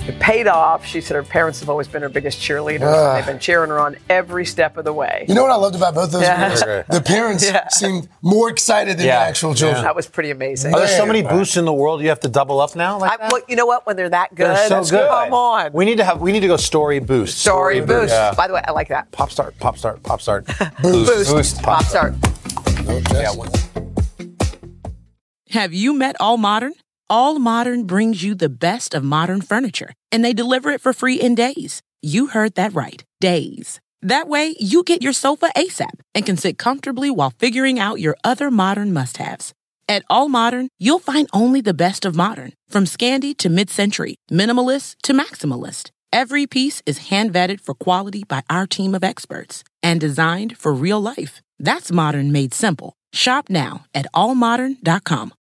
It 0.09 0.19
paid 0.19 0.47
off. 0.47 0.85
She 0.87 1.01
said 1.01 1.15
her 1.15 1.23
parents 1.23 1.61
have 1.61 1.69
always 1.69 1.87
been 1.87 2.03
her 2.03 2.09
biggest 2.09 2.41
cheerleaders. 2.41 2.81
And 2.83 3.19
they've 3.19 3.27
been 3.27 3.39
cheering 3.39 3.71
her 3.71 3.79
on 3.79 3.97
every 4.09 4.45
step 4.47 4.77
of 4.77 4.85
the 4.85 4.93
way. 4.93 5.25
You 5.29 5.35
know 5.35 5.43
what 5.43 5.51
I 5.53 5.57
loved 5.57 5.77
about 5.77 5.95
both 5.95 6.11
those 6.11 6.23
Yeah. 6.23 6.49
girls? 6.49 6.85
The 6.89 7.01
parents 7.03 7.45
Yeah. 7.45 7.69
seemed 7.69 8.09
more 8.23 8.49
excited 8.51 8.97
than 8.99 9.07
the 9.07 9.13
actual 9.13 9.55
children. 9.55 9.83
That 9.85 9.95
was 9.95 10.07
pretty 10.09 10.31
amazing. 10.31 10.75
Are 10.75 10.81
there 10.81 10.89
so 10.89 11.05
many 11.07 11.23
boosts 11.23 11.57
in 11.57 11.65
the 11.65 11.73
world 11.73 12.01
you 12.03 12.09
have 12.09 12.21
to 12.21 12.29
double 12.29 12.61
up 12.61 12.75
now? 12.75 12.99
Like 12.99 13.21
I, 13.21 13.29
well, 13.31 13.43
you 13.49 13.57
know 13.57 13.67
what? 13.67 13.87
When 13.87 13.97
they're 13.97 14.09
that 14.09 14.35
good, 14.35 14.57
They're 14.57 14.69
so 14.69 14.85
good. 14.85 15.09
come 15.09 15.35
on. 15.35 15.73
We 15.73 15.85
need 15.85 15.99
to 15.99 16.05
have. 16.05 16.21
We 16.21 16.33
need 16.33 16.41
to 16.41 16.49
go 16.49 16.57
story 16.57 16.99
boost. 16.99 17.39
Story 17.39 17.81
boost. 17.81 18.13
Yeah. 18.13 18.33
By 18.35 18.47
the 18.49 18.55
way, 18.55 18.63
I 18.67 18.73
like 18.73 18.89
that. 18.89 19.11
Pop 19.13 19.31
start. 19.31 19.59
Pop 19.59 19.77
start. 19.79 20.03
Pop 20.03 20.21
start. 20.21 20.47
Boost. 20.83 21.31
Boost. 21.31 21.63
Pop 21.63 21.85
start. 21.85 22.15
Yeah, 23.13 23.33
one- 23.35 23.51
Have 25.51 25.73
you 25.75 25.93
met 25.95 26.17
All 26.21 26.37
Modern? 26.37 26.73
AllModern 27.11 27.87
brings 27.87 28.23
you 28.23 28.37
the 28.37 28.49
best 28.49 28.95
of 28.95 29.03
modern 29.03 29.41
furniture, 29.41 29.93
and 30.13 30.25
they 30.25 30.33
deliver 30.33 30.71
it 30.71 30.81
for 30.81 30.93
free 30.93 31.21
in 31.21 31.35
days. 31.35 31.83
You 32.01 32.29
heard 32.29 32.55
that 32.55 32.73
right, 32.73 33.03
days. 33.21 33.81
That 34.01 34.29
way, 34.29 34.55
you 34.61 34.83
get 34.85 35.03
your 35.03 35.13
sofa 35.13 35.51
ASAP 35.57 36.01
and 36.15 36.25
can 36.25 36.37
sit 36.37 36.57
comfortably 36.57 37.11
while 37.11 37.33
figuring 37.39 37.79
out 37.81 38.01
your 38.01 38.17
other 38.23 38.51
modern 38.51 38.93
must 38.93 39.17
haves. 39.17 39.53
At 39.89 40.07
AllModern, 40.09 40.69
you'll 40.79 41.01
find 41.01 41.29
only 41.33 41.61
the 41.61 41.75
best 41.75 42.05
of 42.05 42.15
modern, 42.15 42.53
from 42.69 42.85
Scandi 42.85 43.37
to 43.39 43.49
mid 43.51 43.71
century, 43.71 44.15
minimalist 44.31 44.95
to 45.03 45.13
maximalist. 45.13 45.91
Every 46.13 46.47
piece 46.47 46.81
is 46.87 47.11
hand 47.11 47.33
vetted 47.33 47.61
for 47.61 47.75
quality 47.75 48.23
by 48.27 48.43
our 48.49 48.67
team 48.67 48.95
of 48.95 49.05
experts 49.05 49.65
and 49.83 50.01
designed 50.01 50.57
for 50.57 50.73
real 50.73 51.01
life. 51.01 51.43
That's 51.59 51.93
modern 51.93 52.31
made 52.33 52.55
simple. 52.55 52.95
Shop 53.13 53.51
now 53.51 53.85
at 53.93 54.07
allmodern.com. 54.15 55.33